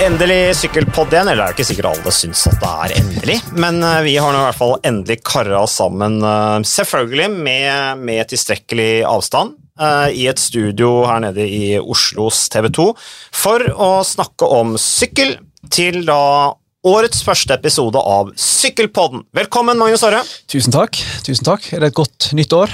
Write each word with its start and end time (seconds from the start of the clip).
Endelig 0.00 0.54
sykkelpodd 0.56 1.12
igjen, 1.12 1.28
eller 1.28 1.42
det 1.42 1.44
er 1.44 1.52
jo 1.52 1.56
ikke 1.58 1.68
sikkert 1.68 1.88
alle 1.90 2.12
syns 2.16 2.46
at 2.48 2.62
det 2.62 2.68
er 2.70 2.92
endelig, 3.02 3.34
men 3.60 3.82
eh, 3.84 3.98
vi 4.06 4.14
har 4.16 4.32
nå 4.32 4.38
i 4.38 4.46
hvert 4.46 4.56
fall 4.56 4.72
endelig 4.88 5.18
kara 5.28 5.58
oss 5.60 5.74
sammen, 5.76 6.16
eh, 6.24 6.62
selvfølgelig 6.70 7.26
med, 7.34 8.00
med 8.08 8.30
tilstrekkelig 8.30 9.02
avstand, 9.04 9.58
eh, 9.76 10.06
i 10.16 10.24
et 10.32 10.40
studio 10.40 11.02
her 11.04 11.20
nede 11.26 11.44
i 11.44 11.76
Oslos 11.76 12.46
TV 12.48 12.70
2, 12.80 12.88
for 13.42 13.66
å 13.76 13.90
snakke 14.08 14.48
om 14.48 14.72
sykkel 14.80 15.36
til 15.68 16.00
da 16.08 16.56
årets 16.88 17.20
første 17.20 17.60
episode 17.60 18.00
av 18.00 18.32
Sykkelpodden. 18.40 19.26
Velkommen, 19.36 19.76
Magnus 19.76 20.06
Aare. 20.08 20.24
Tusen 20.48 20.72
takk. 20.72 20.96
tusen 21.28 21.44
takk. 21.44 21.74
Er 21.76 21.84
det 21.84 21.92
et 21.92 22.00
godt 22.00 22.32
nytt 22.32 22.56
år? 22.56 22.72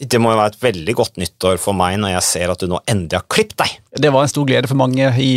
Det 0.00 0.16
må 0.16 0.32
jo 0.32 0.40
være 0.40 0.54
et 0.54 0.62
veldig 0.64 0.96
godt 0.96 1.20
nyttår 1.20 1.60
for 1.60 1.76
meg 1.76 2.00
når 2.00 2.16
jeg 2.16 2.28
ser 2.32 2.56
at 2.56 2.60
du 2.62 2.70
nå 2.72 2.80
endelig 2.88 3.20
har 3.20 3.28
klippet 3.28 3.66
deg. 3.66 3.80
Det 4.00 4.16
var 4.16 4.24
en 4.24 4.32
stor 4.32 4.48
glede 4.48 4.70
for 4.70 4.80
mange 4.80 5.12
i 5.20 5.32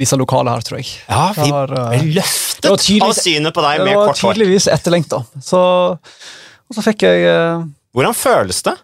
disse 0.00 0.16
lokale 0.18 0.52
her, 0.54 0.64
tror 0.66 0.80
jeg. 0.80 0.88
Ja, 1.08 1.26
vi 1.36 1.46
Det 1.46 1.54
var, 1.54 1.72
eh, 1.78 1.96
det 2.00 2.14
løftet 2.18 2.68
var 2.70 3.08
av 3.08 3.16
synet 3.18 3.54
på 3.56 3.64
deg 3.66 3.80
Det 3.80 3.86
med 3.88 3.96
var 3.98 4.06
kort 4.10 4.22
hår. 4.24 4.34
tydeligvis 4.34 4.68
etterlengta. 4.72 5.22
Så, 5.44 5.60
og 5.96 6.76
så 6.78 6.84
fikk 6.86 7.04
jeg 7.08 7.26
uh, 7.28 7.64
Hvordan 7.96 8.16
føles 8.16 8.62
det? 8.66 8.76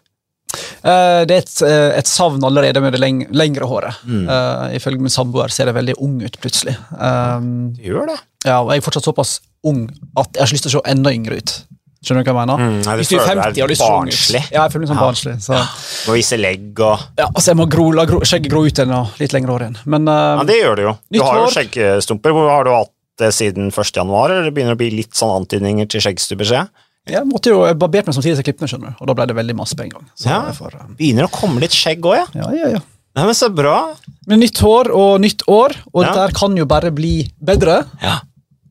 Uh, 0.86 1.22
Det 1.28 1.34
er 1.36 1.42
et, 1.42 1.54
et 2.00 2.08
savn 2.08 2.42
allerede 2.46 2.80
med 2.84 2.94
det 2.94 3.00
leng 3.02 3.24
lengre 3.34 3.66
håret. 3.68 3.98
Mm. 4.06 4.24
Uh, 4.30 4.66
ifølge 4.78 5.02
min 5.02 5.12
samboer 5.12 5.52
ser 5.52 5.66
jeg 5.70 5.76
veldig 5.76 5.96
ung 6.06 6.20
ut 6.22 6.38
plutselig. 6.42 6.76
Um, 6.96 7.72
Du 7.76 7.82
gjør 7.90 8.12
det. 8.12 8.18
ja, 8.46 8.60
og 8.62 8.70
jeg 8.72 8.82
er 8.82 8.86
fortsatt 8.86 9.08
såpass 9.08 9.40
ung 9.66 9.86
at 10.16 10.30
jeg 10.36 10.44
har 10.44 10.52
lyst 10.54 10.68
til 10.68 10.74
å 10.76 10.78
se 10.78 10.90
enda 10.92 11.10
yngre 11.12 11.40
ut. 11.42 11.56
Skjønner 12.04 12.22
du 12.24 12.30
hva 12.30 12.32
jeg 12.34 12.46
mener? 12.46 12.60
Mm, 12.60 12.80
nei, 12.84 12.96
Hvis 13.00 13.08
du 13.08 13.16
er 13.16 13.26
50 13.26 13.36
og 13.56 13.62
har 13.64 13.70
lyst 13.72 13.80
til 13.82 13.88
å 13.88 13.96
barnslig. 13.96 14.42
Ja, 14.52 14.62
jeg 14.66 14.72
føler 14.72 14.84
meg 14.84 14.90
som 14.92 15.00
barnslig. 15.00 15.34
Så, 15.42 15.60
Må 16.06 16.16
vise 16.18 16.36
legg 16.38 16.80
og 16.84 17.06
ja, 17.18 17.26
altså 17.32 17.48
jeg 17.52 17.56
må 17.56 17.66
gro, 17.72 17.86
la 17.96 18.04
gro, 18.06 18.20
skjegget 18.20 18.52
gro 18.52 18.64
ut 18.66 18.78
igjen 18.82 18.92
litt 19.18 19.32
lengre 19.32 19.52
år 19.56 19.64
igjen. 19.66 19.78
Men 19.86 20.08
uh, 20.08 20.36
Ja, 20.40 20.44
det 20.44 20.58
gjør 20.60 20.76
du 20.76 20.82
jo. 20.82 20.96
Du 21.16 21.20
har 21.24 21.40
jo 21.40 21.46
skjeggstumper. 21.56 22.36
Hvor 22.36 22.50
Har 22.52 22.64
du 22.68 22.72
hatt 22.76 22.92
det 23.18 23.32
siden 23.32 23.70
1. 23.72 23.92
januar, 23.96 24.30
eller 24.30 24.50
det 24.50 24.54
begynner 24.54 24.76
å 24.76 24.80
bli 24.80 24.90
litt 24.92 25.14
sånn 25.16 25.32
antydninger 25.40 25.88
til 25.88 26.04
skjeggstubbeskjed? 26.04 26.68
jeg? 27.06 27.22
Måtte 27.30 27.52
jo, 27.52 27.62
barbert 27.78 28.08
meg 28.10 28.16
samtidig 28.16 28.36
som 28.40 28.44
klippene, 28.46 28.68
skjønner 28.70 28.92
du. 28.92 28.98
Og 29.00 29.08
da 29.08 29.14
ble 29.16 29.26
det 29.30 29.36
veldig 29.38 29.56
masse 29.56 29.76
på 29.78 29.86
en 29.86 29.92
gang. 29.94 30.06
Så 30.18 30.28
Ja. 30.28 30.42
får, 30.52 30.74
eh, 30.74 30.86
Begynner 30.98 31.28
å 31.28 31.32
komme 31.32 31.60
litt 31.62 31.72
skjegg 31.74 32.02
òg, 32.02 32.16
ja. 32.18 32.26
ja, 32.34 32.50
ja, 32.52 32.68
ja. 32.76 32.80
Nei, 33.16 33.24
men 33.24 33.34
Så 33.34 33.48
bra. 33.54 33.94
Med 34.26 34.40
nytt 34.42 34.58
hår 34.60 34.90
og 34.92 35.20
nytt 35.22 35.42
år, 35.48 35.72
og 35.94 36.04
Ja. 36.04 36.12
dette 36.12 36.34
kan 36.36 36.56
jo 36.56 36.66
bare 36.66 36.90
bli 36.90 37.30
bedre 37.42 37.86
Ja. 38.02 38.20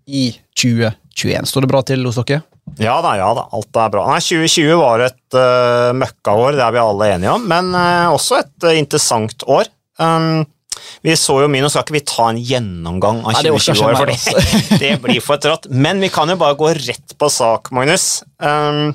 i 0.08 0.36
2021. 1.16 1.50
Står 1.50 1.66
det 1.66 1.72
bra 1.72 1.82
til 1.88 2.04
hos 2.08 2.20
dere? 2.22 2.42
Ja 2.82 2.98
da, 3.04 3.14
ja 3.20 3.30
da. 3.38 3.46
Alt 3.56 3.80
er 3.80 3.94
bra. 3.94 4.08
Nei, 4.10 4.20
2020 4.24 4.82
var 4.82 5.06
et 5.06 5.38
uh, 5.38 5.94
møkkaår, 5.96 6.58
det 6.58 6.66
er 6.66 6.76
vi 6.76 6.82
alle 6.82 7.14
enige 7.14 7.38
om, 7.38 7.48
men 7.52 7.72
uh, 7.78 8.12
også 8.16 8.42
et 8.42 8.68
uh, 8.68 8.76
interessant 8.76 9.46
år. 9.48 9.70
Um, 10.02 10.44
vi 11.06 11.14
så 11.16 11.38
jo 11.40 11.48
mye, 11.48 11.64
Nå 11.64 11.70
skal 11.72 11.86
ikke 11.86 11.96
vi 11.96 12.04
ta 12.10 12.28
en 12.28 12.42
gjennomgang 12.42 13.22
av 13.24 13.36
Nei, 13.38 13.46
det 13.46 13.54
orker 13.56 13.78
2020-året, 13.78 14.26
for 14.26 14.36
det, 14.42 14.82
det 14.82 14.92
blir 15.06 15.24
for 15.24 15.42
trått. 15.42 15.70
Men 15.72 16.04
vi 16.04 16.12
kan 16.12 16.30
jo 16.30 16.38
bare 16.42 16.58
gå 16.60 16.74
rett 16.76 17.16
på 17.16 17.32
sak, 17.32 17.72
Magnus. 17.76 18.26
Um, 18.44 18.92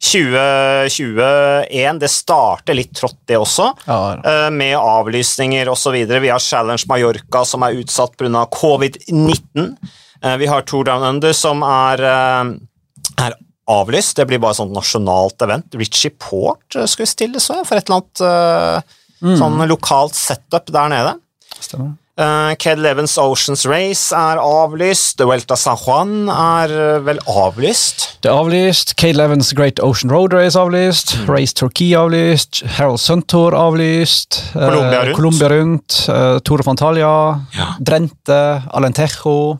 2021, 0.00 1.98
det 2.00 2.08
starter 2.08 2.78
litt 2.78 2.94
trått, 2.96 3.18
det 3.28 3.36
også. 3.36 3.66
Ja, 3.84 3.98
ja. 4.16 4.46
Med 4.48 4.78
avlysninger 4.78 5.68
osv. 5.68 5.98
Vi 6.08 6.30
har 6.32 6.40
Challenge 6.40 6.88
Mallorca 6.88 7.44
som 7.44 7.66
er 7.66 7.76
utsatt 7.82 8.16
pga. 8.16 8.46
covid-19. 8.54 9.74
Eh, 10.22 10.36
Vi 10.36 10.46
har 10.46 10.62
Tour 10.62 10.84
Down 10.84 11.02
Under 11.02 11.32
som 11.32 11.62
er, 11.62 12.02
eh, 12.04 13.24
er 13.24 13.38
avlyst. 13.68 14.16
Det 14.16 14.26
blir 14.26 14.42
bare 14.42 14.58
sånn 14.58 14.74
nasjonalt 14.74 15.40
event. 15.42 15.74
Richie 15.74 16.10
Port 16.10 16.76
eh, 16.76 16.86
skal 16.86 17.06
vi 17.06 17.10
stille 17.14 17.40
så 17.40 17.60
jeg, 17.60 17.66
for 17.66 17.76
et 17.76 17.88
eller 17.88 18.02
annet 18.02 18.84
mm. 19.22 19.36
sånn 19.40 19.66
lokalt 19.70 20.14
setup 20.14 20.66
der 20.72 20.88
nede. 20.92 21.18
stemmer. 21.60 21.96
Uh, 22.20 22.52
Ked 22.60 22.76
Levens 22.76 23.14
Oceans 23.16 23.62
Race 23.64 24.12
er 24.12 24.36
avlyst. 24.42 25.14
The 25.16 25.24
Welta 25.24 25.56
San 25.56 25.78
Juan 25.80 26.28
er 26.28 26.68
uh, 26.68 26.98
vel 27.06 27.20
avlyst. 27.24 28.18
Det 28.20 28.28
er 28.28 28.36
avlyst. 28.36 28.92
Ked 29.00 29.16
Levens 29.16 29.54
Great 29.56 29.80
Ocean 29.80 30.12
Road 30.12 30.34
Race 30.36 30.58
avlyst. 30.58 31.14
Mm. 31.16 31.30
Race 31.30 31.56
Turkey 31.56 31.94
avlyst. 31.96 32.60
Harold 32.76 33.00
Suntour 33.00 33.56
avlyst. 33.56 34.42
Colombia 34.52 35.06
rundt. 35.06 35.16
Colombia 35.16 35.48
rundt. 35.54 35.96
Uh, 36.10 36.36
Tour 36.44 36.64
Fantalia. 36.66 37.14
Ja. 37.56 37.70
Drente. 37.80 38.42
Alentejo. 38.68 39.56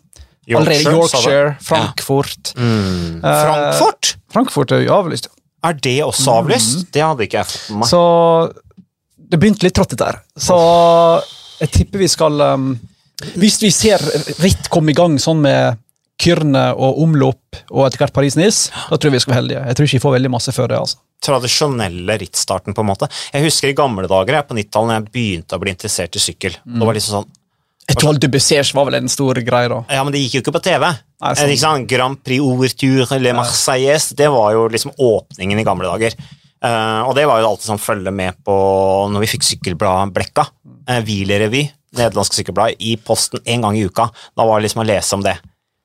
Yorkshire? 0.50 0.94
Yorkshire. 0.97 1.53
Frankfurt. 1.65 2.55
Mm. 2.56 3.21
Eh, 3.25 3.43
Frankfurt? 3.44 4.15
Frankfurt 4.33 4.75
er 4.77 4.84
jo 4.84 4.97
avlyst. 4.97 5.31
Er 5.66 5.77
det 5.77 5.99
også 6.06 6.38
avlyst? 6.41 6.88
Det 6.94 7.05
hadde 7.05 7.27
ikke 7.27 7.43
jeg 7.43 7.50
fått 7.50 7.69
med 7.71 7.83
meg. 7.83 7.87
Mm. 7.87 7.91
Så 7.91 8.00
det 9.31 9.39
begynte 9.39 9.66
litt 9.66 9.77
trått, 9.77 9.93
dette 9.94 10.09
her. 10.09 10.22
Så 10.41 10.56
jeg 11.60 11.72
tipper 11.75 12.00
vi 12.00 12.09
skal 12.09 12.41
um, 12.41 12.72
Hvis 13.37 13.60
vi 13.60 13.69
ser 13.75 14.03
ritt 14.41 14.71
komme 14.72 14.94
i 14.94 14.97
gang 14.97 15.19
sånn 15.21 15.43
med 15.44 15.78
Kyrne 16.21 16.71
og 16.77 16.99
omlopp 17.00 17.60
og 17.71 17.87
etter 17.87 18.03
hvert 18.03 18.16
Paris-Nice, 18.16 18.72
da 18.91 18.97
tror 18.97 19.09
jeg 19.09 19.16
vi 19.16 19.21
skal 19.25 19.33
være 19.33 19.41
heldige. 19.41 19.62
Jeg 19.69 19.77
tror 19.77 19.87
ikke 19.87 19.97
vi 19.97 20.03
får 20.05 20.15
veldig 20.16 20.33
masse 20.34 20.53
før 20.53 20.69
det. 20.72 20.81
altså. 20.84 20.99
tradisjonelle 21.25 22.16
rittstarten, 22.21 22.77
på 22.77 22.84
en 22.84 22.89
måte. 22.91 23.09
Jeg 23.33 23.44
husker 23.47 23.71
i 23.71 23.77
gamle 23.77 24.09
dager, 24.09 24.37
jeg, 24.37 24.49
på 24.49 24.56
90-tallet, 24.59 24.89
når 24.91 24.99
jeg 24.99 25.15
begynte 25.16 25.56
å 25.56 25.62
bli 25.62 25.72
interessert 25.75 26.16
i 26.16 26.22
sykkel. 26.22 26.59
Det 26.65 26.89
var 26.89 26.97
liksom 26.97 27.16
sånn 27.19 27.31
Etoile 27.89 28.21
du 28.23 28.29
Bessège 28.31 28.75
var 28.77 28.87
vel 28.89 28.99
en 29.01 29.11
stor 29.11 29.39
greie, 29.45 29.71
da. 29.73 29.81
Ja, 29.91 30.03
men 30.05 30.15
det 30.15 30.21
gikk 30.23 30.39
jo 30.39 30.43
ikke 30.45 30.55
på 30.59 30.63
TV. 30.67 30.85
Nei, 30.91 31.33
sånn. 31.35 31.53
ikke 31.55 31.63
sant? 31.63 31.89
Grand 31.91 32.21
Prix 32.23 32.45
Ouverture 32.45 33.19
Le 33.19 33.33
Marseillaise, 33.37 34.15
det 34.19 34.29
var 34.31 34.53
jo 34.55 34.67
liksom 34.71 34.95
åpningen 34.95 35.59
i 35.61 35.67
gamle 35.67 35.91
dager. 35.91 36.17
Uh, 36.61 37.09
og 37.09 37.15
det 37.17 37.25
var 37.25 37.41
jo 37.41 37.49
alltid 37.49 37.71
sånn 37.71 37.81
følge 37.81 38.13
med 38.13 38.37
på 38.45 38.55
når 39.09 39.25
vi 39.25 39.31
fikk 39.33 39.47
sykkelblad 39.49 40.13
Blekka. 40.15 40.45
Uh, 40.85 41.01
Wielerrevy, 41.07 41.65
nederlandske 41.97 42.37
sykkelblad, 42.37 42.77
i 42.85 42.95
posten 43.01 43.43
en 43.49 43.65
gang 43.67 43.79
i 43.79 43.87
uka. 43.89 44.11
Da 44.37 44.47
var 44.47 44.61
det 44.61 44.69
liksom 44.69 44.85
å 44.85 44.89
lese 44.89 45.17
om 45.17 45.25
det. 45.25 45.39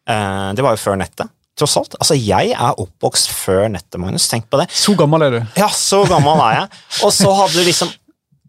Uh, 0.09 0.51
det 0.55 0.65
var 0.65 0.75
jo 0.75 0.83
før 0.83 0.99
nettet. 0.99 1.31
Tross 1.55 1.77
alt. 1.79 1.95
Altså, 2.03 2.17
jeg 2.19 2.51
er 2.51 2.81
oppvokst 2.83 3.29
før 3.31 3.69
nettet, 3.71 3.95
Magnus. 4.03 4.27
Tenk 4.27 4.49
på 4.51 4.59
det. 4.59 4.67
Så 4.75 4.93
gammel 4.99 5.23
er 5.23 5.37
du. 5.37 5.39
Ja, 5.55 5.69
så 5.71 6.01
gammel 6.09 6.41
er 6.49 6.57
jeg. 6.59 6.81
Og 7.07 7.13
så 7.15 7.31
hadde 7.39 7.55
du 7.55 7.63
liksom 7.63 7.93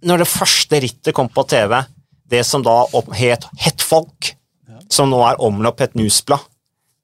Når 0.07 0.23
det 0.23 0.27
første 0.29 0.81
rittet 0.83 1.15
kom 1.17 1.31
på 1.33 1.47
TV, 1.49 1.79
det 2.33 2.43
som 2.47 2.65
da 2.67 2.83
het 3.17 3.47
Hettfolk, 3.63 4.35
som 4.93 5.11
nå 5.11 5.23
er 5.27 5.41
omløp 5.43 5.81
et 5.83 5.97
newsblad 5.99 6.45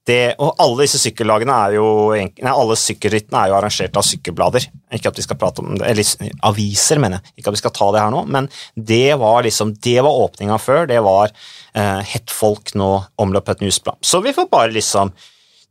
det, 0.08 0.34
Og 0.42 0.56
alle 0.58 0.82
disse 0.84 0.98
sykkellagene 0.98 1.54
er 1.66 1.76
jo 1.76 1.86
Nei, 2.14 2.50
alle 2.50 2.76
sykkelrittene 2.78 3.44
er 3.44 3.52
jo 3.52 3.56
arrangert 3.58 3.98
av 3.98 4.06
sykkelblader. 4.06 4.66
Ikke 4.96 5.12
at 5.12 5.18
vi 5.18 5.24
skal 5.24 5.38
prate 5.38 5.62
om 5.62 5.76
det, 5.78 5.86
eller 5.88 6.32
aviser, 6.48 7.00
mener 7.02 7.20
jeg. 7.20 7.34
Ikke 7.38 7.52
at 7.52 7.56
vi 7.56 7.62
skal 7.62 7.74
ta 7.76 7.90
det 7.94 8.02
her 8.02 8.14
nå, 8.14 8.24
men 8.26 8.48
det 8.74 9.18
var 9.22 9.44
liksom 9.46 9.76
Det 9.82 9.98
var 10.02 10.24
åpninga 10.24 10.58
før. 10.62 10.88
Det 10.90 10.98
var 11.06 11.30
eh, 11.30 12.00
Het 12.14 12.34
Folk, 12.34 12.74
nå 12.78 12.90
omløp 13.22 13.52
et 13.52 13.62
newsblad. 13.62 14.00
Så 14.02 14.22
vi 14.24 14.34
får 14.34 14.50
bare 14.50 14.74
liksom 14.74 15.14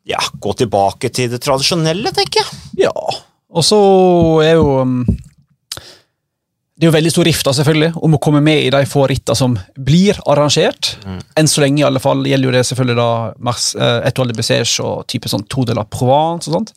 ja, 0.08 0.22
gå 0.42 0.54
tilbake 0.58 1.12
til 1.14 1.30
det 1.30 1.42
tradisjonelle, 1.44 2.14
tenker 2.16 2.42
jeg. 2.42 2.88
Ja. 2.88 2.94
Og 3.52 3.66
så 3.68 3.78
er 4.46 4.56
jo 4.56 4.80
um, 4.82 5.04
Det 6.82 6.88
er 6.88 6.90
jo 6.90 6.96
veldig 6.96 7.10
stor 7.14 7.28
rifta 7.30 7.52
selvfølgelig, 7.54 7.92
om 8.02 8.16
å 8.18 8.20
komme 8.26 8.40
med 8.42 8.64
i 8.66 8.70
de 8.74 8.80
få 8.90 9.04
rittene 9.12 9.38
som 9.38 9.54
blir 9.78 10.18
arrangert. 10.26 10.96
Enn 11.38 11.50
så 11.50 11.62
lenge 11.62 11.84
i 11.84 11.86
alle 11.86 12.02
fall 12.02 12.26
gjelder 12.26 12.50
jo 12.50 12.54
det 12.56 12.64
selvfølgelig 12.66 12.96
da 12.98 13.12
Mars, 13.38 13.68
eh, 13.76 14.00
Etoile 14.10 14.34
de 14.34 14.40
Bessège 14.40 14.82
og 14.82 15.06
type 15.06 15.30
sånn 15.30 15.46
to 15.46 15.62
de 15.70 15.76
la 15.78 15.86
Provence 15.86 16.50
og 16.50 16.58
sånt. 16.58 16.74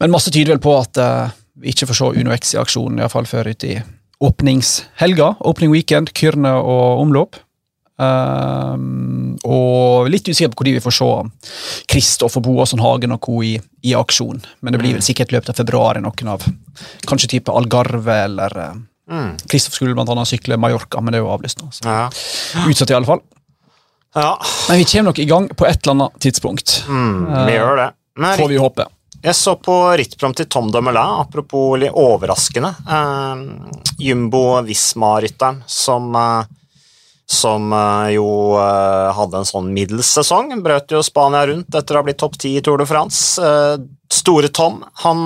Men 0.00 0.14
masse 0.14 0.32
tyder 0.32 0.54
vel 0.54 0.64
på 0.64 0.72
at 0.80 0.96
eh, 0.96 1.36
vi 1.60 1.74
ikke 1.74 1.90
får 1.90 2.00
se 2.00 2.10
Uno 2.22 2.32
X 2.38 2.54
i 2.56 2.62
aksjon, 2.62 2.96
iallfall 3.02 3.28
før 3.28 3.52
ut 3.52 3.68
i 3.68 3.76
åpningshelga. 4.24 5.34
Opening 5.44 5.76
weekend, 5.76 6.16
Kyrne 6.16 6.56
og 6.64 7.04
omløp. 7.04 7.36
Um, 8.00 9.32
og 9.42 10.08
litt 10.08 10.28
usikker 10.30 10.54
på 10.54 10.64
når 10.64 10.76
vi 10.78 10.84
får 10.84 10.94
se 11.02 11.08
Kristoff 11.90 12.38
og 12.38 12.44
Boasson 12.46 12.80
Hagen 12.80 13.12
og 13.12 13.26
co. 13.26 13.42
I, 13.44 13.58
i 13.84 13.92
aksjon. 13.92 14.40
Men 14.62 14.72
det 14.72 14.80
blir 14.80 14.96
vel 14.96 15.04
sikkert 15.04 15.34
i 15.34 15.36
løpet 15.36 15.52
av 15.52 15.60
februar 15.60 15.98
i 15.98 16.06
noen 16.06 16.38
av 16.38 16.46
Kanskje 17.04 17.36
type 17.36 17.52
Algarve 17.52 18.22
eller 18.24 18.62
uh, 19.10 19.30
Kristoff 19.48 19.74
skulle 19.74 19.94
annet 19.98 20.28
sykle 20.28 20.56
Mallorca, 20.60 21.00
men 21.00 21.12
det 21.12 21.20
er 21.20 21.24
jo 21.26 21.32
avlyst 21.34 21.62
nå. 21.62 21.70
Så. 21.72 21.84
Ja. 21.86 22.08
Utsatt, 22.68 22.90
i 22.90 22.94
alle 22.98 23.08
fall. 23.08 23.20
ja. 24.14 24.34
Men 24.68 24.78
vi 24.78 24.84
kommer 24.84 25.10
nok 25.12 25.18
i 25.18 25.28
gang 25.30 25.48
på 25.48 25.66
et 25.66 25.80
eller 25.82 25.94
annet 25.96 26.20
tidspunkt. 26.20 26.84
Mm, 26.88 27.26
vi 27.46 27.56
gjør 27.58 27.76
det. 27.84 27.88
Men 28.18 28.38
Får 28.38 28.48
vi 28.50 28.56
håpe. 28.58 28.86
jeg 29.22 29.34
så 29.34 29.54
på 29.62 29.74
rittprogram 29.98 30.34
til 30.34 30.46
Tom 30.50 30.70
Dumoulin, 30.74 31.20
apropos 31.22 31.78
litt 31.78 31.94
overraskende. 31.94 32.72
Eh, 32.82 33.42
Jumbo 33.98 34.60
Visma-rytteren 34.66 35.62
som, 35.66 36.14
eh, 36.16 36.44
som 37.28 37.72
eh, 37.72 38.14
jo 38.16 38.56
eh, 38.56 39.12
hadde 39.12 39.42
en 39.42 39.48
sånn 39.48 39.70
middels 39.74 40.08
sesong. 40.16 40.54
Brøt 40.64 40.94
jo 40.94 41.04
Spania 41.04 41.44
rundt 41.50 41.74
etter 41.76 41.96
å 41.96 42.00
ha 42.00 42.06
blitt 42.06 42.20
topp 42.20 42.38
ti 42.40 42.54
i 42.56 42.62
Tour 42.64 42.80
de 42.80 42.86
France. 42.88 43.36
Eh, 43.44 43.76
store 44.08 44.48
Tom 44.56 44.78
han 45.02 45.18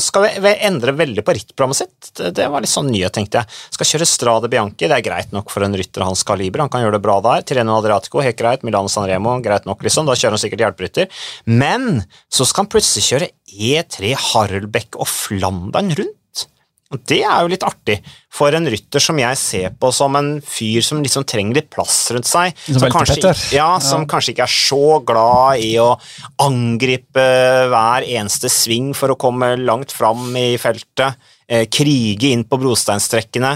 skal 0.00 0.30
endre 0.40 0.94
veldig 0.96 1.20
på 1.26 1.34
rittprogrammet 1.36 1.76
sitt. 1.76 2.08
Det, 2.16 2.46
var 2.48 2.64
litt 2.64 2.72
sånn 2.72 2.88
nyhet, 2.88 3.12
tenkte 3.12 3.42
jeg. 3.42 3.58
Skal 3.76 3.90
kjøre 3.90 4.08
Strade 4.08 4.48
Bianchi, 4.48 4.88
det 4.88 4.96
er 4.96 5.04
greit 5.04 5.34
nok 5.36 5.52
for 5.52 5.66
en 5.66 5.76
rytter 5.76 6.06
hans 6.06 6.24
kaliber. 6.24 6.62
Han 6.64 6.72
kan 6.72 6.80
gjøre 6.80 6.96
det 6.96 7.02
bra 7.04 7.18
der. 7.26 7.44
Tireno 7.44 7.76
Adriatico, 7.76 8.22
helt 8.24 8.38
greit. 8.40 8.64
Milano 8.64 8.88
Sanremo, 8.88 9.36
greit 9.44 9.68
nok, 9.68 9.84
liksom. 9.84 10.08
Da 10.08 10.16
kjører 10.16 10.38
han 10.38 10.40
sikkert 10.40 10.64
hjelperytter. 10.64 11.20
Men 11.52 12.06
så 12.32 12.48
skal 12.48 12.64
han 12.64 12.72
plutselig 12.72 13.04
kjøre 13.10 13.30
E3 13.52 14.14
Harelbekk 14.30 14.96
og 14.96 15.12
Flandern 15.12 15.92
rundt. 15.92 16.16
Det 16.90 17.20
er 17.22 17.44
jo 17.44 17.50
litt 17.52 17.62
artig 17.62 18.00
for 18.34 18.50
en 18.56 18.66
rytter 18.66 19.02
som 19.02 19.18
jeg 19.20 19.38
ser 19.38 19.74
på 19.78 19.92
som 19.94 20.16
en 20.18 20.30
fyr 20.42 20.82
som 20.82 20.98
liksom 21.04 21.22
trenger 21.28 21.60
litt 21.60 21.68
plass 21.70 22.08
rundt 22.10 22.26
seg. 22.26 22.56
Som 22.66 22.80
som, 22.82 22.90
kanskje, 22.90 23.34
ja, 23.54 23.68
som 23.78 24.06
kanskje 24.10 24.32
ikke 24.34 24.46
er 24.48 24.54
så 24.54 24.98
glad 25.06 25.62
i 25.62 25.76
å 25.78 25.92
angripe 26.42 27.26
hver 27.70 28.06
eneste 28.08 28.50
sving 28.50 28.90
for 28.98 29.14
å 29.14 29.18
komme 29.20 29.52
langt 29.62 29.94
fram 29.94 30.34
i 30.38 30.56
feltet. 30.58 31.14
Eh, 31.46 31.68
krige 31.70 32.32
inn 32.34 32.42
på 32.46 32.58
brosteinstrekkene. 32.58 33.52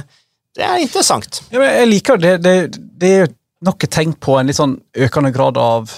Det 0.54 0.62
er 0.62 0.82
interessant. 0.82 1.42
Ja, 1.50 1.58
men 1.58 1.72
jeg 1.80 1.90
liker 1.90 2.20
det. 2.22 2.36
Det, 2.44 2.54
det 3.02 3.12
er 3.24 3.32
nok 3.66 3.82
et 3.86 3.94
tegn 3.96 4.14
på 4.14 4.36
en 4.38 4.46
litt 4.50 4.58
sånn 4.60 4.76
økende 4.94 5.32
grad 5.34 5.58
av 5.58 5.90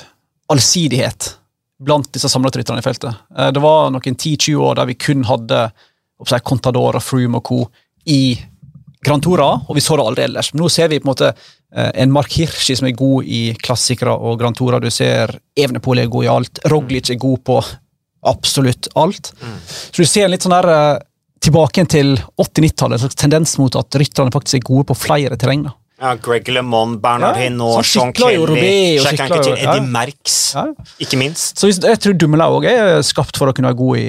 allsidighet 0.53 1.35
blant 1.85 2.09
disse 2.17 2.31
samlerrytterne 2.33 2.81
i 2.81 2.87
feltet. 2.87 3.13
Eh, 3.37 3.51
Det 3.53 3.61
var 3.61 3.91
noen 3.93 4.17
10-20 4.17 4.57
år 4.57 4.81
der 4.81 4.89
vi 4.89 4.97
kun 4.97 5.27
hadde 5.29 5.67
oppsett, 6.21 6.45
Contador 6.45 6.97
og 6.99 7.03
Froome 7.05 7.37
og 7.41 7.45
co. 7.45 7.61
i 8.07 8.39
Grand 9.05 9.23
Tora, 9.23 9.49
og 9.69 9.75
vi 9.77 9.81
så 9.85 9.97
det 9.99 10.05
aldri 10.07 10.25
ellers. 10.25 10.53
Men 10.55 10.63
nå 10.65 10.69
ser 10.73 10.89
vi 10.91 10.99
på 10.99 11.07
en 11.07 11.13
måte 11.13 11.29
eh, 11.31 11.91
en 12.03 12.11
Mark 12.15 12.33
Hirschi 12.33 12.75
som 12.79 12.87
er 12.89 12.95
god 12.99 13.25
i 13.29 13.41
klassikere 13.63 14.15
og 14.17 14.39
Grand 14.41 14.57
Tora. 14.59 14.81
Du 14.83 14.89
ser 14.91 15.37
Evenepool 15.57 15.99
er 16.03 16.09
god 16.11 16.25
i 16.25 16.31
alt. 16.33 16.59
Roglic 16.73 17.11
er 17.15 17.21
god 17.23 17.43
på 17.47 17.61
absolutt 18.27 18.89
alt. 18.99 19.33
Så 19.93 20.03
du 20.03 20.07
ser 20.09 20.27
en 20.27 20.33
litt 20.35 20.43
sånn 20.47 20.55
der 20.57 20.69
eh, 20.73 20.99
tilbake 21.47 21.85
til 21.93 22.17
80-90-tallet, 22.41 22.97
en 22.97 23.05
slags 23.05 23.19
tendens 23.21 23.53
mot 23.61 23.77
at 23.79 23.99
rytterne 24.01 24.33
faktisk 24.35 24.59
er 24.59 24.65
gode 24.67 24.89
på 24.89 24.97
flere 24.99 25.37
terreng. 25.39 25.67
da. 25.69 25.77
Ja, 26.03 26.11
Greg 26.21 26.49
LeMond, 26.53 26.99
Bernard 27.01 27.39
Ja, 27.39 27.47
Hinault, 27.47 27.87
Sean 27.89 28.11
Kelly, 28.13 28.37
Roubaix, 28.43 28.99
og 29.01 29.07
Jacques 29.07 29.21
sykler 29.21 29.29
jo- 29.31 29.37
Anquetil, 29.37 29.63
ja. 29.63 29.77
Eddie 29.77 29.93
Ja. 30.57 30.65
ikke 31.07 31.17
minst. 31.21 31.57
Så 31.63 31.71
jeg 31.73 32.01
tror 32.03 32.13
Dummela 32.19 32.51
òg 32.53 32.67
er 32.69 33.01
skapt 33.07 33.39
for 33.39 33.49
å 33.49 33.55
kunne 33.57 33.71
være 33.71 33.79
god 33.79 33.97
i, 34.03 34.09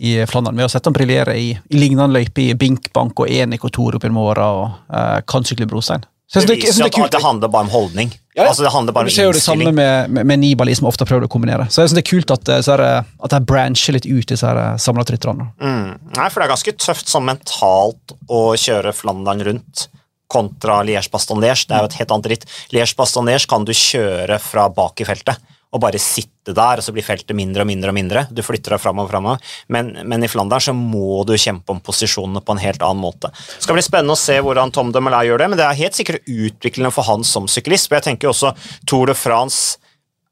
i 0.00 0.26
Flandern. 0.26 0.56
Vi 0.56 0.64
har 0.64 0.72
sett 0.72 0.86
ham 0.88 0.96
briljere 0.96 1.36
i, 1.36 1.50
i 1.68 1.76
lignende 1.80 2.14
løyper 2.16 2.42
i 2.42 2.54
Binkbank 2.56 3.20
og 3.20 3.28
Enik 3.28 3.66
og 3.68 3.72
Torup 3.76 4.04
i 4.04 4.12
morgen, 4.12 4.40
og 4.40 4.96
eh, 4.96 5.18
kanskje 5.28 5.58
brostein. 5.68 6.06
Det, 6.32 6.46
Det 6.46 6.56
viser 6.62 6.86
det 6.86 7.02
at 7.02 7.12
det 7.12 7.22
handler 7.24 7.50
bare 7.50 7.66
om 7.66 7.72
holdning. 7.72 8.12
Ja, 8.34 8.44
ja. 8.44 8.48
Altså 8.48 8.62
Det 8.62 8.70
handler 8.70 8.94
bare 8.94 9.02
om 9.02 9.10
Vi 9.10 9.14
ser 9.16 9.26
jo 9.26 9.32
det 9.34 9.42
samme 9.42 9.72
med, 9.74 10.10
med, 10.10 10.26
med 10.26 10.38
Nibali, 10.38 10.74
som 10.78 10.86
ofte 10.86 11.02
har 11.02 11.10
prøvd 11.10 11.26
å 11.26 11.30
kombinere. 11.32 11.66
Så 11.68 11.82
jeg 11.82 11.90
synes 11.90 11.98
det 11.98 12.04
er 12.04 12.10
kult 12.10 12.34
at, 12.36 12.48
eh, 12.54 12.60
så 12.64 12.76
det, 12.80 12.90
at 13.26 13.34
jeg 13.36 13.48
brancher 13.50 13.96
litt 13.98 14.06
ut, 14.06 14.26
disse 14.30 14.56
samla 14.86 15.04
eh. 15.10 15.50
Mm. 15.60 15.88
Nei, 16.16 16.28
for 16.30 16.40
det 16.40 16.46
er 16.46 16.54
ganske 16.54 16.76
tøft 16.86 17.10
sånn 17.10 17.26
mentalt 17.26 18.14
å 18.30 18.44
kjøre 18.54 18.94
Flandern 18.94 19.42
rundt 19.50 19.88
kontra 20.30 20.80
Liège-Bastogne-Liège. 20.86 21.66
Det 21.66 21.76
er 21.76 21.82
jo 21.82 21.90
et 21.90 21.98
helt 22.00 22.12
annet 22.14 22.30
ritt. 22.32 22.50
Liège-Bastogne-Liège 22.72 23.50
kan 23.50 23.66
du 23.66 23.74
kjøre 23.74 24.38
fra 24.40 24.68
bak 24.72 25.02
i 25.02 25.08
feltet 25.08 25.58
og 25.70 25.82
bare 25.84 26.00
sitte 26.02 26.54
der, 26.56 26.80
og 26.80 26.84
så 26.84 26.92
blir 26.94 27.06
feltet 27.06 27.36
mindre 27.38 27.62
og 27.62 27.68
mindre 27.70 27.92
og 27.92 27.94
mindre. 27.94 28.24
Du 28.34 28.42
flytter 28.42 28.74
deg 28.74 28.82
framover 28.82 29.06
og 29.06 29.12
framover. 29.12 29.52
Men, 29.70 29.92
men 30.10 30.26
i 30.26 30.30
Flandern 30.30 30.62
så 30.64 30.74
må 30.74 31.22
du 31.28 31.36
kjempe 31.38 31.70
om 31.70 31.82
posisjonene 31.84 32.42
på 32.42 32.56
en 32.56 32.62
helt 32.62 32.82
annen 32.82 33.02
måte. 33.04 33.30
Det 33.30 33.68
skal 33.68 33.78
bli 33.78 33.84
spennende 33.86 34.16
å 34.16 34.18
se 34.18 34.40
hvordan 34.42 34.74
Tom 34.74 34.90
de 34.94 35.02
Melay 35.04 35.30
gjør 35.30 35.44
det, 35.44 35.50
men 35.52 35.60
det 35.60 35.68
er 35.68 35.78
helt 35.78 35.98
sikkert 35.98 36.26
utviklende 36.26 36.90
for 36.94 37.06
han 37.06 37.22
som 37.26 37.46
syklist. 37.50 37.86
For 37.86 38.00
jeg 38.00 38.08
tenker 38.08 38.32
også 38.32 38.50
Tour 38.90 39.12
de 39.12 39.14
France 39.18 39.78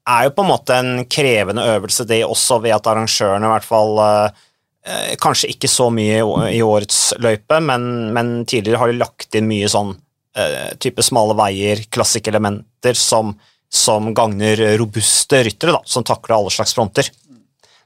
er 0.09 0.27
jo 0.27 0.35
på 0.35 0.43
en 0.43 0.51
måte 0.51 0.75
en 0.75 1.05
krevende 1.11 1.65
øvelse, 1.75 2.05
det 2.09 2.23
også, 2.25 2.59
ved 2.63 2.75
at 2.75 2.87
arrangørene 2.89 3.47
i 3.47 3.53
hvert 3.53 3.67
fall 3.67 3.99
eh, 4.03 4.39
eh, 4.87 5.15
Kanskje 5.21 5.51
ikke 5.53 5.69
så 5.71 5.89
mye 5.93 6.21
i 6.51 6.61
årets 6.65 7.13
løype, 7.21 7.61
men, 7.63 8.09
men 8.15 8.33
tidligere 8.49 8.81
har 8.81 8.91
de 8.91 8.99
lagt 9.01 9.37
inn 9.37 9.49
mye 9.49 9.69
sånn 9.71 9.93
eh, 10.39 10.73
type 10.81 11.05
smale 11.05 11.37
veier, 11.39 11.85
klassikelementer, 11.93 12.97
som, 12.97 13.35
som 13.69 14.13
gagner 14.17 14.77
robuste 14.81 15.43
ryttere, 15.45 15.75
da, 15.77 15.81
som 15.85 16.05
takler 16.05 16.39
alle 16.39 16.53
slags 16.53 16.73
fronter. 16.77 17.09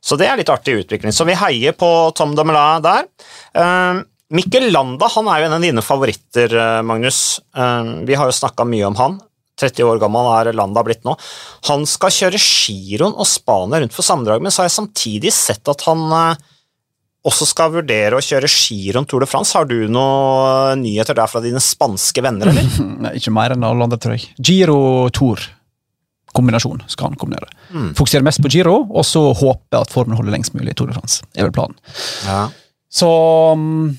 Så 0.04 0.18
det 0.20 0.28
er 0.28 0.40
litt 0.40 0.52
artig 0.52 0.82
utvikling. 0.82 1.14
Så 1.16 1.28
vi 1.28 1.36
heier 1.40 1.76
på 1.80 1.88
Tom 2.16 2.34
de 2.36 2.44
Melay 2.48 2.82
der. 2.84 3.06
Eh, 3.56 4.02
Mikkel 4.34 4.72
Landa 4.74 5.08
han 5.14 5.30
er 5.30 5.42
jo 5.44 5.48
en 5.48 5.58
av 5.60 5.64
dine 5.64 5.84
favoritter, 5.86 6.56
eh, 6.60 6.82
Magnus. 6.84 7.40
Eh, 7.56 7.92
vi 8.08 8.18
har 8.20 8.28
jo 8.28 8.36
snakka 8.36 8.66
mye 8.68 8.90
om 8.90 8.98
han. 9.00 9.22
30 9.60 9.86
år 9.86 10.00
gammel 10.02 10.28
er 10.34 10.54
Landa 10.58 10.82
blitt 10.84 11.04
nå. 11.06 11.14
Han 11.70 11.86
skal 11.86 12.12
kjøre 12.12 12.42
giroen 12.42 13.14
og 13.14 13.30
Spania 13.30 13.80
rundt 13.84 13.94
for 13.94 14.06
sammendrag, 14.06 14.42
men 14.42 14.52
så 14.52 14.64
har 14.64 14.72
jeg 14.72 14.80
samtidig 14.80 15.32
sett 15.36 15.70
at 15.70 15.86
han 15.88 16.04
eh, 16.10 16.42
også 17.24 17.48
skal 17.48 17.72
vurdere 17.78 18.18
å 18.18 18.24
kjøre 18.24 18.50
giroen 18.50 19.08
Tour 19.08 19.24
de 19.24 19.30
France. 19.30 19.56
Har 19.56 19.70
du 19.70 19.86
noen 19.88 20.82
nyheter 20.84 21.16
der 21.16 21.30
fra 21.32 21.44
dine 21.44 21.62
spanske 21.64 22.24
venner, 22.26 22.52
eller? 22.52 23.14
Ikke 23.20 23.32
mer 23.36 23.56
enn 23.56 23.64
alle 23.64 23.88
andre, 23.88 24.02
tror 24.02 24.18
jeg. 24.18 24.34
Giro 24.42 24.82
Tour. 25.16 25.46
Kombinasjon 26.34 26.82
skal 26.92 27.12
han 27.12 27.20
kombinere. 27.20 27.50
Fokusere 27.98 28.26
mest 28.26 28.42
på 28.42 28.50
Giro, 28.54 28.80
og 28.90 29.06
så 29.06 29.22
håpe 29.38 29.78
at 29.80 29.92
formen 29.94 30.18
holder 30.18 30.34
lengst 30.34 30.56
mulig 30.58 30.74
i 30.74 30.78
Tour 30.78 30.90
de 30.90 30.98
France. 30.98 31.22
er 31.38 31.46
vel 31.48 31.54
planen. 31.56 31.78
Ja. 32.26 32.48
Så 32.94 33.10
um, 33.54 33.94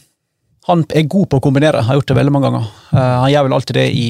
han 0.69 0.84
er 0.94 1.06
god 1.10 1.28
på 1.31 1.40
å 1.40 1.44
kombinere, 1.44 1.82
har 1.86 1.98
gjort 1.98 2.10
det 2.10 2.16
veldig 2.19 2.34
mange 2.34 2.50
ganger. 2.50 2.70
Uh, 2.92 2.98
han 3.25 3.31
gjør 3.32 3.46
vel 3.48 3.56
alltid 3.58 3.78
det 3.78 3.86
i 3.94 4.06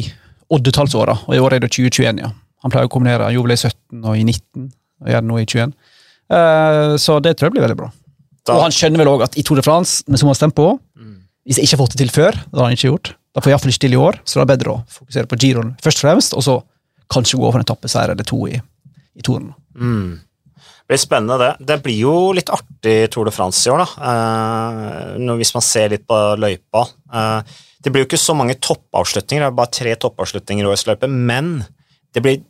oddetallsåra, 0.54 1.18
og 1.26 1.34
i 1.36 1.42
år 1.42 1.56
er 1.56 1.64
det 1.64 1.72
2021, 1.74 2.22
ja. 2.24 2.30
Han 2.64 2.72
pleier 2.72 2.88
å 2.88 2.92
kombinere, 2.92 3.26
han 3.28 3.36
gjorde 3.36 3.50
vel 3.50 3.56
i 3.56 3.60
17 3.60 4.08
og 4.08 4.16
i 4.16 4.24
19, 4.24 4.70
og 5.04 5.12
gjør 5.12 5.24
det 5.24 5.30
nå 5.30 5.40
i 5.40 5.46
21. 5.48 5.74
Uh, 6.32 6.94
så 7.00 7.18
det 7.24 7.34
tror 7.36 7.50
jeg 7.50 7.56
blir 7.58 7.66
veldig 7.66 7.80
bra. 7.82 7.90
Da- 8.44 8.56
Og 8.58 8.66
han 8.66 8.76
skjønner 8.76 9.00
vel 9.00 9.12
òg 9.12 9.24
at 9.26 9.36
i 9.40 9.44
Tour 9.44 9.60
de 9.60 9.64
France, 9.64 10.04
med 10.08 10.20
så 10.20 10.48
på 10.52 10.68
mm. 10.96 11.16
hvis 11.44 11.58
jeg 11.60 11.68
ikke 11.68 11.76
har 11.76 11.84
fått 11.84 11.96
det 11.96 12.02
til 12.04 12.12
før, 12.12 12.32
det 12.32 12.60
har 12.60 12.68
han 12.68 12.76
ikke 12.76 12.92
gjort, 12.92 13.14
da 13.34 13.42
får 13.42 13.50
jeg 13.50 13.56
iallfall 13.56 13.72
ikke 13.72 13.84
til 13.84 13.96
i 13.96 14.00
år, 14.00 14.20
så 14.24 14.38
det 14.38 14.44
er 14.44 14.52
bedre 14.52 14.74
å 14.74 14.82
fokusere 14.94 15.30
på 15.30 15.38
giroen 15.42 15.74
først 15.82 16.00
og 16.00 16.06
fremst, 16.06 16.36
og 16.38 16.44
så 16.46 16.60
kanskje 17.12 17.40
gå 17.40 17.50
for 17.50 17.60
en 17.60 17.66
etappeseier 17.66 18.14
eller 18.14 18.28
to 18.28 18.38
i, 18.50 18.60
i 19.14 19.24
touren. 19.26 19.52
Det 20.84 20.92
blir 20.92 21.00
spennende, 21.00 21.36
det. 21.40 21.66
Det 21.68 21.78
blir 21.84 21.96
jo 21.96 22.14
litt 22.36 22.50
artig 22.52 22.96
Tour 23.12 23.24
de 23.24 23.32
France 23.32 23.62
i 23.64 23.72
år, 23.72 23.84
da. 23.84 24.08
Eh, 24.10 25.36
hvis 25.40 25.54
man 25.56 25.64
ser 25.64 25.94
litt 25.94 26.04
på 26.08 26.18
løypa. 26.36 26.82
Eh, 27.12 27.54
det 27.84 27.92
blir 27.92 28.04
jo 28.04 28.08
ikke 28.10 28.20
så 28.20 28.36
mange 28.36 28.56
toppavslutninger, 28.60 29.44
det 29.44 29.48
er 29.48 29.56
bare 29.56 29.72
tre 29.72 29.94
toppavslutninger 30.00 30.64
i 30.64 30.68
årets 30.68 30.86
løype, 30.88 31.08
men 31.08 31.54
det 32.16 32.22
blir 32.24 32.42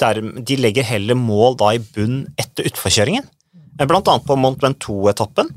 der, 0.00 0.22
de 0.22 0.56
legger 0.56 0.86
heller 0.86 1.18
mål 1.18 1.58
da 1.60 1.74
i 1.76 1.82
bunn 1.82 2.22
etter 2.40 2.70
utforkjøringen. 2.70 3.26
Eh, 3.78 3.86
Blant 3.90 4.08
annet 4.08 4.26
på 4.26 4.38
Mont 4.38 4.62
Ventoux-etappen. 4.62 5.50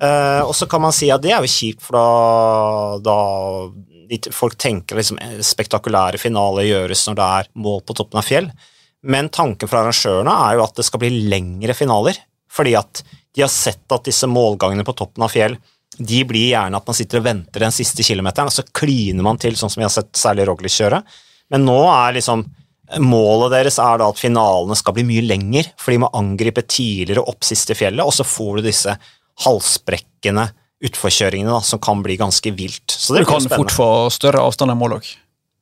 Eh, 0.00 0.40
og 0.46 0.54
så 0.56 0.64
kan 0.70 0.80
man 0.80 0.94
si 0.96 1.10
at 1.12 1.20
det 1.20 1.34
er 1.34 1.44
jo 1.44 1.50
kjipt, 1.52 1.82
for 1.84 1.98
da, 1.98 2.06
da 3.04 3.16
folk 4.34 4.58
tenker 4.60 4.98
liksom 4.98 5.20
eh, 5.22 5.38
spektakulære 5.44 6.20
finaler 6.20 6.68
gjøres 6.68 7.06
når 7.08 7.18
det 7.18 7.30
er 7.38 7.50
mål 7.64 7.82
på 7.86 7.96
toppen 7.98 8.20
av 8.20 8.26
fjell. 8.26 8.50
Men 9.00 9.30
tanken 9.32 9.70
fra 9.70 9.84
arrangørene 9.84 10.34
er 10.48 10.58
jo 10.58 10.64
at 10.66 10.76
det 10.76 10.86
skal 10.88 11.02
bli 11.02 11.24
lengre 11.30 11.76
finaler, 11.76 12.18
fordi 12.50 12.74
at 12.76 13.02
de 13.06 13.44
har 13.44 13.52
sett 13.52 13.86
at 13.94 14.08
disse 14.08 14.28
målgangene 14.28 14.84
på 14.84 14.96
toppen 14.98 15.24
av 15.24 15.32
fjell 15.32 15.56
de 16.00 16.22
blir 16.24 16.52
gjerne 16.54 16.78
at 16.78 16.86
man 16.86 16.96
sitter 16.96 17.20
og 17.20 17.26
venter 17.26 17.64
den 17.64 17.74
siste 17.74 18.04
kilometeren, 18.06 18.48
og 18.48 18.54
så 18.54 18.64
kliner 18.64 19.26
man 19.26 19.40
til, 19.40 19.56
sånn 19.58 19.72
som 19.72 19.82
vi 19.82 19.86
har 19.86 19.92
sett 19.92 20.14
særlig 20.16 20.46
Roglic 20.48 20.78
gjøre. 20.80 21.02
Men 21.52 21.66
nå 21.68 21.82
er 21.92 22.18
liksom 22.18 22.46
Målet 22.98 23.52
deres 23.52 23.76
er 23.78 24.00
da 24.00 24.08
at 24.10 24.18
finalene 24.18 24.74
skal 24.74 24.96
bli 24.96 25.04
mye 25.06 25.22
lenger, 25.22 25.68
for 25.78 25.94
de 25.94 26.00
må 26.02 26.08
angripe 26.18 26.64
tidligere 26.66 27.22
opp 27.22 27.46
siste 27.46 27.76
fjellet, 27.78 28.02
og 28.02 28.10
så 28.10 28.24
får 28.26 28.56
du 28.58 28.64
disse 28.64 28.94
halsbrekkende 29.44 30.48
utforkjøringene 30.84 31.52
da, 31.52 31.60
som 31.64 31.80
kan 31.82 32.00
bli 32.04 32.16
ganske 32.20 32.52
vilt. 32.56 32.92
Så 32.92 33.14
det 33.14 33.24
Du 33.24 33.30
kan 33.30 33.48
fort 33.52 33.74
få 33.74 33.88
større 34.14 34.42
avstand 34.44 34.72
enn 34.72 34.80
mål 34.80 34.98
òg. 35.00 35.10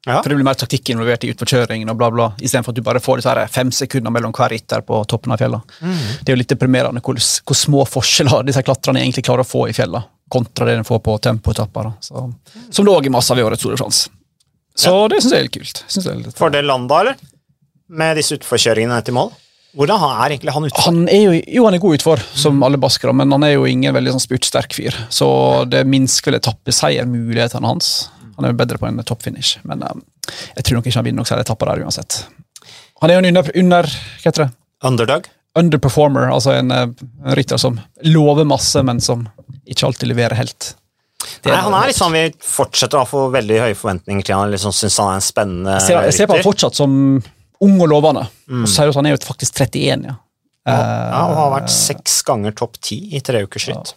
Ja. 0.07 0.23
For 0.23 0.31
det 0.31 0.39
blir 0.39 0.47
mer 0.47 0.57
taktikk 0.57 0.89
involvert 0.95 1.25
i 1.27 1.33
utforkjøringen, 1.35 1.91
og 1.91 1.99
bla 1.99 2.09
bla, 2.15 2.29
istedenfor 2.41 2.73
at 2.73 2.79
du 2.79 2.85
bare 2.87 3.01
får 3.03 3.19
disse 3.21 3.33
her 3.35 3.51
fem 3.53 3.73
sekunder 3.75 4.15
mellom 4.15 4.33
hver 4.33 4.55
rytter 4.55 4.85
på 4.87 5.01
toppen 5.11 5.35
av 5.35 5.43
fjellene. 5.43 5.79
Mm. 5.83 5.97
Det 6.23 6.31
er 6.31 6.37
jo 6.37 6.41
litt 6.41 6.55
deprimerende 6.55 7.03
hvor, 7.05 7.19
hvor 7.19 7.59
små 7.59 7.83
forskjeller 7.89 8.47
disse 8.49 8.63
klatrerne 8.65 9.03
egentlig 9.03 9.27
klarer 9.27 9.45
å 9.45 9.49
få 9.49 9.67
i 9.69 9.75
fjellene, 9.77 10.07
kontra 10.33 10.71
det 10.71 10.79
de 10.79 10.87
får 10.87 11.03
på 11.05 11.17
tempoetapper. 11.27 11.91
mm. 12.09 12.33
Som 12.71 12.89
det 12.89 12.97
i 13.11 13.13
masse 13.13 13.35
ved 13.35 13.43
i 13.43 13.49
årets 13.51 13.67
Store 13.67 13.77
de 13.77 13.83
France. 13.83 14.09
Så 14.79 14.95
det 15.11 15.19
syns 15.21 15.35
jeg 15.35 15.43
er 15.43 15.49
litt 15.49 15.59
kult. 15.59 15.85
Synes 15.89 16.07
jeg 16.07 16.15
er 16.15 16.23
litt... 16.23 16.39
Fordel 16.39 16.71
Landa, 16.71 17.03
eller? 17.03 17.21
Med 17.89 18.17
disse 18.21 18.39
utforkjøringene 18.39 19.03
til 19.03 19.19
mål? 19.19 19.33
Hvordan 19.79 20.05
er 20.09 20.35
egentlig 20.35 20.55
han 20.57 20.67
utfor? 20.67 20.87
Han 20.89 21.05
er 21.07 21.21
jo, 21.23 21.39
jo, 21.39 21.65
han 21.69 21.77
er 21.77 21.83
god 21.83 21.99
utfor, 22.01 22.23
som 22.35 22.59
alle 22.67 22.81
baskere, 22.83 23.15
men 23.15 23.31
han 23.31 23.47
er 23.47 23.55
jo 23.55 23.67
ingen 23.71 23.95
veldig 23.95 24.17
sånn 24.17 24.25
spurtsterk 24.25 24.75
fyr. 24.75 24.97
Så 25.15 25.29
det 25.71 25.85
minsker 25.87 26.33
vel 26.33 26.41
etappeseiermulighetene 26.41 27.71
hans. 27.71 28.09
Han 28.35 28.47
er 28.47 28.55
jo 28.55 28.59
bedre 28.59 28.81
på 28.83 28.91
en 28.91 28.99
toppfinish, 29.07 29.61
men 29.69 29.87
um, 29.87 30.03
jeg 30.57 30.67
tror 30.67 30.81
nok 30.81 30.91
ikke 30.91 30.99
han 30.99 31.07
vinner 31.07 31.23
noen 31.23 31.31
særlig 31.31 31.47
etapper 31.47 31.71
der 31.71 31.87
uansett. 31.87 32.21
Han 32.99 33.11
er 33.13 33.19
jo 33.19 33.23
en 33.23 33.31
under, 33.31 33.53
under 33.63 33.91
hva 33.95 34.27
heter 34.27 34.49
det? 34.49 34.53
Underdog? 34.89 35.31
underperformer, 35.59 36.31
altså 36.33 36.53
en, 36.53 36.71
eh, 36.71 36.89
en 37.27 37.35
rytter 37.35 37.57
som 37.57 37.81
lover 38.07 38.45
masse, 38.45 38.83
men 38.83 39.01
som 39.01 39.27
ikke 39.67 39.89
alltid 39.89 40.13
leverer 40.13 40.39
helt. 40.39 40.75
Nei, 41.45 41.55
han 41.55 41.75
er 41.75 41.91
sånn, 41.93 42.15
Vi 42.15 42.31
fortsetter 42.47 43.01
å 43.01 43.07
få 43.09 43.25
veldig 43.35 43.59
høye 43.65 43.77
forventninger 43.77 44.25
til 44.25 44.37
han. 44.39 44.51
liksom 44.51 44.73
synes 44.73 44.99
han 44.99 45.11
er 45.11 45.19
en 45.19 45.25
spennende 45.25 45.73
jeg, 45.73 45.87
ser, 45.89 46.05
jeg 46.07 46.15
ser 46.15 46.29
på 46.31 46.37
han 46.39 46.47
fortsatt 46.47 46.79
som 46.79 46.93
ung 47.65 47.81
og 47.81 47.89
lovende. 47.91 48.27
Og 48.63 48.69
så 48.69 48.83
det 48.83 48.89
jo 48.91 48.95
at 48.95 48.99
han 49.01 49.07
er 49.11 49.17
jo 49.17 49.23
faktisk 49.27 49.55
31, 49.61 50.05
ja. 50.09 50.17
Ja, 50.69 51.23
og 51.31 51.37
har 51.39 51.53
vært 51.63 51.71
seks 51.73 52.19
ganger 52.29 52.53
topp 52.53 52.77
ti 52.85 52.99
i 53.17 53.21
treukersritt. 53.25 53.95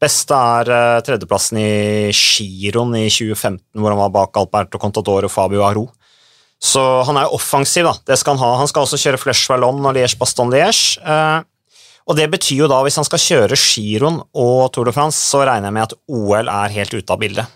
Beste 0.00 0.32
er 0.32 0.70
eh, 0.72 1.00
tredjeplassen 1.04 1.58
i 1.60 2.10
Giron 2.16 2.94
i 2.96 3.04
2015, 3.12 3.60
hvor 3.76 3.92
han 3.92 4.00
var 4.00 4.14
bak 4.14 4.38
Alberto 4.40 4.78
Contador 4.80 5.26
og 5.28 5.30
Fabio 5.34 5.60
Aro. 5.66 5.90
Så 6.60 6.80
han 7.04 7.16
er 7.20 7.26
jo 7.28 7.36
offensiv, 7.36 7.84
da. 7.84 7.92
Det 8.08 8.16
skal 8.20 8.36
han 8.36 8.44
ha. 8.46 8.56
Han 8.62 8.68
skal 8.68 8.86
også 8.86 8.96
kjøre 9.00 9.20
Flesh 9.20 9.50
Vallon 9.50 9.84
og 9.84 9.94
Liège 9.96 10.16
Baston 10.20 10.50
Liège. 10.52 10.96
Eh, 11.04 11.42
Og 12.08 12.16
det 12.16 12.30
betyr 12.32 12.64
jo 12.64 12.66
da, 12.66 12.80
hvis 12.82 12.96
han 12.96 13.04
skal 13.06 13.20
kjøre 13.22 13.56
Giron 13.60 14.16
og 14.34 14.72
Tour 14.72 14.88
de 14.88 14.92
France, 14.96 15.20
så 15.20 15.44
regner 15.46 15.68
jeg 15.68 15.74
med 15.76 15.84
at 15.84 15.92
OL 16.08 16.48
er 16.48 16.72
helt 16.74 16.94
ute 16.96 17.12
av 17.12 17.20
bildet. 17.20 17.46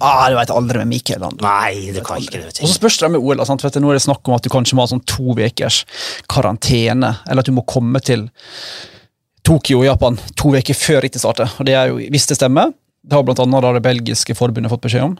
Ah, 0.00 0.26
du 0.30 0.36
veit 0.38 0.50
aldri 0.50 0.80
med 0.80 0.90
Mikael. 0.90 1.22
Han. 1.26 1.36
Nei, 1.44 1.92
det 1.94 2.02
kan 2.06 2.22
ikke 2.22 2.40
det. 2.40 2.54
Og 2.56 2.66
så 2.66 2.72
du. 2.72 2.78
spørs 2.78 2.98
det 3.02 3.10
med 3.14 3.22
OL. 3.22 3.44
Sant? 3.46 3.62
For 3.62 3.82
nå 3.82 3.92
er 3.92 3.98
det 3.98 4.06
snakk 4.06 4.26
om 4.28 4.36
at 4.36 4.46
du 4.46 4.50
kanskje 4.52 4.78
må 4.78 4.86
ha 4.86 4.90
sånn 4.90 5.04
to 5.08 5.36
ukers 5.36 5.82
karantene, 6.30 7.14
eller 7.28 7.44
at 7.44 7.50
du 7.50 7.54
må 7.56 7.66
komme 7.68 8.00
til 8.04 8.26
Tokyo 9.44 9.82
i 9.84 9.90
Japan 9.90 10.16
to 10.40 10.54
uker 10.56 10.76
før 10.78 11.04
rittet 11.04 11.22
starter. 11.22 11.52
Og 11.60 11.68
det 11.68 11.76
er 11.76 11.92
jo, 11.92 12.00
Hvis 12.12 12.26
det 12.30 12.38
stemmer, 12.40 12.72
det 13.04 13.16
har 13.16 13.24
blant 13.26 13.42
annet 13.44 13.74
det 13.76 13.84
belgiske 13.84 14.36
forbundet 14.38 14.72
fått 14.72 14.86
beskjed 14.86 15.10
om, 15.10 15.18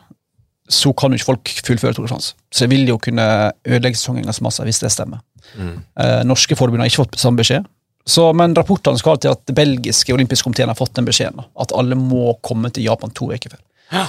så 0.72 0.94
kan 0.96 1.12
jo 1.12 1.20
ikke 1.20 1.28
folk 1.28 1.50
fullføre 1.66 1.92
Tour 1.92 2.06
de 2.06 2.12
France. 2.14 2.32
Så 2.48 2.64
det 2.64 2.72
vil 2.72 2.88
jo 2.88 2.96
kunne 2.96 3.52
ødelegge 3.68 4.00
sesongen 4.00 4.24
ganske 4.24 4.46
masse 4.46 4.64
hvis 4.64 4.80
det 4.80 4.94
stemmer. 4.94 5.20
Eh, 5.60 6.22
norske 6.24 6.56
forbund 6.56 6.80
har 6.80 6.88
ikke 6.88 7.02
fått 7.04 7.20
samme 7.20 7.42
beskjed. 7.42 7.68
Så, 8.08 8.24
men 8.36 8.56
rapportene 8.56 9.00
skal 9.00 9.20
til 9.20 9.32
at 9.32 9.44
det 9.48 9.56
belgiske 9.56 10.12
olympiske 10.12 10.44
komiteen 10.44 10.72
har 10.72 10.76
fått 10.76 10.96
den 10.96 11.06
beskjeden. 11.08 11.44
At 11.60 11.72
alle 11.76 11.96
må 11.96 12.34
komme 12.44 12.72
til 12.72 12.88
Japan 12.88 13.12
to 13.16 13.28
uker 13.32 13.52
før. 13.52 13.60
Ja. 13.92 14.06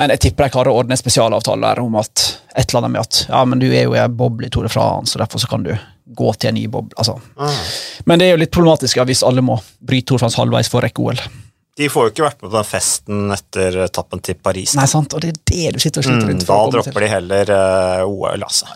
Men 0.00 0.14
jeg 0.14 0.22
tipper 0.24 0.46
de 0.48 0.54
klarer 0.54 0.72
å 0.72 0.78
ordne 0.80 0.96
en 0.96 1.00
spesialavtale 1.00 1.74
om 1.82 1.98
at 2.00 2.22
et 2.56 2.70
eller 2.70 2.80
annet 2.80 2.94
med 2.94 3.00
at 3.04 3.18
ja, 3.28 3.42
men 3.44 3.60
du 3.60 3.66
er 3.68 3.84
jo 3.84 3.94
i 3.94 4.00
en 4.00 4.14
boble 4.16 4.48
i 4.48 4.50
Tour 4.52 4.64
de 4.66 4.72
France, 4.72 5.14
og 5.14 5.20
derfor 5.24 5.42
så 5.42 5.50
kan 5.50 5.66
du 5.66 5.74
gå 6.10 6.32
til 6.40 6.50
en 6.50 6.56
ny 6.58 6.64
boble. 6.72 6.94
Altså. 6.98 7.18
Ah. 7.36 7.60
Men 8.08 8.18
det 8.18 8.26
er 8.30 8.34
jo 8.34 8.40
litt 8.42 8.54
problematisk 8.54 8.96
ja, 8.98 9.04
hvis 9.06 9.22
alle 9.26 9.44
må 9.44 9.60
bryte 9.78 10.08
Tour 10.08 10.18
de 10.18 10.24
France 10.24 10.40
halvveis 10.40 10.70
for 10.72 10.80
å 10.80 10.86
rekke 10.88 11.04
OL. 11.04 11.20
De 11.78 11.86
får 11.88 12.08
jo 12.08 12.10
ikke 12.10 12.24
vært 12.26 12.40
med 12.42 12.50
på 12.50 12.56
den 12.56 12.66
festen 12.66 13.20
etter 13.32 13.76
etappen 13.86 14.20
til 14.26 14.34
Paris. 14.42 14.72
Nei, 14.76 14.88
sant, 14.90 15.14
og 15.16 15.22
det 15.22 15.30
er 15.30 15.36
det 15.48 15.70
du 15.76 15.78
sitter 15.80 16.02
og 16.02 16.08
sliter 16.08 16.32
Mm, 16.34 16.40
da 16.42 16.56
dropper 16.74 16.92
til. 16.92 17.04
de 17.04 17.08
heller 17.12 17.52
uh, 17.54 18.10
OL, 18.10 18.42
altså. 18.42 18.66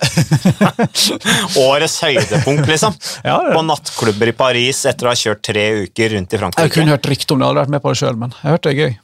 Årets 1.64 1.98
høydepunkt, 2.04 2.68
liksom. 2.70 2.94
Ja. 3.28 3.38
På 3.54 3.62
nattklubber 3.66 4.30
i 4.30 4.36
Paris 4.36 4.84
etter 4.88 5.08
å 5.08 5.12
ha 5.12 5.18
kjørt 5.18 5.42
tre 5.50 5.66
uker 5.84 6.14
rundt 6.16 6.32
i 6.36 6.40
Frankrike. 6.40 6.68
Jeg 6.68 6.76
kunne 6.78 6.94
hørt 6.94 7.08
rykte 7.10 7.34
om 7.34 7.40
det, 7.42 7.44
jeg 7.44 7.52
hadde 7.52 7.64
vært 7.64 7.74
med 7.74 7.84
på 7.84 7.92
det 7.92 8.00
sjøl, 8.00 8.18
men 8.20 8.34
jeg 8.40 8.54
hørte 8.54 8.70
det 8.70 8.74
er 8.74 8.80
gøy. 8.84 8.96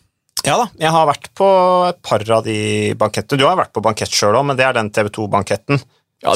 Ja 0.46 0.56
da, 0.56 0.66
jeg 0.80 0.90
har 0.94 1.06
vært 1.10 1.26
på 1.36 1.46
et 1.90 1.98
par 2.06 2.22
av 2.38 2.44
de 2.46 2.58
bankettene. 2.98 3.40
Du 3.40 3.44
har 3.46 3.58
vært 3.60 3.74
på 3.76 3.82
bankett 3.84 4.12
sjøl 4.14 4.38
òg, 4.38 4.46
men 4.48 4.56
det 4.58 4.64
er 4.64 4.76
den 4.78 4.88
TV 4.94 5.10
2-banketten. 5.12 5.82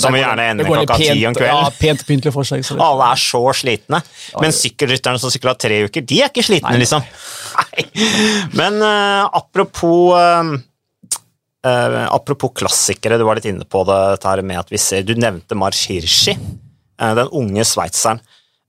som 0.01 0.15
gjerne 0.17 0.45
ender 0.53 0.65
klokka 0.69 0.97
ti 0.97 1.09
om 1.29 1.33
Ja, 1.33 1.33
kvelden. 1.37 1.79
pent 1.79 2.01
og 2.05 2.07
pyntelig 2.09 2.33
for 2.33 2.49
seg. 2.49 2.65
Alle 2.81 3.09
er 3.13 3.21
så 3.21 3.41
slitne. 3.57 4.03
Men 4.41 4.53
sykkelrytterne 4.57 5.21
som 5.21 5.33
sykla 5.33 5.55
tre 5.61 5.83
uker, 5.89 6.05
de 6.05 6.21
er 6.23 6.31
ikke 6.33 6.45
slitne, 6.45 6.73
Nei. 6.73 6.83
liksom. 6.85 7.05
Nei. 7.59 7.85
Men 8.57 8.81
uh, 8.83 9.29
apropos 9.33 10.15
uh, 10.17 10.55
uh, 11.65 12.07
Apropos 12.15 12.53
klassikere, 12.57 13.19
du 13.21 13.25
var 13.29 13.37
litt 13.41 13.49
inne 13.51 13.65
på 13.69 13.85
det 13.89 13.99
dette 14.17 14.29
her 14.33 14.43
med 14.43 14.59
at 14.65 14.73
vi 14.73 14.81
ser 14.81 15.05
Du 15.05 15.15
nevnte 15.21 15.57
Marsh 15.57 15.89
Hirschi, 15.93 16.37
den 16.99 17.29
unge 17.33 17.65
sveitseren. 17.69 18.21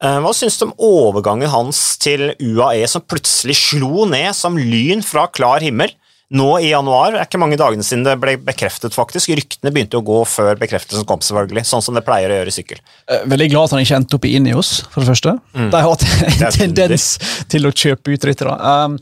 Eh, 0.06 0.18
Hva 0.22 0.32
syns 0.38 0.60
du 0.62 0.68
om 0.70 0.74
overgangen 0.86 1.50
hans 1.52 1.80
til 2.04 2.30
UAE, 2.38 2.86
som 2.92 3.04
plutselig 3.10 3.56
slo 3.58 4.06
ned 4.10 4.36
som 4.38 4.58
lyn 4.60 5.02
fra 5.06 5.28
klar 5.34 5.64
himmel? 5.66 5.94
Nå 6.36 6.48
i 6.58 6.72
januar, 6.72 7.14
det 7.14 7.20
er 7.22 7.28
ikke 7.30 7.38
mange 7.40 7.58
dagene 7.62 7.86
siden 7.86 8.02
det 8.04 8.16
ble 8.20 8.34
bekreftet, 8.42 8.96
faktisk. 8.98 9.30
Ryktene 9.38 9.70
begynte 9.72 10.00
å 10.00 10.04
gå 10.04 10.16
før 10.28 10.58
bekreftelsen 10.58 11.06
kom, 11.08 11.22
selvfølgelig. 11.24 11.62
Sånn 11.70 11.84
som 11.86 11.94
det 11.96 12.02
pleier 12.08 12.34
å 12.34 12.40
gjøre 12.40 12.50
i 12.52 12.56
sykkel. 12.56 12.80
Eh, 13.14 13.22
Veldig 13.30 13.48
glad 13.54 13.68
at 13.70 13.76
han 13.76 13.84
ikke 13.86 14.00
endte 14.00 14.18
opp 14.18 14.26
i 14.26 14.32
Ineos, 14.40 14.72
for 14.90 15.04
det 15.06 15.12
første. 15.14 15.36
De 15.54 15.70
har 15.70 15.86
hatt 15.86 16.06
en 16.10 16.34
Mm. 16.42 16.58
tendens 16.58 17.06
til 17.54 17.70
å 17.70 17.72
kjøpe 17.72 18.16
ut 18.18 18.26
ryttere. 18.26 18.56
Um, 18.58 18.98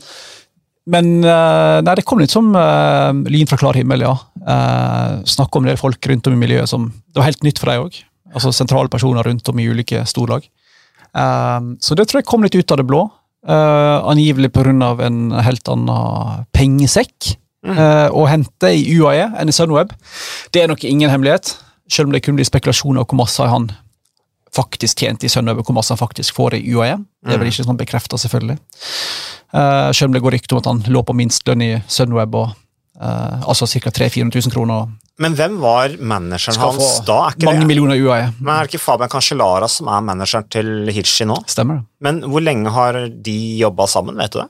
men 0.92 1.10
eh, 1.24 1.78
nei, 1.80 1.94
det 1.96 2.04
kom 2.04 2.20
litt 2.20 2.30
som 2.34 2.52
uh, 2.52 3.08
lyn 3.32 3.48
fra 3.48 3.56
klar 3.60 3.80
himmel, 3.80 4.04
ja. 4.04 4.12
Uh, 4.44 5.22
Snakke 5.24 5.56
om 5.62 5.64
det 5.64 5.78
folk 5.80 6.04
rundt 6.12 6.28
om 6.28 6.36
i 6.36 6.42
miljøet 6.44 6.68
som 6.68 6.90
Det 6.92 7.16
var 7.22 7.30
helt 7.30 7.42
nytt 7.48 7.58
for 7.62 7.72
deg 7.72 7.86
òg. 7.86 7.96
Altså 8.36 8.52
sentrale 8.52 8.92
personer 8.92 9.24
rundt 9.24 9.48
om 9.48 9.58
i 9.64 9.66
ulike 9.72 10.04
storlag. 10.10 10.44
Um, 11.14 11.74
så 11.80 11.94
det 11.94 12.08
tror 12.10 12.20
jeg 12.20 12.28
kom 12.28 12.42
litt 12.44 12.56
ut 12.58 12.74
av 12.74 12.80
det 12.80 12.88
blå. 12.88 13.06
Uh, 13.44 14.00
angivelig 14.08 14.52
pga. 14.52 14.96
en 15.04 15.32
helt 15.32 15.68
annen 15.68 16.46
pengesekk 16.52 17.36
uh, 17.68 18.08
å 18.08 18.24
hente 18.26 18.72
i 18.72 18.96
UAE 18.96 19.30
enn 19.38 19.48
i 19.48 19.54
Sunweb. 19.54 19.92
Det 20.50 20.62
er 20.62 20.68
nok 20.68 20.84
ingen 20.84 21.10
hemmelighet, 21.10 21.54
selv 21.88 22.08
om 22.08 22.12
det 22.14 22.24
kunne 22.24 22.40
bli 22.40 22.48
spekulasjoner 22.48 23.04
om 23.04 23.06
hvor 23.06 23.20
masse 23.24 23.44
han 23.44 23.70
faktisk 24.54 25.02
tjente 25.02 25.26
i 25.26 25.32
Sunweb, 25.32 25.60
og 25.60 25.68
hvor 25.68 25.76
masse 25.76 25.92
han 25.92 26.00
faktisk 26.00 26.34
får 26.34 26.58
i 26.58 26.64
UAE. 26.72 26.98
Det 27.24 27.34
er 27.34 27.40
vel 27.42 27.50
ikke 27.50 27.66
sånn 27.66 27.80
bekrefta, 27.80 28.18
selvfølgelig. 28.20 28.58
Uh, 29.54 29.90
selv 29.94 30.08
om 30.08 30.16
det 30.16 30.22
går 30.24 30.38
rykte 30.38 30.54
om 30.54 30.62
at 30.62 30.70
han 30.70 30.82
lå 30.90 31.02
på 31.06 31.16
minstlønn 31.16 31.62
i 31.62 31.72
Sunweb, 31.90 32.34
og, 32.38 32.54
uh, 33.00 33.40
altså 33.48 33.66
ca. 33.70 33.90
300 33.90 34.10
000-400 34.30 34.46
000 34.48 34.54
kroner. 34.54 34.88
Men 35.22 35.36
hvem 35.38 35.60
var 35.62 35.92
manageren 36.02 36.58
hans 36.58 37.00
da? 37.06 37.20
Er 37.28 37.36
ikke 37.36 37.46
mange 37.46 37.62
det? 37.62 37.68
millioner 37.70 38.00
UAE. 38.02 38.32
Men 38.40 38.50
er 38.56 38.64
det 38.66 38.72
ikke 38.74 38.82
Fabian 38.82 39.10
Cancellara 39.12 39.68
som 39.70 39.86
er 39.94 40.00
manageren 40.02 40.48
til 40.50 40.72
Hirschi 40.90 41.26
nå? 41.30 41.36
Stemmer 41.46 41.78
det? 41.80 41.84
Men 42.02 42.22
hvor 42.32 42.42
lenge 42.42 42.72
har 42.74 42.98
de 43.08 43.36
jobba 43.60 43.86
sammen, 43.90 44.18
vet 44.18 44.34
du 44.34 44.40
det? 44.42 44.48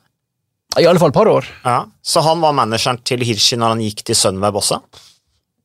I 0.80 0.86
alle 0.90 0.98
fall 0.98 1.12
et 1.12 1.18
par 1.18 1.28
år. 1.30 1.46
Ja, 1.64 1.84
Så 2.02 2.22
han 2.24 2.40
var 2.42 2.52
manageren 2.56 2.98
til 3.06 3.20
Hirschi 3.22 3.56
når 3.60 3.74
han 3.76 3.82
gikk 3.84 4.00
til 4.08 4.16
Sunweb 4.18 4.56
også? 4.58 4.80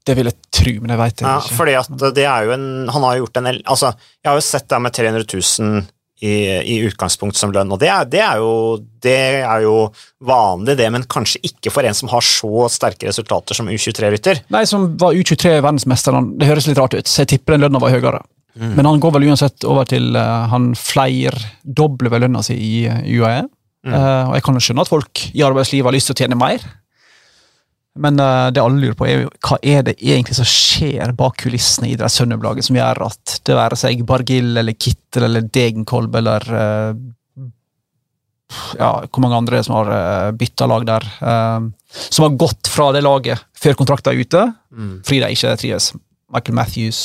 Det 0.05 0.15
vil 0.17 0.29
jeg 0.29 0.37
tro, 0.55 0.73
men 0.81 0.91
jeg 0.93 0.99
veit 0.99 1.21
Ja, 1.23 1.37
ikke. 1.39 1.55
fordi 1.57 1.73
at 1.79 1.89
det 2.15 2.23
er 2.25 2.45
jo 2.47 2.51
en 2.55 2.67
Han 2.89 3.03
har 3.03 3.17
gjort 3.19 3.37
en 3.37 3.47
Altså, 3.51 3.91
jeg 4.23 4.29
har 4.31 4.37
jo 4.39 4.45
sett 4.45 4.67
det 4.71 4.79
med 4.81 4.93
300 4.95 5.25
000 5.33 5.81
i, 6.19 6.33
i 6.59 6.79
utgangspunkt 6.87 7.37
som 7.39 7.53
lønn, 7.55 7.71
og 7.71 7.79
det 7.79 7.89
er, 7.91 8.07
det, 8.11 8.21
er 8.23 8.41
jo, 8.41 8.53
det 9.03 9.19
er 9.39 9.63
jo 9.63 9.75
vanlig, 10.27 10.75
det, 10.79 10.89
men 10.91 11.07
kanskje 11.07 11.39
ikke 11.47 11.71
for 11.71 11.87
en 11.87 11.95
som 11.95 12.11
har 12.11 12.25
så 12.25 12.67
sterke 12.71 13.07
resultater 13.07 13.55
som 13.55 13.69
U23-rytter. 13.71 14.43
Nei, 14.51 14.65
som 14.67 14.89
var 14.99 15.15
U23-verdensmester. 15.15 16.19
Det 16.39 16.49
høres 16.49 16.67
litt 16.67 16.81
rart 16.81 16.97
ut, 16.97 17.07
så 17.07 17.23
jeg 17.23 17.35
tipper 17.35 17.55
den 17.55 17.67
lønna 17.67 17.81
var 17.83 17.95
høyere. 17.95 18.21
Men 18.59 18.87
han 18.89 18.99
går 18.99 19.13
vel 19.15 19.29
uansett 19.29 19.63
over 19.69 19.85
til 19.87 20.09
uh, 20.17 20.49
Han 20.51 20.73
flerdobler 20.75 22.11
vel 22.11 22.25
lønna 22.25 22.41
si 22.43 22.57
i 22.57 22.73
UAE. 22.89 23.45
UAE. 23.85 23.95
Uh, 23.95 24.25
og 24.27 24.33
jeg 24.35 24.43
kan 24.43 24.57
jo 24.57 24.63
skjønne 24.65 24.83
at 24.83 24.91
folk 24.91 25.21
i 25.31 25.43
arbeidslivet 25.45 25.87
har 25.87 25.95
lyst 25.95 26.11
til 26.11 26.17
å 26.17 26.19
tjene 26.23 26.39
mer. 26.39 26.65
Men 27.99 28.19
uh, 28.21 28.47
det 28.53 28.61
alle 28.61 28.79
lurer 28.79 28.97
på, 28.97 29.07
er 29.07 29.23
jo 29.23 29.31
hva 29.47 29.57
er 29.65 29.85
det 29.87 29.95
egentlig 29.97 30.37
som 30.37 30.47
skjer 30.47 31.13
bak 31.17 31.39
kulissene 31.41 31.89
i 31.89 31.95
det 31.97 32.05
der 32.05 32.61
som 32.63 32.77
gjør 32.77 33.01
at 33.07 33.39
det 33.47 33.57
være 33.57 33.79
seg 33.79 34.03
Bargill 34.07 34.53
eller 34.61 34.77
Kittel 34.77 35.25
eller 35.25 35.47
Degenkolb 35.49 36.15
eller 36.21 36.45
uh, 36.53 36.93
ja, 38.77 38.91
hvor 39.09 39.23
mange 39.23 39.39
andre 39.41 39.63
som 39.65 39.77
har 39.79 39.89
uh, 39.91 40.31
bytta 40.37 40.67
lag 40.69 40.85
der. 40.87 41.09
eh, 41.21 41.59
som 41.89 42.23
har 42.23 42.37
gått 42.37 42.69
fra 42.69 42.91
det 42.93 43.01
laget 43.01 43.41
før 43.57 43.77
kontrakten 43.77 44.13
er 44.13 44.21
ute, 44.21 44.45
fordi 45.05 45.19
de 45.23 45.33
ikke 45.33 45.57
trives. 45.57 45.91
Michael 46.29 46.55
Matthews. 46.55 46.99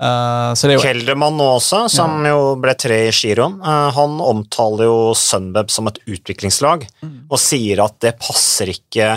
Eh, 0.00 0.50
så 0.56 0.66
det 0.66 0.74
er 0.74 0.78
jo 0.78 0.84
Keldermann 0.84 1.36
nå 1.38 1.46
også, 1.58 1.84
som 1.92 2.24
jo 2.26 2.54
ble 2.60 2.74
tre 2.80 3.04
i 3.08 3.12
giroen, 3.14 3.60
uh, 3.62 3.92
han 3.94 4.16
omtaler 4.24 4.88
jo 4.88 4.96
Sunweb 5.18 5.70
som 5.70 5.90
et 5.90 6.00
utviklingslag, 6.08 6.88
og 7.28 7.38
sier 7.40 7.84
at 7.84 8.00
det 8.02 8.16
passer 8.22 8.72
ikke 8.74 9.12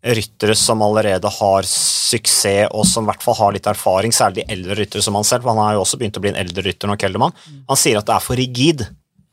ryttere 0.00 0.54
som 0.56 0.80
allerede 0.82 1.28
har 1.28 1.66
suksess, 1.68 2.70
og 2.72 2.86
som 2.88 3.04
i 3.04 3.10
hvert 3.10 3.24
fall 3.24 3.36
har 3.36 3.52
litt 3.56 3.68
erfaring, 3.68 4.14
særlig 4.16 4.42
de 4.42 4.54
eldre 4.56 4.78
ryttere 4.78 5.04
som 5.04 5.18
han 5.18 5.26
selv, 5.28 5.44
for 5.44 5.52
han 5.52 5.60
har 5.60 5.76
jo 5.76 5.84
også 5.84 6.00
begynt 6.00 6.16
å 6.16 6.24
bli 6.24 6.32
en 6.32 6.40
eldre 6.40 6.64
rytter 6.64 6.88
nå, 6.88 6.96
Keldermann. 7.00 7.36
Han 7.68 7.78
sier 7.78 8.00
at 8.00 8.08
det 8.08 8.16
er 8.16 8.24
for 8.24 8.40
rigid. 8.40 8.86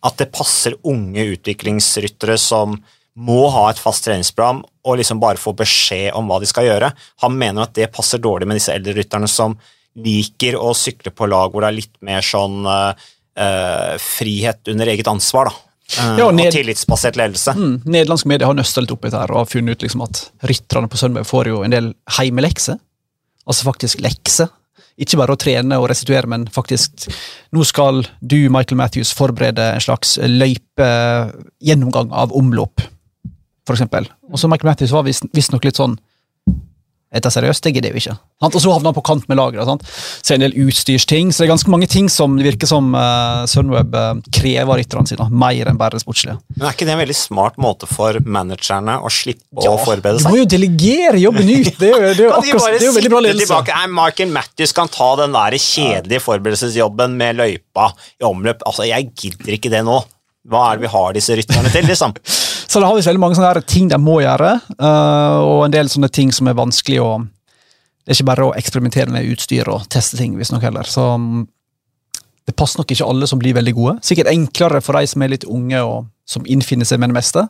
At 0.06 0.20
det 0.20 0.30
passer 0.36 0.76
unge 0.86 1.24
utviklingsryttere 1.34 2.38
som 2.38 2.76
må 3.18 3.48
ha 3.50 3.64
et 3.72 3.80
fast 3.82 4.06
treningsprogram 4.06 4.60
og 4.62 5.00
liksom 5.00 5.20
bare 5.20 5.42
få 5.42 5.56
beskjed 5.58 6.14
om 6.16 6.28
hva 6.30 6.38
de 6.42 6.50
skal 6.50 6.68
gjøre. 6.68 6.92
Han 7.24 7.38
mener 7.40 7.66
at 7.66 7.74
det 7.74 7.90
passer 7.94 8.22
dårlig 8.22 8.46
med 8.48 8.60
disse 8.60 8.76
eldre 8.76 8.94
rytterne 9.00 9.30
som 9.32 9.56
liker 9.98 10.60
å 10.60 10.76
sykle 10.78 11.10
på 11.16 11.26
lag 11.26 11.50
hvor 11.50 11.66
det 11.66 11.72
er 11.72 11.80
litt 11.80 11.96
mer 12.06 12.22
sånn 12.22 12.68
eh, 12.70 13.96
frihet 13.98 14.70
under 14.70 14.94
eget 14.94 15.10
ansvar, 15.10 15.50
da. 15.50 15.67
Eh, 15.96 16.18
Ja, 16.20 16.26
og 16.28 16.34
ned- 16.36 16.52
tillitsbasert 16.52 17.16
ledelse. 17.16 17.54
Mm, 17.56 17.82
nederlandske 17.86 18.28
medier 18.28 18.46
har 18.50 18.54
nøsta 18.58 18.82
litt 18.84 18.92
opp 18.92 19.06
i 19.06 19.10
dette 19.10 19.22
her, 19.22 19.32
og 19.32 19.38
har 19.38 19.46
funnet 19.46 19.72
ut 19.78 19.86
liksom 19.86 20.02
at 20.04 20.32
rytterne 20.44 20.90
på 20.92 20.98
Sunweb 21.00 21.26
får 21.26 21.48
jo 21.48 21.62
en 21.64 21.72
del 21.72 21.94
heimelekser. 22.18 22.78
Altså 23.48 23.64
faktisk 23.64 24.02
lekser. 24.04 24.50
Ikke 25.00 25.16
bare 25.18 25.36
å 25.36 25.38
trene 25.40 25.78
og 25.80 25.88
restituere, 25.90 26.26
men 26.28 26.48
faktisk 26.48 27.08
Nå 27.54 27.64
skal 27.66 28.02
du, 28.26 28.50
Michael 28.50 28.78
Matthews, 28.78 29.14
forberede 29.14 29.74
en 29.76 29.80
slags 29.80 30.18
løypegjennomgang 30.18 32.12
av 32.12 32.32
omløp, 32.36 32.82
eksempel. 33.70 34.08
Og 34.32 34.40
så 34.40 34.50
Michael 34.50 34.72
Matthews 34.72 34.92
var 34.92 35.04
visst- 35.04 35.28
visstnok 35.34 35.64
litt 35.66 35.76
sånn 35.80 35.98
dette 37.14 37.32
seriøst? 37.32 37.64
det 37.64 37.72
gidder 37.78 37.94
vi 37.96 38.02
ikke. 38.02 38.16
Sant? 38.42 38.56
Og 38.56 38.62
så 38.62 38.72
havner 38.74 38.92
han 38.92 38.96
på 38.98 39.04
kant 39.08 39.28
med 39.30 39.40
lageret. 39.40 39.66
sant? 39.68 39.84
Så 40.26 40.36
en 40.36 40.44
del 40.44 40.56
utstyrsting. 40.66 41.32
Så 41.32 41.42
det 41.42 41.48
er 41.48 41.54
ganske 41.54 41.72
mange 41.72 41.88
ting 41.90 42.10
som 42.12 42.36
det 42.38 42.46
virker 42.46 42.70
som 42.70 42.90
uh, 42.96 43.46
Sunweb 43.50 43.96
uh, 43.96 44.20
krever 44.36 44.68
av 44.68 44.78
rytterne 44.82 45.10
sine. 45.10 45.28
Mer 45.32 45.72
enn 45.72 45.80
bare 45.80 45.98
det 45.98 46.04
sportslige. 46.04 46.38
Men 46.58 46.68
er 46.68 46.76
ikke 46.76 46.88
det 46.90 46.94
en 46.98 47.02
veldig 47.02 47.18
smart 47.18 47.58
måte 47.64 47.90
for 47.90 48.20
managerne 48.26 49.00
å 49.00 49.12
slippe 49.14 49.64
å 49.64 49.78
forberede 49.82 50.22
seg? 50.22 50.28
Du 50.28 50.36
må 50.36 50.42
jo 50.44 50.50
delegere 50.52 51.22
jobben 51.24 51.48
ut! 51.54 51.72
Det 51.80 51.90
er 51.90 51.96
jo, 51.96 52.12
det 52.12 52.26
er 52.26 52.28
jo, 52.28 52.34
akkurat, 52.42 52.68
det 52.76 52.84
er 52.84 52.90
jo 52.90 52.98
veldig 53.00 53.14
bra 53.16 53.24
ledelse. 53.26 53.48
tilbake? 53.48 53.80
Nei, 53.80 53.94
Michael 54.02 54.36
Matthews 54.36 54.76
kan 54.78 54.92
ta 54.94 55.10
den 55.24 55.38
der 55.38 55.58
kjedelige 55.62 56.24
forberedelsesjobben 56.28 57.18
med 57.20 57.40
løypa 57.42 57.90
i 58.20 58.28
omløp. 58.28 58.62
Altså, 58.68 58.86
Jeg 58.90 59.10
gidder 59.16 59.58
ikke 59.58 59.74
det 59.74 59.84
nå. 59.88 60.02
Hva 60.48 60.62
er 60.70 60.78
det 60.78 60.86
vi 60.86 60.92
har 60.94 61.16
disse 61.18 61.36
rytterne 61.36 61.72
til, 61.74 61.88
liksom? 61.90 62.14
Så 62.68 62.80
det 62.80 62.88
har 62.88 62.98
visst 62.98 63.08
veldig 63.08 63.24
mange 63.24 63.38
sånne 63.38 63.64
ting 63.68 63.88
de 63.92 64.00
må 64.02 64.20
gjøre, 64.22 64.54
eh, 64.76 65.38
og 65.40 65.66
en 65.66 65.74
del 65.74 65.90
sånne 65.92 66.10
ting 66.14 66.34
som 66.36 66.50
er 66.50 66.58
vanskelig 66.58 67.02
å 67.04 67.12
Det 68.08 68.14
er 68.14 68.22
ikke 68.22 68.28
bare 68.30 68.44
å 68.48 68.52
eksperimentere 68.56 69.12
med 69.12 69.26
utstyr 69.34 69.68
og 69.68 69.90
teste 69.92 70.16
ting, 70.16 70.38
visstnok 70.40 70.62
heller. 70.64 70.88
Så 70.88 71.04
mm, 71.20 71.42
det 72.48 72.54
passer 72.56 72.80
nok 72.80 72.94
ikke 72.94 73.04
alle 73.04 73.28
som 73.28 73.42
blir 73.42 73.58
veldig 73.58 73.74
gode. 73.76 73.96
Sikkert 74.08 74.30
enklere 74.32 74.80
for 74.80 74.96
de 74.96 75.10
som 75.12 75.26
er 75.26 75.34
litt 75.34 75.44
unge 75.44 75.82
og 75.84 76.06
som 76.24 76.46
innfinner 76.48 76.88
seg 76.88 77.02
med 77.04 77.12
det 77.12 77.18
meste. 77.18 77.44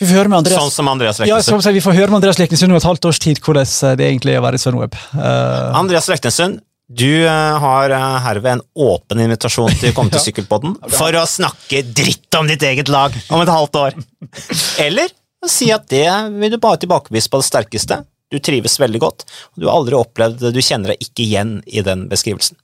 Vi 0.00 0.08
får 0.08 0.22
høre 0.22 0.32
med 0.32 0.40
Andreas 0.40 0.64
Sånn 0.64 0.72
som 0.72 0.88
Andreas 0.88 1.20
ja, 1.20 1.36
Leknesund. 1.36 1.62
så, 1.62 1.72
vi 1.76 1.84
får 1.84 1.94
høre 1.98 2.08
med 2.08 2.22
Andreas 2.22 2.40
Leknesund 2.40 2.72
om 2.72 2.80
et 2.80 2.88
halvt 2.88 3.10
års 3.10 3.20
tid 3.22 3.42
hvordan 3.44 3.68
eh, 3.68 3.96
det 4.00 4.08
egentlig 4.08 4.32
er 4.32 4.40
å 4.40 4.46
være 4.46 4.58
i 4.58 4.62
Sunweb. 4.62 4.96
Uh, 5.12 5.76
Andreas 5.78 6.08
Leknesund, 6.10 6.62
du 6.92 7.24
eh, 7.24 7.58
har 7.64 7.90
eh, 7.94 8.18
herved 8.26 8.52
en 8.52 8.62
åpen 8.86 9.22
invitasjon 9.24 9.72
til 9.80 9.92
å 9.92 9.96
komme 9.96 10.10
til 10.12 10.20
Ja. 10.20 10.24
Sykkelpodden 10.28 10.76
for 10.92 11.18
å 11.18 11.24
snakke 11.28 11.82
dritt 11.88 12.38
om 12.38 12.50
ditt 12.50 12.62
eget 12.68 12.92
lag 12.92 13.16
om 13.32 13.42
et 13.42 13.52
halvt 13.52 13.78
år. 13.80 13.98
Eller 14.86 15.12
si 15.48 15.72
at 15.74 15.88
det 15.90 16.06
vil 16.36 16.52
du 16.52 16.60
bare 16.62 16.80
tilbakevise 16.82 17.32
på 17.32 17.40
det 17.40 17.48
sterkeste. 17.48 18.02
Du 18.32 18.38
trives 18.40 18.78
veldig 18.80 19.00
godt, 19.02 19.24
og 19.52 19.60
du 19.60 19.66
har 19.68 19.76
aldri 19.76 19.98
opplevd 19.98 20.38
det. 20.40 20.52
Du 20.56 20.62
kjenner 20.64 20.94
deg 20.94 21.02
ikke 21.04 21.24
igjen 21.26 21.58
i 21.68 21.82
den 21.84 22.06
beskrivelsen. 22.08 22.56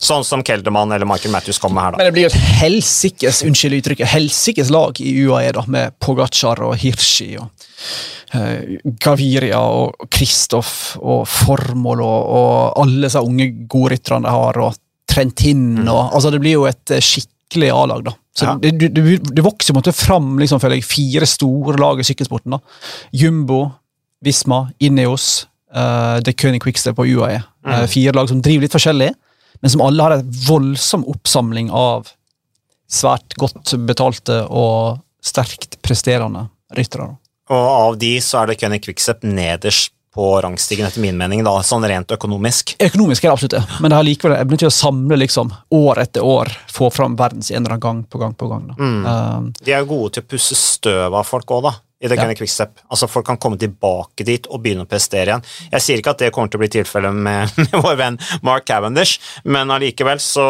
Sånn 0.00 0.24
som 0.24 0.40
Kelderman 0.46 0.92
eller 0.96 1.04
Michael 1.08 1.32
Matthews 1.34 1.58
kommer 1.60 1.84
her, 1.84 1.92
da. 1.92 2.00
men 2.00 2.06
det 2.08 2.12
blir 2.16 2.24
jo 2.24 2.30
et 2.32 2.44
helsikes 2.62 3.42
unnskyld 3.44 3.76
uttrykket, 3.82 4.08
helsikes 4.08 4.70
lag 4.72 4.96
i 5.04 5.10
UAE, 5.26 5.50
da, 5.58 5.64
med 5.68 5.92
Pogacar 6.00 6.62
og 6.64 6.72
Hirschi 6.80 7.34
og 7.36 7.50
uh, 8.34 8.78
Gaviria 9.04 9.60
og 9.60 10.06
Kristoff 10.12 10.94
og 11.00 11.26
Formål 11.28 12.00
og, 12.06 12.30
og 12.40 12.80
alle 12.84 13.04
disse 13.08 13.20
unge 13.20 13.50
godrytterne 13.68 14.24
de 14.24 14.32
har, 14.38 14.60
og 14.64 14.78
Trentin 15.10 15.88
og 15.88 16.14
altså 16.14 16.30
Det 16.30 16.38
blir 16.40 16.52
jo 16.54 16.66
et 16.70 16.92
eh, 16.94 17.00
skikkelig 17.02 17.70
A-lag, 17.74 18.04
da. 18.06 18.12
Så 18.36 18.46
Ja. 18.46 18.52
det, 18.62 18.76
det, 18.78 19.18
det 19.34 19.42
vokser 19.42 19.74
på 19.74 19.80
en 19.80 19.82
måte 19.82 19.92
fram 19.96 20.36
liksom, 20.38 20.60
føler 20.62 20.78
jeg, 20.78 20.86
fire 20.86 21.26
store 21.26 21.76
lag 21.82 21.98
i 22.00 22.06
sykkelsporten. 22.06 22.54
da. 22.54 22.60
Jumbo, 23.12 23.64
Visma, 24.24 24.68
Ineos, 24.78 25.48
uh, 25.74 26.20
The 26.24 26.32
König 26.32 26.62
Quickstep 26.62 26.98
og 27.02 27.10
UAE. 27.10 27.40
Eh, 27.66 27.86
fire 27.90 28.14
lag 28.16 28.30
som 28.30 28.40
driver 28.40 28.64
litt 28.68 28.76
forskjellig, 28.76 29.10
men 29.60 29.70
som 29.72 29.82
alle 29.84 30.02
har 30.02 30.16
en 30.18 30.32
voldsom 30.46 31.04
oppsamling 31.10 31.70
av 31.70 32.08
svært 32.90 33.36
godt 33.38 33.74
betalte 33.86 34.42
og 34.50 35.00
sterkt 35.22 35.78
presterende 35.84 36.48
ryttere. 36.76 37.12
Og 37.50 37.66
av 37.70 37.96
de 38.00 38.14
så 38.22 38.42
er 38.42 38.50
det 38.52 38.60
Kenny 38.60 38.78
Quickstep 38.82 39.24
nederst 39.26 39.92
på 40.14 40.26
rangstigen, 40.42 40.88
etter 40.88 41.02
min 41.04 41.14
mening, 41.18 41.44
da, 41.46 41.52
sånn 41.62 41.84
rent 41.86 42.10
økonomisk. 42.10 42.72
Økonomisk 42.82 43.22
er 43.22 43.28
det 43.28 43.34
absolutt 43.36 43.52
det, 43.54 43.60
men 43.78 43.92
det 43.92 43.98
har 44.00 44.06
likevel 44.08 44.34
evnen 44.40 44.58
til 44.58 44.66
å 44.66 44.74
samle 44.74 45.18
liksom, 45.20 45.52
år 45.76 46.00
etter 46.02 46.24
år, 46.26 46.50
få 46.66 46.88
fram 46.90 47.14
verdens 47.18 47.52
enere 47.54 47.76
gang 47.78 48.00
på 48.10 48.18
gang 48.18 48.34
på 48.34 48.48
gang. 48.50 48.64
Da. 48.72 48.88
Eh, 49.12 49.44
De 49.68 49.76
er 49.76 49.86
gode 49.86 50.16
til 50.16 50.24
å 50.24 50.30
pusse 50.32 50.58
støv 50.58 51.14
av 51.14 51.28
folk 51.28 51.54
òg, 51.54 51.68
da. 51.68 51.74
I 52.00 52.08
det 52.08 52.16
Ja. 52.16 52.22
Kenny 52.22 52.34
Quickstep. 52.34 52.78
Altså 52.88 53.08
Folk 53.08 53.26
kan 53.28 53.36
komme 53.36 53.58
tilbake 53.60 54.24
dit 54.24 54.46
og 54.48 54.62
begynne 54.64 54.86
å 54.86 54.88
prestere 54.88 55.26
igjen. 55.28 55.42
Jeg 55.72 55.84
sier 55.84 56.00
ikke 56.00 56.14
at 56.14 56.22
det 56.24 56.30
kommer 56.32 56.48
til 56.48 56.56
å 56.56 56.62
bli 56.64 56.70
tilfellet 56.72 57.12
med, 57.12 57.52
med 57.60 57.76
vår 57.84 57.98
venn 58.00 58.16
Mark 58.46 58.64
Cavendish, 58.70 59.18
men 59.44 59.70
allikevel 59.70 60.18
så, 60.24 60.46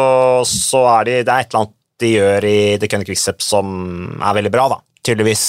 så 0.47 0.85
er 0.99 1.09
de, 1.09 1.17
det 1.27 1.33
er 1.33 1.43
et 1.43 1.51
eller 1.51 1.65
annet 1.65 1.75
de 2.01 2.13
gjør 2.15 2.47
i 2.49 2.55
The 2.81 2.87
Kenny 2.89 3.05
Quickstep 3.05 3.43
som 3.45 3.75
er 4.21 4.39
veldig 4.39 4.51
bra, 4.53 4.69
da. 4.71 4.79
Tydeligvis. 5.05 5.43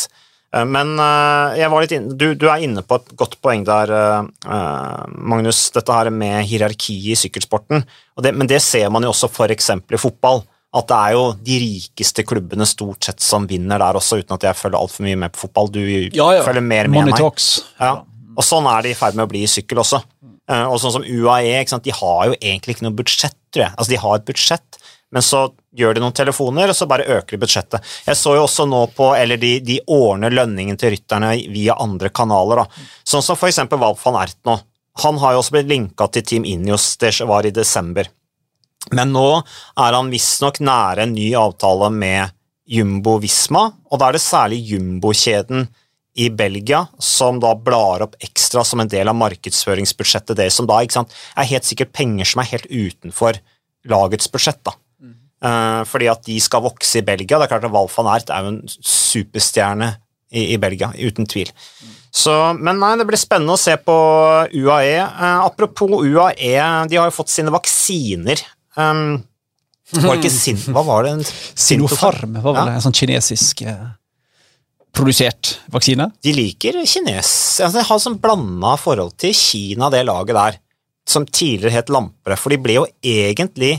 Eh, 0.52 0.64
Men 0.68 0.97
eh, 1.00 1.61
jeg 1.62 1.71
var 1.73 1.85
litt 1.85 1.94
inne, 1.97 2.16
du, 2.18 2.26
du 2.37 2.49
er 2.50 2.64
inne 2.66 2.82
på 2.85 2.99
et 2.99 3.14
godt 3.16 3.38
poeng 3.44 3.64
der, 3.64 3.92
eh, 3.97 5.06
Magnus. 5.16 5.71
Dette 5.73 5.97
her 5.97 6.11
med 6.12 6.42
hierarki 6.50 6.99
i 7.12 7.16
sykkelsporten. 7.16 7.87
Det, 8.21 8.35
men 8.37 8.50
det 8.50 8.61
ser 8.64 8.90
man 8.92 9.06
jo 9.06 9.14
også 9.14 9.30
f.eks. 9.32 9.71
i 9.78 10.00
fotball. 10.02 10.42
At 10.73 10.88
det 10.88 10.97
er 10.97 11.14
jo 11.17 11.25
de 11.37 11.59
rikeste 11.61 12.25
klubbene 12.25 12.64
stort 12.69 13.05
sett 13.05 13.21
som 13.21 13.45
vinner 13.49 13.83
der 13.83 13.99
også, 13.99 14.23
uten 14.23 14.38
at 14.38 14.47
jeg 14.49 14.57
følger 14.57 14.81
altfor 14.81 15.05
mye 15.05 15.19
med 15.21 15.35
på 15.35 15.45
fotball. 15.45 15.69
Du 15.75 15.83
følger 15.83 16.64
mer 16.64 16.88
med 16.88 16.97
Money 16.97 17.12
meg. 17.12 17.21
talks. 17.21 17.50
Ja. 17.81 17.99
Og 18.33 18.47
sånn 18.47 18.69
er 18.71 18.85
det 18.85 18.95
i 18.95 18.97
ferd 18.97 19.19
med 19.19 19.26
å 19.26 19.33
bli 19.33 19.45
i 19.45 19.50
sykkel 19.50 19.83
også. 19.83 20.00
Eh, 20.50 20.64
og 20.64 20.79
sånn 20.81 20.95
som 20.97 21.05
UAE, 21.05 21.61
de 21.85 21.95
har 21.99 22.31
jo 22.31 22.38
egentlig 22.38 22.76
ikke 22.76 22.87
noe 22.88 22.97
budsjett, 22.97 23.37
tror 23.52 23.67
jeg. 23.67 23.75
Altså, 23.76 23.93
de 23.93 24.00
har 24.00 24.17
et 24.17 24.26
budsjett, 24.33 24.81
men 25.12 25.25
så 25.25 25.43
gjør 25.76 25.97
de 25.97 26.02
noen 26.02 26.17
telefoner, 26.17 26.73
og 26.73 26.76
så 26.76 26.88
bare 26.88 27.07
øker 27.19 27.37
de 27.37 27.43
budsjettet. 27.45 27.93
Jeg 28.09 28.19
så 28.19 28.35
jo 28.38 28.47
også 28.47 28.67
nå 28.69 28.87
på, 28.97 29.12
eller 29.17 29.41
de, 29.41 29.59
de 29.64 29.79
ordner 29.93 30.33
lønningen 30.33 30.81
til 30.81 30.95
rytterne 30.97 31.35
via 31.52 31.76
andre 31.85 32.09
kanaler, 32.14 32.64
da. 32.64 32.88
Sånn 33.05 33.25
som 33.25 33.38
for 33.38 33.52
eksempel 33.52 33.81
Valp 33.83 34.00
van 34.02 34.23
Ert 34.25 34.41
nå. 34.49 34.58
Han 35.04 35.21
har 35.23 35.32
jo 35.32 35.41
også 35.41 35.54
blitt 35.54 35.71
linka 35.71 36.08
til 36.13 36.25
Team 36.28 36.49
Ineos, 36.49 36.91
det 37.00 37.15
var 37.28 37.49
i 37.49 37.54
desember. 37.54 38.08
Men 38.90 39.12
nå 39.14 39.28
er 39.38 39.95
han 39.97 40.10
visstnok 40.12 40.58
nære 40.64 41.06
en 41.06 41.14
ny 41.14 41.30
avtale 41.38 41.92
med 41.95 42.34
Jumbo 42.73 43.18
Visma, 43.23 43.68
og 43.90 44.00
da 44.00 44.08
er 44.08 44.16
det 44.16 44.25
særlig 44.25 44.60
Jumbo-kjeden 44.73 45.68
i 46.18 46.28
Belgia 46.28 46.82
som 47.00 47.38
da 47.40 47.54
blar 47.56 48.04
opp 48.04 48.18
ekstra 48.21 48.64
som 48.66 48.82
en 48.82 48.90
del 48.90 49.08
av 49.08 49.16
markedsføringsbudsjettet 49.16 50.36
deres, 50.36 50.58
som 50.58 50.68
da 50.68 50.82
sant, 50.92 51.12
er 51.36 51.49
helt 51.54 51.68
sikkert 51.68 51.95
penger 51.97 52.28
som 52.28 52.42
er 52.42 52.50
helt 52.52 52.68
utenfor 52.68 53.38
lagets 53.88 54.28
budsjett. 54.32 54.60
da. 54.66 54.76
Eh, 55.42 55.80
fordi 55.88 56.06
at 56.10 56.23
de 56.28 56.38
skal 56.42 56.62
vokse 56.62 57.00
i 57.00 57.06
Belgia. 57.06 57.38
Det 57.38 57.49
er 57.49 57.50
klart 57.50 57.66
at 57.66 57.75
Walf 57.75 57.97
van 57.99 58.12
Ert 58.14 58.30
er 58.30 58.45
jo 58.45 58.52
en 58.52 58.62
superstjerne 58.68 59.88
i, 60.30 60.52
i 60.54 60.58
Belgia, 60.60 60.92
uten 60.95 61.26
tvil. 61.26 61.50
Så, 62.12 62.32
men 62.60 62.78
nei, 62.78 62.92
det 63.00 63.06
blir 63.08 63.18
spennende 63.18 63.56
å 63.56 63.60
se 63.60 63.75
på 63.80 63.97
UAE. 64.52 64.99
Eh, 65.00 65.38
apropos 65.42 65.97
UAE, 65.99 66.54
de 66.88 67.00
har 67.00 67.08
jo 67.08 67.16
fått 67.16 67.32
sine 67.32 67.52
vaksiner. 67.54 68.45
Um, 68.76 69.23
var 69.93 70.17
det 70.17 70.23
ikke 70.23 70.32
sin... 70.32 70.61
Hva 70.73 70.85
var 70.87 71.04
det? 71.04 71.26
Sinopharm 71.67 72.39
var 72.41 72.54
vel 72.56 72.71
Ja. 72.71 72.76
en 72.78 72.85
sånn 72.85 72.97
kinesisk 72.97 73.63
eh, 73.69 73.91
produsert 74.97 75.58
vaksine. 75.73 76.06
De 76.25 76.32
liker 76.37 76.78
kines. 76.89 77.32
Altså, 77.61 77.78
de 77.78 77.87
har 77.89 78.00
sånn 78.00 78.19
blanda 78.23 78.75
forhold 78.80 79.17
til 79.21 79.35
Kina, 79.37 79.91
det 79.93 80.04
laget 80.08 80.37
der, 80.39 80.58
som 81.08 81.26
tidligere 81.26 81.75
het 81.76 81.93
Lampere. 81.93 82.39
For 82.41 82.54
de 82.54 82.61
ble 82.63 82.78
jo 82.80 82.87
egentlig 83.04 83.75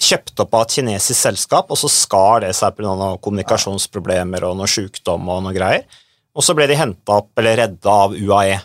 kjøpt 0.00 0.40
opp 0.40 0.54
av 0.56 0.64
et 0.64 0.78
kinesisk 0.78 1.18
selskap, 1.18 1.68
og 1.68 1.76
så 1.76 1.90
skar 1.92 2.46
det 2.46 2.54
seg 2.56 2.72
pga. 2.78 2.94
noen 2.96 3.18
kommunikasjonsproblemer 3.20 4.46
og 4.48 4.56
noe 4.56 4.70
sykdom 4.70 5.28
og 5.28 5.42
noe 5.44 5.52
greier. 5.56 5.84
Og 6.32 6.46
så 6.46 6.54
ble 6.56 6.68
de 6.70 6.78
henta 6.78 7.18
opp, 7.20 7.32
eller 7.36 7.58
redda, 7.66 7.96
av 8.06 8.14
UAE. 8.16 8.60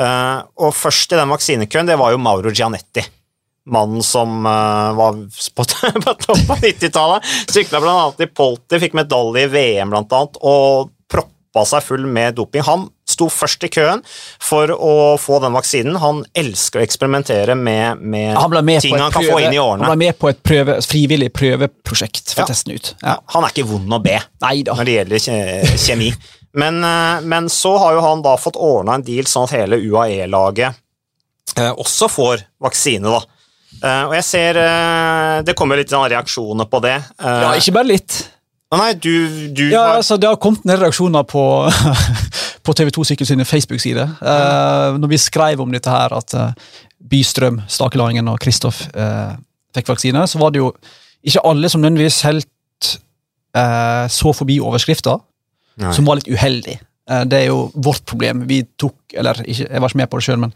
Uh, 0.00 0.40
og 0.64 0.72
først 0.72 1.12
i 1.12 1.18
den 1.18 1.28
vaksinekøen, 1.34 1.88
det 1.90 1.98
var 2.00 2.14
jo 2.14 2.20
Mauro 2.22 2.48
Gianetti. 2.54 3.04
Mannen 3.70 4.02
som 4.02 4.46
uh, 4.46 4.92
var 4.98 5.18
på, 5.54 5.64
på 6.04 6.14
toppen 6.14 6.50
av 6.50 6.64
90-tallet. 6.64 7.28
Sykla 7.52 7.80
bl.a. 7.80 8.08
i 8.18 8.26
Polti, 8.26 8.80
fikk 8.82 8.96
medalje 8.98 9.46
i 9.46 9.52
VM 9.52 9.94
annet, 9.94 10.40
og 10.42 10.90
proppa 11.12 11.64
seg 11.68 11.84
full 11.86 12.08
med 12.10 12.34
doping. 12.40 12.64
Han 12.66 12.88
sto 13.12 13.28
først 13.30 13.66
i 13.68 13.70
køen 13.72 14.02
for 14.42 14.72
å 14.72 14.92
få 15.20 15.38
den 15.44 15.54
vaksinen. 15.54 15.98
Han 16.02 16.24
elsker 16.38 16.80
å 16.80 16.84
eksperimentere 16.86 17.54
med, 17.54 18.00
med 18.00 18.34
Han 18.40 18.56
med, 18.64 18.80
ting 18.82 18.96
han 18.96 19.12
kan 19.12 19.22
prøve, 19.22 19.38
få 19.38 19.42
inn 19.44 19.54
i 19.54 19.60
årene. 19.62 19.84
han 19.86 19.94
ble 19.94 20.06
med 20.08 20.18
på 20.18 20.30
et 20.32 20.42
prøve, 20.42 20.78
frivillig 20.86 21.30
prøveprosjekt 21.36 22.32
for 22.34 22.42
Ja. 22.42 22.46
å 22.48 22.50
teste 22.50 22.70
den 22.72 22.80
ut. 22.80 22.94
Ja, 23.02 23.18
han 23.36 23.44
er 23.44 23.54
ikke 23.54 23.68
vond 23.68 23.92
å 23.94 24.00
be 24.02 24.18
Neida. 24.42 24.74
når 24.78 24.88
det 24.88 24.96
gjelder 24.98 25.76
kjemi. 25.86 26.12
Men, 26.52 26.82
eh, 26.84 27.20
men 27.24 27.48
så 27.48 27.76
har 27.78 27.94
jo 27.96 28.00
han 28.04 28.22
da 28.24 28.34
fått 28.40 28.58
ordna 28.60 28.98
en 28.98 29.04
deal 29.06 29.28
sånn 29.28 29.46
at 29.46 29.54
hele 29.56 29.78
UAE-laget 29.80 30.74
eh, 31.58 31.70
også 31.72 32.08
får 32.12 32.42
vaksine, 32.60 33.08
da. 33.08 33.22
Eh, 33.82 34.04
og 34.06 34.12
jeg 34.14 34.24
ser 34.28 34.58
eh, 34.62 35.40
Det 35.46 35.54
kommer 35.58 35.80
litt 35.80 35.90
sånn 35.90 36.04
reaksjoner 36.12 36.68
på 36.70 36.80
det. 36.84 36.98
Eh, 37.18 37.40
Ja, 37.46 37.52
ikke 37.58 37.74
bare 37.78 37.90
litt. 37.90 38.18
Nei, 38.72 38.92
du, 38.96 39.12
du 39.52 39.66
Ja, 39.68 39.82
har 39.84 39.98
altså, 40.00 40.16
Det 40.20 40.28
har 40.30 40.38
kommet 40.40 40.64
ned 40.68 40.80
reaksjoner 40.80 41.26
på, 41.28 41.42
på 42.64 42.74
TV2 42.78 43.04
Sykkel 43.10 43.28
sine 43.28 43.44
Facebook-side. 43.48 44.06
Eh, 44.22 44.98
når 45.02 45.12
vi 45.12 45.18
skrev 45.20 45.60
om 45.64 45.74
dette 45.74 45.92
her, 45.92 46.14
at 46.16 46.34
eh, 46.38 46.54
Bystrøm, 47.12 47.60
Stakelangen 47.68 48.30
og 48.30 48.38
Kristoff 48.40 48.84
eh, 48.94 49.34
fikk 49.76 49.90
vaksine, 49.92 50.22
så 50.30 50.40
var 50.40 50.54
det 50.54 50.62
jo 50.62 50.70
ikke 51.26 51.42
alle 51.50 51.68
som 51.70 51.82
nødvendigvis 51.82 52.22
helt 52.28 52.48
så 53.52 54.30
forbi 54.32 54.54
overskrifta, 54.64 55.12
som 55.92 56.06
var 56.08 56.16
litt 56.16 56.28
uheldig. 56.32 56.78
Det 57.28 57.36
er 57.36 57.50
jo 57.50 57.66
vårt 57.84 58.00
problem. 58.08 58.46
Vi 58.48 58.62
tok, 58.80 58.94
eller 59.20 59.42
ikke, 59.44 59.66
jeg 59.66 59.82
var 59.84 59.92
ikke 59.92 60.00
med 60.00 60.08
på 60.08 60.20
det 60.20 60.24
sjøl, 60.24 60.38
men 60.40 60.54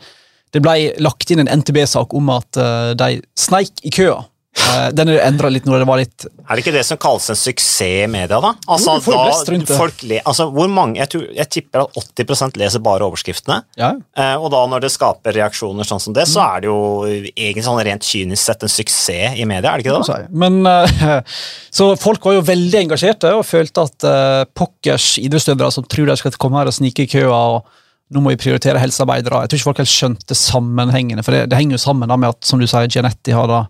det 0.54 0.62
ble 0.64 0.76
lagt 1.02 1.30
inn 1.34 1.42
en 1.42 1.52
NTB-sak 1.60 2.14
om 2.16 2.30
at 2.36 2.56
eh, 2.60 2.94
de 2.98 3.20
sneik 3.38 3.82
i 3.86 3.90
køa. 3.94 4.22
Eh, 4.56 4.86
den 4.96 5.10
er 5.12 5.18
endra 5.26 5.50
litt 5.52 5.66
når 5.68 5.82
det 5.82 5.86
var 5.88 5.98
litt 6.00 6.24
Er 6.24 6.56
det 6.56 6.62
ikke 6.62 6.72
det 6.72 6.84
som 6.88 6.96
kalles 6.96 7.26
en 7.28 7.36
suksess 7.36 7.82
i 7.84 8.06
media, 8.08 8.38
da? 8.40 8.54
Altså, 8.72 8.94
Jo, 9.04 9.18
da 9.20 9.74
folk 9.76 10.00
le, 10.08 10.22
altså, 10.24 10.46
hvor 10.54 10.70
mange, 10.72 10.96
jeg, 11.02 11.10
tror, 11.12 11.26
jeg 11.36 11.50
tipper 11.52 11.82
at 11.84 11.98
80% 12.16 12.56
leser 12.62 12.80
bare 12.86 13.04
overskriftene. 13.04 13.58
ja, 13.76 13.90
Eh, 14.16 14.32
og 14.40 14.48
da 14.54 14.62
når 14.70 14.86
det 14.86 14.92
skaper 14.94 15.36
reaksjoner 15.36 15.84
sånn 15.84 16.00
som 16.00 16.16
det, 16.16 16.24
så 16.30 16.40
er 16.46 16.64
det 16.64 16.70
jo 16.70 16.78
egentlig 17.04 17.66
sånn 17.66 17.82
rent 17.84 18.08
kynisk 18.08 18.42
sett 18.48 18.64
en 18.64 18.72
suksess 18.72 19.36
i 19.36 19.44
media, 19.44 19.74
er 19.74 19.82
det 19.82 19.84
ikke 19.84 19.98
det? 19.98 20.08
da? 20.08 20.32
Men, 20.32 21.22
så 21.76 21.92
folk 22.00 22.24
var 22.24 22.38
jo 22.38 22.46
veldig 22.48 22.80
engasjerte 22.86 23.34
og 23.36 23.44
følte 23.44 23.84
at 23.90 24.48
pokkers 24.56 25.18
idrettsutøvere 25.20 25.74
som 25.74 25.84
tror 25.84 26.08
de 26.08 26.16
skal 26.22 26.40
komme 26.40 26.62
her 26.62 26.72
og 26.72 26.78
snike 26.80 27.04
i 27.04 27.12
køa 27.12 27.42
og 27.58 27.68
nå 28.14 28.22
må 28.22 28.30
vi 28.32 28.38
prioritere 28.38 28.78
helsearbeidere. 28.78 29.42
Jeg 29.42 29.50
tror 29.50 29.58
ikke 29.60 29.68
folk 29.70 29.80
helt 29.82 29.90
skjønte 29.92 30.36
sammenhengene, 30.38 31.24
for 31.26 31.34
det, 31.34 31.48
det 31.50 31.58
henger 31.58 31.78
jo 31.78 31.82
sammen 31.82 32.10
da 32.10 32.18
med 32.20 32.34
at 32.34 32.46
som 32.46 32.60
du 32.62 32.66
sier, 32.70 32.86
Gianetti 32.90 33.34
har 33.34 33.50
da 33.50 33.64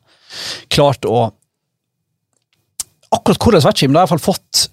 klart 0.72 1.09
å 1.09 1.31
Akkurat 3.14 3.38
hvordan 3.38 3.62
vet 3.62 3.79
ikke, 3.79 3.87
men 3.88 3.94
de 3.94 4.01
har 4.01 4.09
iallfall 4.09 4.20
fått 4.35 4.64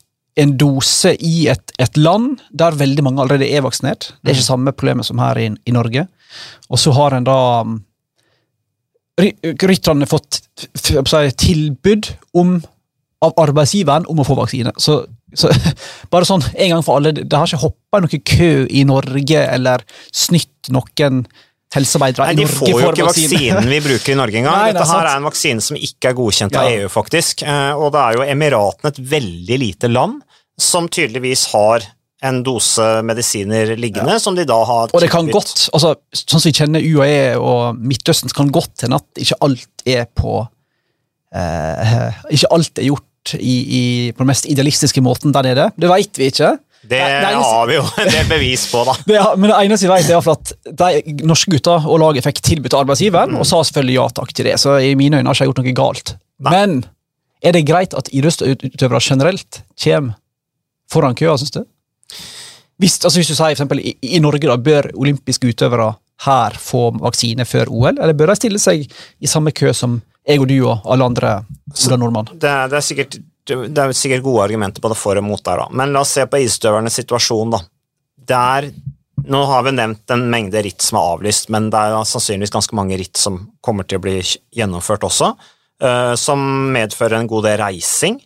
en 0.41 0.55
dose 0.57 1.11
i 1.21 1.45
et, 1.53 1.71
et 1.79 1.97
land 2.01 2.41
der 2.49 2.75
veldig 2.75 3.03
mange 3.05 3.21
allerede 3.21 3.45
er 3.45 3.61
vaksinert. 3.63 4.07
Det 4.19 4.31
er 4.31 4.39
ikke 4.39 4.47
samme 4.47 4.73
problemet 4.73 5.05
som 5.07 5.21
her 5.21 5.37
i, 5.39 5.45
i 5.53 5.75
Norge. 5.75 6.07
Og 6.73 6.81
så 6.81 6.91
har 6.97 7.13
en 7.13 7.27
da 7.27 7.37
mm, 7.63 7.75
ry- 9.21 9.53
rytterne 9.61 10.09
fått 10.09 10.41
tilbud 11.45 12.09
om, 12.41 12.55
av 13.23 13.37
arbeidsgiveren 13.45 14.09
om 14.09 14.19
å 14.19 14.27
få 14.27 14.39
vaksine. 14.41 14.73
Så, 14.81 15.03
så 15.35 15.49
bare 16.13 16.27
sånn 16.29 16.43
en 16.53 16.75
gang 16.75 16.83
for 16.85 16.99
alle, 16.99 17.11
det 17.15 17.33
har 17.33 17.47
ikke 17.49 17.63
hoppa 17.65 18.01
noe 18.03 18.19
kø 18.33 18.51
i 18.69 18.83
Norge 18.89 19.41
eller 19.55 19.83
snytt 20.13 20.69
noen 20.73 21.23
helsearbeidere 21.73 22.27
Nei, 22.29 22.33
i 22.35 22.37
De 22.37 22.45
Norge 22.45 22.57
får 22.59 22.69
jo 22.69 22.89
ikke 22.91 23.07
vaksine. 23.07 23.29
vaksinen 23.33 23.69
vi 23.71 23.79
bruker 23.81 24.13
i 24.13 24.17
Norge 24.19 24.37
engang. 24.43 24.57
Nei, 24.61 24.67
det 24.75 24.77
Dette 24.77 24.91
her 24.93 25.07
er 25.09 25.17
en 25.17 25.25
vaksine 25.25 25.63
som 25.65 25.79
ikke 25.79 26.11
er 26.11 26.17
godkjent 26.19 26.59
av 26.61 26.69
EU, 26.69 26.85
faktisk. 26.93 27.41
Eh, 27.49 27.73
Og 27.73 27.89
det 27.95 28.03
er 28.03 28.19
jo 28.19 28.27
Emiratene, 28.35 28.91
et 28.93 29.01
veldig 29.15 29.57
lite 29.63 29.89
land, 29.89 30.19
som 30.61 30.85
tydeligvis 30.93 31.47
har 31.55 31.87
en 32.23 32.37
dose 32.45 32.85
medisiner 33.03 33.73
liggende, 33.75 34.19
som 34.21 34.37
de 34.37 34.45
da 34.47 34.59
har 34.63 34.93
Og 34.93 35.01
det 35.01 35.09
kan 35.11 35.25
tilbudt. 35.25 35.49
godt, 35.49 35.63
altså, 35.75 35.95
sånn 36.15 36.39
som 36.39 36.45
vi 36.47 36.53
kjenner 36.55 36.85
UAE 36.85 37.33
og 37.41 37.81
Midtøsten, 37.81 38.29
så 38.31 38.37
kan 38.37 38.53
godt 38.53 38.85
hende 38.85 39.01
at 39.01 39.23
ikke 39.25 39.39
alt 39.43 39.83
er 39.97 40.05
på 40.15 40.37
eh, 41.35 42.13
Ikke 42.37 42.51
alt 42.55 42.79
er 42.79 42.87
gjort 42.91 43.09
i, 43.39 43.55
i, 43.79 43.81
på 44.11 44.23
den 44.23 44.29
mest 44.29 44.45
idealistiske 44.51 45.01
måten 45.01 45.33
der 45.35 45.45
nede. 45.47 45.69
Det 45.79 45.89
veit 45.89 46.17
vi 46.19 46.29
ikke. 46.31 46.53
Det 46.83 46.89
det 46.91 46.99
eneste- 46.99 47.47
har 47.47 47.67
vi 47.69 47.75
jo 47.77 47.83
en 48.03 48.09
del 48.11 48.25
bevis 48.27 48.65
på, 48.71 48.81
da. 48.89 48.95
Det, 49.07 49.19
men 49.39 49.49
det 49.49 49.59
eneste 49.61 49.87
vi 49.87 49.93
vet, 49.93 50.09
er 50.11 50.31
at 50.33 50.53
de 51.07 51.27
norske 51.29 51.51
gutta 51.55 51.77
og 51.79 52.01
laget 52.03 52.25
fikk 52.25 52.41
tilbudt 52.43 52.75
arbeidsgiveren, 52.75 53.31
arbeidsgiveren, 53.31 53.39
og 53.39 53.47
sa 53.47 53.61
selvfølgelig 53.63 53.95
ja 53.95 54.07
takk 54.19 54.33
til 54.35 54.49
det. 54.49 54.57
Så 54.59 54.75
i 54.83 54.91
mine 54.99 55.21
øyne 55.21 55.29
har 55.31 55.37
ikke 55.37 55.45
jeg 55.47 55.53
gjort 55.53 55.63
noe 55.63 55.77
galt. 55.79 56.13
Nei. 56.43 56.51
Men 56.57 56.75
er 57.43 57.55
det 57.55 57.65
greit 57.67 57.95
at 57.95 58.11
idrettsutøvere 58.11 58.99
generelt 59.03 59.61
kommer 59.83 60.19
foran 60.91 61.15
køa, 61.15 61.37
syns 61.39 61.55
du? 61.55 61.63
Hvis, 62.81 62.97
altså 63.05 63.19
hvis 63.21 63.29
du 63.31 63.35
sier 63.35 63.45
for 63.47 63.55
eksempel, 63.55 63.79
i, 63.79 63.93
i 64.15 64.19
Norge 64.19 64.43
da, 64.49 64.57
bør 64.59 64.89
olympiske 64.99 65.47
utøvere 65.53 65.93
her 66.25 66.55
få 66.59 66.89
vaksine 66.99 67.45
før 67.47 67.71
OL, 67.71 67.95
eller 67.95 68.13
bør 68.17 68.33
de 68.33 68.35
stille 68.39 68.59
seg 68.61 68.83
i 69.23 69.29
samme 69.29 69.51
kø 69.55 69.71
som 69.75 70.01
jeg 70.23 70.41
og 70.41 70.49
du 70.49 70.57
og 70.61 70.89
alle 70.89 71.07
andre 71.11 71.35
Ola 71.73 71.99
Nordmann? 71.99 72.31
Det, 72.33 72.51
det, 72.71 72.79
er 72.79 72.85
sikkert, 72.85 73.17
det 73.47 73.83
er 73.83 73.93
sikkert 73.97 74.25
gode 74.25 74.43
argumenter 74.45 74.83
både 74.83 74.97
for 74.97 75.19
og 75.19 75.25
mot 75.25 75.43
der, 75.43 75.63
da. 75.63 75.69
Men 75.75 75.93
la 75.95 76.03
oss 76.03 76.15
se 76.17 76.25
på 76.29 76.41
isutøvernes 76.43 76.99
situasjon, 77.01 77.55
da. 77.55 77.63
Det 78.23 78.41
er 78.57 78.73
Nå 79.23 79.39
har 79.47 79.61
vi 79.63 79.71
nevnt 79.71 80.11
en 80.11 80.25
mengde 80.27 80.59
ritt 80.65 80.83
som 80.83 80.97
er 80.99 81.13
avlyst, 81.13 81.47
men 81.53 81.69
det 81.71 81.79
er 81.79 81.93
sannsynligvis 82.09 82.51
ganske 82.51 82.75
mange 82.75 82.97
ritt 82.99 83.15
som 83.15 83.37
kommer 83.63 83.85
til 83.87 84.01
å 84.01 84.03
bli 84.03 84.17
gjennomført 84.51 85.05
også, 85.07 85.29
eh, 85.79 86.15
som 86.19 86.41
medfører 86.73 87.21
en 87.21 87.29
god 87.31 87.45
del 87.47 87.55
reising. 87.61 88.17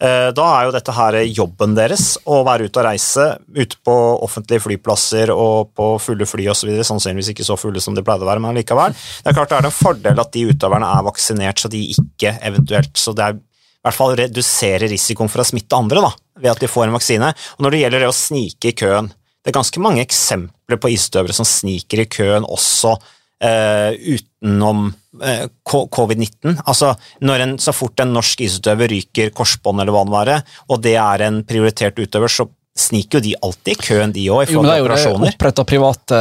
Eh, 0.00 0.30
Da 0.32 0.46
er 0.56 0.66
jo 0.66 0.72
dette 0.72 0.94
her 0.96 1.18
jobben 1.28 1.74
deres, 1.76 2.14
å 2.24 2.40
være 2.46 2.70
ute 2.70 2.80
og 2.80 2.86
reise, 2.86 3.26
ute 3.52 3.76
på 3.84 3.96
offentlige 4.24 4.64
flyplasser 4.64 5.32
og 5.34 5.74
på 5.76 5.90
fulle 6.00 6.28
fly 6.28 6.46
osv. 6.48 6.72
Sannsynligvis 6.86 7.34
ikke 7.34 7.44
så 7.44 7.58
fulle 7.60 7.82
som 7.84 7.96
de 7.96 8.04
pleide 8.06 8.24
å 8.24 8.30
være, 8.30 8.40
men 8.40 8.56
likevel. 8.56 8.96
Det 8.96 9.28
er 9.28 9.36
klart 9.36 9.52
det 9.52 9.58
er 9.58 9.68
en 9.68 9.76
fordel 9.76 10.24
at 10.24 10.32
de 10.32 10.46
utøverne 10.48 10.88
er 10.88 11.04
vaksinert, 11.04 11.60
så 11.60 11.68
de 11.72 11.84
ikke 11.92 12.38
eventuelt 12.48 12.96
Så 12.96 13.12
det 13.16 13.26
er 13.26 13.36
i 13.36 13.88
hvert 13.88 13.96
fall 13.96 14.16
redusere 14.16 14.88
risikoen 14.92 15.30
for 15.32 15.40
å 15.40 15.48
smitte 15.48 15.76
andre 15.76 16.02
da, 16.04 16.10
ved 16.40 16.50
at 16.52 16.60
de 16.60 16.68
får 16.68 16.88
en 16.88 16.96
vaksine. 16.96 17.30
Og 17.56 17.64
når 17.64 17.72
det 17.72 17.80
gjelder 17.80 18.02
det 18.04 18.10
å 18.10 18.16
snike 18.16 18.72
i 18.72 18.76
køen, 18.76 19.08
det 19.40 19.52
er 19.52 19.56
ganske 19.56 19.80
mange 19.80 20.02
eksempler 20.04 20.76
på 20.80 20.90
isutøvere 20.92 21.32
som 21.32 21.48
sniker 21.48 22.02
i 22.02 22.08
køen 22.12 22.44
også 22.44 22.92
eh, 23.40 23.96
utenom 24.40 24.94
eh, 25.22 25.46
covid-19. 25.70 26.62
Altså, 26.66 26.94
når 27.20 27.40
en, 27.44 27.58
så 27.58 27.72
fort 27.72 28.00
en 28.00 28.12
norsk 28.14 28.40
isutøver 28.40 28.88
ryker 28.88 29.30
korsbånd 29.36 29.80
eller 29.80 29.92
hva 29.92 30.04
det 30.04 30.14
være, 30.14 30.38
og 30.68 30.82
det 30.82 30.94
er 30.96 31.26
en 31.26 31.42
prioritert 31.44 31.98
utøver, 31.98 32.28
så 32.28 32.48
sniker 32.78 33.18
jo 33.18 33.24
de 33.28 33.34
alltid 33.42 33.72
i 33.74 33.80
køen, 33.82 34.12
de 34.12 34.28
òg, 34.30 34.46
i 34.48 34.54
Jo, 34.54 34.62
men 34.62 34.70
forhold 34.70 34.88
det 34.94 35.00
er 35.04 35.10
jo 35.10 35.28
oppretta 35.28 35.64
private 35.68 36.20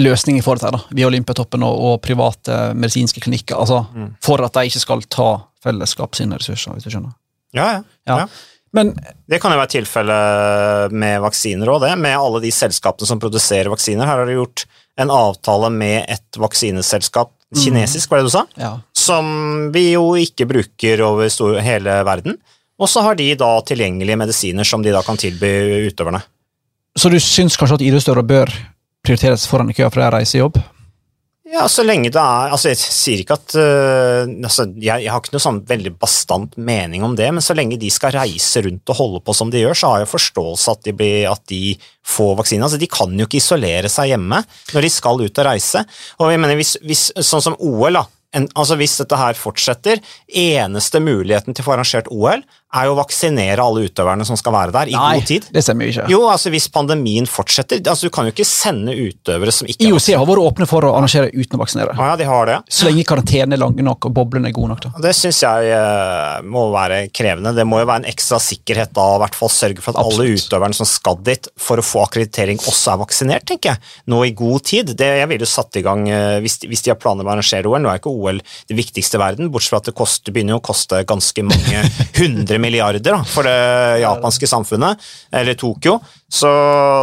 løsninger 0.00 0.42
for 0.42 0.56
dette, 0.58 0.70
da, 0.72 0.80
via 0.96 1.06
Olympiatoppen 1.06 1.62
og, 1.66 1.80
og 1.86 2.00
private 2.02 2.72
medisinske 2.74 3.20
klinikker, 3.20 3.58
altså, 3.58 3.84
Mm. 3.94 4.14
for 4.22 4.42
at 4.44 4.54
de 4.54 4.66
ikke 4.70 4.80
skal 4.80 5.02
ta 5.10 5.30
fellesskap 5.62 6.14
sine 6.16 6.38
ressurser, 6.38 6.72
hvis 6.74 6.84
du 6.86 6.90
skjønner. 6.90 7.12
Ja, 7.54 7.66
ja. 7.72 7.82
Ja. 8.06 8.16
ja. 8.24 8.26
Men 8.72 8.92
Det 9.26 9.40
kan 9.42 9.50
jo 9.50 9.58
være 9.58 9.72
tilfellet 9.72 10.92
med 10.94 11.20
vaksiner 11.20 11.66
òg, 11.66 11.80
det. 11.82 11.98
Med 11.98 12.14
alle 12.16 12.40
de 12.40 12.52
selskapene 12.54 13.06
som 13.06 13.18
produserer 13.18 13.68
vaksiner. 13.68 14.06
Her 14.06 14.22
har 14.22 14.26
de 14.30 14.36
gjort 14.38 14.64
en 14.96 15.10
avtale 15.10 15.70
med 15.74 16.04
et 16.08 16.38
vaksineselskap, 16.38 17.32
kinesisk, 17.56 18.10
var 18.10 18.20
det 18.20 18.28
du 18.28 18.32
sa? 18.34 18.44
ja, 18.56 18.72
Som 18.94 19.70
vi 19.74 19.92
jo 19.92 20.14
ikke 20.14 20.46
bruker 20.46 21.02
over 21.02 21.28
store, 21.32 21.62
hele 21.66 22.00
verden. 22.06 22.36
Og 22.80 22.88
så 22.88 23.02
har 23.04 23.16
de 23.18 23.34
da 23.36 23.50
tilgjengelige 23.66 24.16
medisiner 24.16 24.64
som 24.64 24.82
de 24.82 24.92
da 24.94 25.02
kan 25.04 25.18
tilby 25.20 25.88
utøverne. 25.90 26.22
Så 26.96 27.10
du 27.12 27.18
syns 27.20 27.56
kanskje 27.58 27.80
at 27.80 27.84
idrettsutøvere 27.86 28.26
bør 28.26 28.52
prioriteres 29.04 29.46
foran 29.50 29.70
IKEA 29.72 29.90
for 29.92 30.04
å 30.04 30.12
reise 30.14 30.38
i 30.38 30.40
jobb? 30.40 30.56
Ja, 31.50 31.64
så 31.68 31.82
lenge 31.82 32.12
det 32.14 32.20
er 32.22 32.52
Altså, 32.54 32.70
jeg 32.70 32.78
sier 32.78 33.22
ikke 33.22 33.34
at 33.34 33.54
uh, 33.58 34.22
altså, 34.46 34.68
jeg, 34.76 35.04
jeg 35.04 35.10
har 35.10 35.18
ikke 35.18 35.34
noe 35.34 35.42
sånn 35.42 35.58
veldig 35.66 35.92
bastant 35.98 36.54
mening 36.60 37.02
om 37.06 37.16
det, 37.18 37.26
men 37.34 37.42
så 37.42 37.56
lenge 37.58 37.78
de 37.80 37.90
skal 37.90 38.14
reise 38.14 38.62
rundt 38.62 38.92
og 38.92 38.98
holde 39.00 39.22
på 39.26 39.34
som 39.34 39.50
de 39.50 39.64
gjør, 39.64 39.78
så 39.78 39.90
har 39.90 40.04
jeg 40.04 40.12
forståelse 40.12 40.76
at 40.76 40.86
de, 40.86 40.94
blir, 41.00 41.26
at 41.30 41.42
de 41.50 41.74
får 42.06 42.36
vaksine. 42.38 42.62
Altså, 42.66 42.78
de 42.80 42.90
kan 42.90 43.12
jo 43.18 43.26
ikke 43.26 43.40
isolere 43.40 43.90
seg 43.90 44.12
hjemme 44.12 44.40
når 44.70 44.86
de 44.86 44.92
skal 44.94 45.24
ut 45.24 45.42
og 45.42 45.48
reise. 45.50 45.82
Og 46.22 46.30
jeg 46.30 46.42
mener, 46.42 46.58
hvis, 46.60 46.76
hvis, 46.86 47.04
sånn 47.18 47.46
som 47.50 47.58
OL, 47.58 47.98
da. 47.98 48.06
En, 48.30 48.44
altså 48.54 48.76
Hvis 48.78 48.92
dette 49.00 49.16
her 49.18 49.34
fortsetter, 49.34 49.98
eneste 50.38 51.00
muligheten 51.02 51.50
til 51.50 51.64
å 51.64 51.66
få 51.66 51.72
arrangert 51.74 52.10
OL 52.14 52.44
er 52.70 52.86
jo 52.86 52.94
å 52.94 52.98
vaksinere 53.00 53.64
alle 53.64 53.88
utøverne 53.88 54.24
som 54.26 54.38
skal 54.38 54.54
være 54.54 54.74
der, 54.74 54.90
i 54.92 54.94
god 54.94 55.26
tid. 55.26 55.46
det 55.50 55.62
stemmer 55.66 55.88
jo 55.88 55.94
ikke. 55.94 56.06
Jo, 56.12 56.20
altså 56.30 56.52
Hvis 56.54 56.68
pandemien 56.72 57.26
fortsetter 57.30 57.80
altså 57.90 58.06
Du 58.06 58.14
kan 58.14 58.28
jo 58.28 58.32
ikke 58.34 58.46
sende 58.46 58.94
utøvere 58.94 59.52
som 59.54 59.68
ikke 59.70 59.88
IOC 59.88 60.08
har 60.14 60.26
vært 60.28 60.44
åpne 60.44 60.68
for 60.70 60.86
å 60.86 60.92
arrangere 60.98 61.30
uten 61.34 61.58
å 61.58 61.62
vaksinere. 61.64 61.96
Ah, 61.96 62.12
ja, 62.12 62.18
de 62.20 62.28
har 62.28 62.46
det. 62.46 62.58
Så 62.70 62.86
lenge 62.86 63.04
karantenen 63.08 63.56
er 63.56 63.60
lang 63.62 63.74
nok 63.80 64.06
og 64.06 64.14
boblene 64.14 64.50
er 64.50 64.54
gode 64.54 64.74
nok. 64.74 64.84
da. 64.86 65.02
Det 65.08 65.14
syns 65.16 65.40
jeg 65.42 65.72
eh, 65.74 66.36
må 66.46 66.68
være 66.74 67.02
krevende. 67.14 67.54
Det 67.56 67.66
må 67.66 67.80
jo 67.82 67.88
være 67.90 68.04
en 68.04 68.10
ekstra 68.10 68.38
sikkerhet 68.42 68.94
da, 68.96 69.06
i 69.16 69.22
hvert 69.24 69.38
fall 69.38 69.52
sørge 69.52 69.82
for 69.84 69.94
at 69.94 70.02
alle 70.04 70.28
utøverne 70.36 70.76
som 70.76 70.88
skal 70.88 71.18
dit 71.26 71.50
for 71.60 71.80
å 71.80 71.86
få 71.86 72.04
akkreditering, 72.06 72.60
også 72.70 72.94
er 72.94 73.02
vaksinert, 73.02 73.48
tenker 73.50 73.74
jeg. 73.74 73.92
Nå 74.12 74.22
i 74.28 74.34
god 74.36 74.66
tid. 74.70 74.94
Det, 74.98 75.10
jeg 75.22 75.30
ville 75.32 75.48
satt 75.48 75.80
i 75.80 75.84
gang 75.86 76.06
eh, 76.10 76.38
hvis, 76.44 76.60
hvis 76.70 76.86
de 76.86 76.94
har 76.94 77.00
planer 77.00 77.26
om 77.26 77.32
å 77.32 77.34
arrangere 77.34 77.70
OL. 77.70 77.82
Nå 77.82 77.90
er 77.90 78.02
ikke 78.02 78.14
OL 78.14 78.40
det 78.70 78.78
viktigste 78.78 79.18
i 79.18 79.24
verden, 79.24 79.50
bortsett 79.50 79.74
fra 79.74 79.82
at 79.82 79.90
det 79.90 79.96
koster, 79.98 80.34
begynner 80.34 80.56
jo 80.56 80.62
å 80.62 80.66
koste 80.70 81.02
ganske 81.08 81.46
mange 81.46 81.84
hundre 82.20 82.59
milliarder 82.60 83.02
da, 83.16 83.20
for 83.26 83.46
det 83.46 84.02
japanske 84.02 84.48
samfunnet, 84.50 85.00
eller 85.40 85.58
Tokyo. 85.58 85.96
Så, 86.30 86.50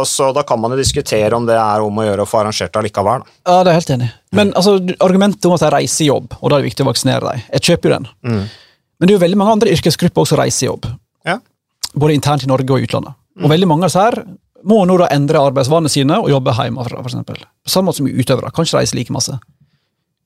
så 0.08 0.30
da 0.36 0.44
kan 0.48 0.60
man 0.62 0.72
jo 0.72 0.80
diskutere 0.80 1.34
om 1.36 1.46
det 1.48 1.58
er 1.58 1.84
om 1.84 2.00
å 2.00 2.06
gjøre 2.06 2.24
å 2.24 2.28
få 2.28 2.40
arrangert 2.42 2.72
det 2.72 2.80
allikevel. 2.82 3.26
Da. 3.26 3.36
Ja, 3.50 3.58
det 3.58 3.70
er 3.70 3.74
jeg 3.74 3.80
helt 3.82 3.94
enig. 3.98 4.08
Men 4.38 4.54
altså, 4.56 4.78
argumentet 5.04 5.48
om 5.48 5.56
at 5.56 5.66
de 5.66 5.70
reiser 5.74 6.06
i 6.06 6.10
jobb, 6.10 6.32
og 6.38 6.48
da 6.48 6.56
er 6.56 6.64
det 6.64 6.70
viktig 6.70 6.86
å 6.86 6.90
vaksinere 6.90 7.34
dem, 7.34 7.46
jeg 7.58 7.66
kjøper 7.70 7.90
jo 7.90 7.98
den. 7.98 8.10
Men 8.98 9.06
det 9.06 9.12
er 9.12 9.16
jo 9.18 9.24
veldig 9.26 9.38
mange 9.38 9.56
andre 9.58 9.76
yrkesgrupper 9.76 10.24
også 10.24 10.38
reiser 10.40 10.66
i 10.66 10.70
jobb. 10.70 10.90
Ja. 11.28 11.38
Både 11.94 12.16
internt 12.16 12.44
i 12.46 12.50
Norge 12.50 12.74
og 12.74 12.82
i 12.82 12.88
utlandet. 12.88 13.18
Og 13.38 13.52
veldig 13.52 13.68
mange 13.70 13.86
av 13.86 13.92
disse 13.92 14.02
her 14.02 14.22
må 14.66 14.80
nå 14.88 14.96
da 14.98 15.06
endre 15.14 15.44
arbeidsvanene 15.50 15.92
sine 15.92 16.16
og 16.18 16.32
jobbe 16.32 16.54
hjemmefra, 16.56 17.04
eksempel. 17.04 17.38
På 17.38 17.72
samme 17.72 17.90
måte 17.90 18.00
som 18.00 18.08
utøvere. 18.10 18.50
Kan 18.54 18.66
ikke 18.66 18.80
reise 18.80 18.98
like 18.98 19.14
masse. 19.14 19.36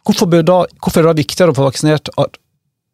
Hvorfor, 0.08 0.30
da, 0.42 0.62
hvorfor 0.82 1.02
er 1.02 1.04
det 1.06 1.12
da 1.12 1.20
viktigere 1.20 1.52
å 1.52 1.56
få 1.56 1.66
vaksinert 1.68 2.08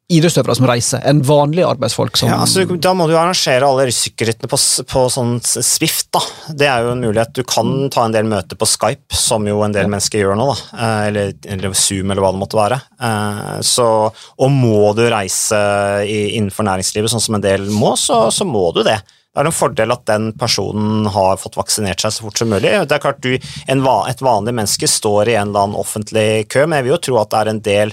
idrettsutøvere 0.09 0.57
som 0.57 0.67
reiser, 0.71 1.03
enn 1.05 1.19
vanlige 1.27 1.67
arbeidsfolk 1.69 2.17
som 2.17 2.31
Ja, 2.31 2.39
altså, 2.41 2.63
Da 2.81 2.95
må 2.97 3.05
du 3.11 3.13
arrangere 3.19 3.67
alle 3.69 3.91
sykkelrittene 3.93 4.49
på, 4.49 4.57
på 4.89 5.03
sånn 5.13 5.35
Swift. 5.45 6.09
da. 6.17 6.23
Det 6.57 6.69
er 6.71 6.87
jo 6.87 6.95
en 6.95 7.05
mulighet. 7.05 7.35
Du 7.37 7.43
kan 7.45 7.91
ta 7.93 8.07
en 8.07 8.17
del 8.17 8.25
møter 8.29 8.57
på 8.57 8.69
Skype, 8.69 9.13
som 9.13 9.45
jo 9.49 9.61
en 9.67 9.77
del 9.77 9.91
mennesker 9.93 10.25
gjør 10.25 10.39
nå. 10.41 10.49
da. 10.49 10.57
Eh, 10.79 11.03
Eller, 11.11 11.35
eller 11.45 11.77
Zoom, 11.77 12.09
eller 12.11 12.25
hva 12.25 12.33
det 12.33 12.41
måtte 12.41 12.61
være. 12.61 12.81
Eh, 13.05 13.61
Så, 13.69 13.87
og 14.09 14.51
må 14.51 14.95
du 14.97 15.05
reise 15.13 15.61
i, 16.09 16.39
innenfor 16.39 16.65
næringslivet, 16.65 17.13
sånn 17.13 17.27
som 17.29 17.37
en 17.37 17.45
del 17.45 17.69
må, 17.69 17.93
så, 18.01 18.29
så 18.33 18.49
må 18.49 18.71
du 18.73 18.83
det. 18.89 19.01
Det 19.29 19.45
er 19.45 19.47
en 19.53 19.55
fordel 19.55 19.93
at 19.95 20.07
den 20.09 20.33
personen 20.41 21.05
har 21.15 21.37
fått 21.39 21.55
vaksinert 21.61 22.01
seg 22.03 22.11
så 22.17 22.25
fort 22.25 22.41
som 22.41 22.49
mulig. 22.51 22.73
Det 22.89 22.97
er 22.97 23.03
klart 23.05 23.21
du, 23.23 23.37
en, 23.69 23.85
Et 24.09 24.23
vanlig 24.25 24.55
menneske 24.57 24.89
står 24.89 25.29
i 25.29 25.37
en 25.37 25.53
eller 25.53 25.69
annen 25.69 25.79
offentlig 25.79 26.49
kø, 26.49 26.65
men 26.67 26.81
jeg 26.81 26.89
vil 26.89 26.97
jo 26.97 27.05
tro 27.07 27.21
at 27.21 27.31
det 27.31 27.43
er 27.45 27.51
en 27.53 27.61
del 27.69 27.93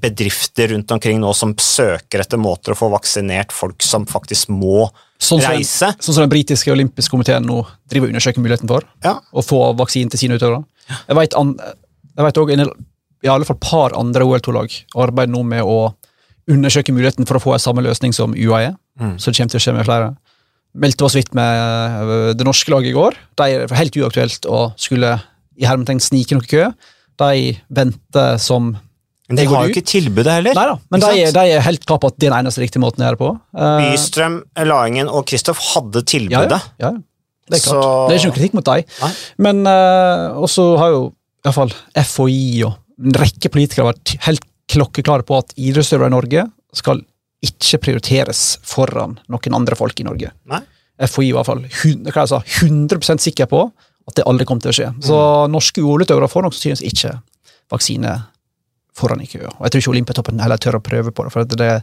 bedrifter 0.00 0.70
rundt 0.72 0.90
omkring 0.94 1.20
nå 1.20 1.32
som 1.36 1.52
søker 1.60 2.22
etter 2.24 2.40
måter 2.40 2.72
å 2.72 2.78
få 2.78 2.88
vaksinert 2.92 3.52
folk 3.52 3.82
som 3.84 4.06
faktisk 4.08 4.48
må 4.54 4.86
sånn 5.20 5.42
som, 5.42 5.50
reise. 5.52 5.90
sånn 6.00 6.14
som 6.16 6.22
den 6.24 6.32
britiske 6.32 6.72
olympiske 6.72 7.12
komiteen 7.12 7.44
nå 7.44 7.58
driver 7.90 8.08
og 8.08 8.14
undersøker 8.14 8.40
muligheten 8.44 8.70
for 8.70 8.86
Ja. 9.04 9.18
å 9.32 9.44
få 9.44 9.60
vaksinen 9.76 10.10
til 10.14 10.22
sine 10.22 10.38
utøvere. 10.40 10.64
Jeg 11.08 11.16
vet, 11.18 11.34
an, 11.36 11.54
jeg 12.16 12.24
vet 12.24 12.40
også 12.40 12.70
i 13.22 13.28
alle 13.28 13.44
fall 13.44 13.56
et 13.58 13.66
par 13.68 13.92
andre 14.00 14.24
OL2-lag 14.24 14.72
arbeider 14.96 15.32
nå 15.34 15.42
med 15.44 15.62
å 15.62 15.94
undersøke 16.50 16.92
muligheten 16.96 17.26
for 17.28 17.36
å 17.36 17.42
få 17.44 17.52
en 17.54 17.62
samme 17.62 17.82
løsning 17.84 18.14
som 18.16 18.32
UAE, 18.32 18.72
så 19.20 19.30
det 19.30 19.36
kommer 19.36 19.52
til 19.52 19.60
å 19.60 19.64
skje 19.66 19.74
med 19.76 19.84
flere. 19.86 20.16
Meldte 20.80 21.04
oss 21.04 21.14
vidt 21.18 21.34
med 21.34 22.00
øh, 22.00 22.32
det 22.38 22.46
norske 22.46 22.70
laget 22.72 22.92
i 22.92 22.94
går. 22.96 23.16
De 23.36 23.42
er 23.58 23.74
helt 23.74 23.96
uaktuelt 23.98 24.46
å 24.46 24.72
skulle 24.78 25.16
i 25.58 25.66
hermetegn 25.66 26.00
snike 26.00 26.36
noe 26.38 26.46
kø. 26.46 26.68
De 27.20 27.58
venter 27.74 28.38
som 28.38 28.76
Men 29.30 29.38
de 29.38 29.44
har 29.46 29.66
jo 29.68 29.70
ikke 29.72 29.86
tilbudet 29.86 30.32
heller. 30.34 30.56
Nei 30.58 30.64
da, 30.66 30.74
men 30.90 31.00
de, 31.04 31.10
er- 31.22 31.32
de 31.36 31.44
er 31.54 31.62
helt 31.62 31.84
klar 31.86 32.00
på 32.02 32.08
at 32.10 32.16
det 32.18 32.26
er 32.28 32.32
den 32.34 32.40
eneste 32.44 32.62
riktige 32.64 32.82
måten 32.82 33.04
å 33.04 33.06
gjøre 33.06 33.16
det 33.16 33.22
på. 33.22 33.30
Eh, 33.62 33.84
Bystrøm, 33.92 34.36
Laingen 34.66 35.08
og 35.08 35.24
Kristoff 35.30 35.60
hadde 35.70 36.02
tilbudet. 36.10 36.58
ja, 36.82 36.90
ja, 36.90 36.90
det 37.50 37.60
er 37.60 37.62
klart. 37.62 37.84
Så- 37.84 38.08
Det 38.08 38.14
er 38.14 38.18
ikke 38.18 38.30
noen 38.30 38.38
kritikk 38.40 38.54
mot 38.58 38.64
dem. 38.64 38.84
Nei. 39.00 39.12
Men 39.38 39.62
uh, 39.66 40.34
også 40.42 40.66
har 40.82 40.90
jo 40.96 41.02
i 41.06 41.46
hvert 41.48 41.54
fall 41.56 41.72
FHI 41.96 42.64
og 42.66 42.74
en 43.06 43.12
rekke 43.22 43.48
politikere 43.54 43.86
vært 43.94 44.16
helt 44.26 44.44
klokkeklare 44.70 45.24
på 45.26 45.38
at 45.38 45.54
idrettsutøvere 45.56 46.10
i 46.10 46.14
Norge 46.16 46.44
skal 46.74 47.00
ikke 47.42 47.78
prioriteres 47.80 48.58
foran 48.62 49.14
noen 49.32 49.54
andre 49.56 49.74
folk 49.78 49.98
i 50.02 50.04
Norge. 50.04 50.30
Nei. 50.50 50.60
FHI 51.00 51.30
i 51.30 51.32
hvert 51.32 51.46
fall 51.48 51.62
hun- 51.80 52.04
hva 52.10 52.26
jeg 52.26 52.28
sa, 52.34 52.42
100% 52.60 53.20
sikker 53.24 53.46
på 53.48 53.62
at 54.10 54.14
det 54.18 54.24
aldri 54.26 54.44
kommer 54.44 54.60
til 54.60 54.70
å 54.70 54.76
skje. 54.76 54.90
Så 55.06 55.16
norske 55.48 55.80
OL-utøvere 55.80 56.28
får 56.28 56.42
nok 56.42 56.52
sannsynligvis 56.52 56.92
ikke 56.92 57.14
vaksine 57.70 58.12
foran 59.00 59.24
i 59.24 59.28
køa. 59.30 59.50
Og 59.58 59.66
jeg 59.66 59.74
tror 59.74 59.84
ikke 59.84 59.94
Olympiatoppen 59.96 60.40
heller 60.44 60.60
tør 60.60 60.78
å 60.80 60.84
prøve 60.84 61.12
på 61.14 61.26
det. 61.26 61.34
For 61.34 61.52
det 61.60 61.74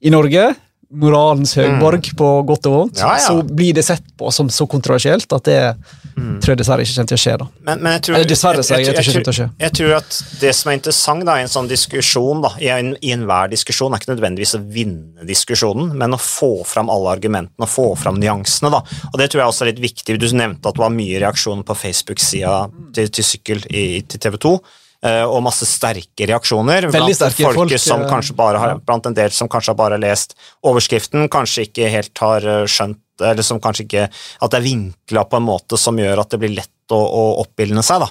i 0.00 0.12
Norge, 0.12 0.48
moralens 0.90 1.52
høgborg 1.54 2.08
på 2.18 2.28
godt 2.48 2.66
og 2.66 2.72
vondt, 2.74 2.98
Ja, 2.98 3.12
ja. 3.14 3.22
så 3.22 3.42
blir 3.46 3.74
det 3.76 3.84
sett 3.86 4.02
på 4.18 4.30
som 4.34 4.48
så 4.50 4.66
kontroversielt 4.66 5.30
at 5.32 5.44
det 5.46 5.60
tror 6.42 6.50
jeg 6.50 6.58
dessverre 6.60 6.82
ikke 6.82 6.96
kommer 6.96 7.10
til 7.12 7.18
å 7.18 7.20
skje. 7.22 7.34
da. 7.38 7.46
Men, 7.68 7.82
men 7.84 7.94
jeg 7.94 8.02
tror, 8.06 8.16
Eller 8.16 8.30
dessverre, 8.32 8.64
sier 8.66 8.80
jeg, 8.80 8.86
jeg 8.88 8.96
tror 8.96 9.04
jeg, 9.04 9.12
det 9.12 9.14
jeg, 9.14 9.28
til 9.28 9.44
å 9.46 9.64
jeg 9.64 9.74
tror 9.78 9.94
at 10.00 10.18
det 10.40 10.50
som 10.58 10.70
er 10.72 10.78
interessant 10.80 11.26
da, 11.28 11.36
i 11.38 11.44
en 11.44 11.52
sånn 11.52 11.70
diskusjon, 11.70 12.42
da, 12.42 12.50
i, 12.58 12.68
en, 12.74 12.90
i 13.00 13.12
enhver 13.14 13.52
diskusjon, 13.54 13.94
er 13.94 14.02
ikke 14.02 14.12
nødvendigvis 14.12 14.56
å 14.58 14.62
vinne 14.74 15.28
diskusjonen, 15.30 15.94
men 16.00 16.16
å 16.16 16.20
få 16.20 16.50
fram 16.68 16.90
alle 16.92 17.14
argumentene 17.14 17.68
og 17.68 17.70
få 17.70 17.86
fram 18.00 18.18
nyansene. 18.20 18.72
Da. 18.74 18.82
Og 19.12 19.16
Det 19.22 19.30
tror 19.30 19.44
jeg 19.44 19.54
også 19.54 19.66
er 19.66 19.72
litt 19.72 19.84
viktig. 19.86 20.18
Du 20.18 20.28
nevnte 20.34 20.66
at 20.68 20.76
det 20.76 20.84
var 20.84 20.92
mye 20.98 21.22
reaksjoner 21.22 21.64
på 21.70 21.78
Facebook-sida 21.86 22.56
til, 22.98 23.14
til 23.14 23.30
sykkel 23.30 23.62
i, 23.70 24.02
til 24.10 24.26
TV 24.26 24.40
2. 24.42 24.54
eh, 25.06 25.22
Og 25.24 25.42
masse 25.44 25.66
sterke 25.68 26.28
reaksjoner 26.30 26.88
Veldig 26.88 26.98
blant 26.98 27.18
sterke. 27.18 27.52
folk, 27.54 27.74
som 27.82 28.04
eh, 28.04 28.08
kanskje 28.10 28.36
bare 28.38 28.62
har, 28.62 28.80
blant 28.86 29.06
en 29.10 29.16
del 29.16 29.30
som 29.34 29.48
kanskje 29.50 29.72
har 29.74 29.78
bare 29.80 30.00
lest 30.00 30.36
overskriften, 30.66 31.28
kanskje 31.32 31.68
ikke 31.68 31.90
helt 31.92 32.24
har 32.24 32.46
eh, 32.46 32.66
skjønt 32.70 33.00
eller 33.20 33.44
som 33.44 33.60
kanskje 33.60 33.84
ikke 33.84 34.04
At 34.08 34.50
det 34.52 34.58
er 34.62 34.64
vinkla 34.64 35.26
på 35.28 35.36
en 35.36 35.44
måte 35.44 35.76
som 35.76 35.98
gjør 36.00 36.22
at 36.22 36.30
det 36.32 36.38
blir 36.40 36.54
lett 36.56 36.94
å, 36.94 36.96
å 36.98 37.24
oppildne 37.42 37.82
seg. 37.84 38.00
da. 38.00 38.08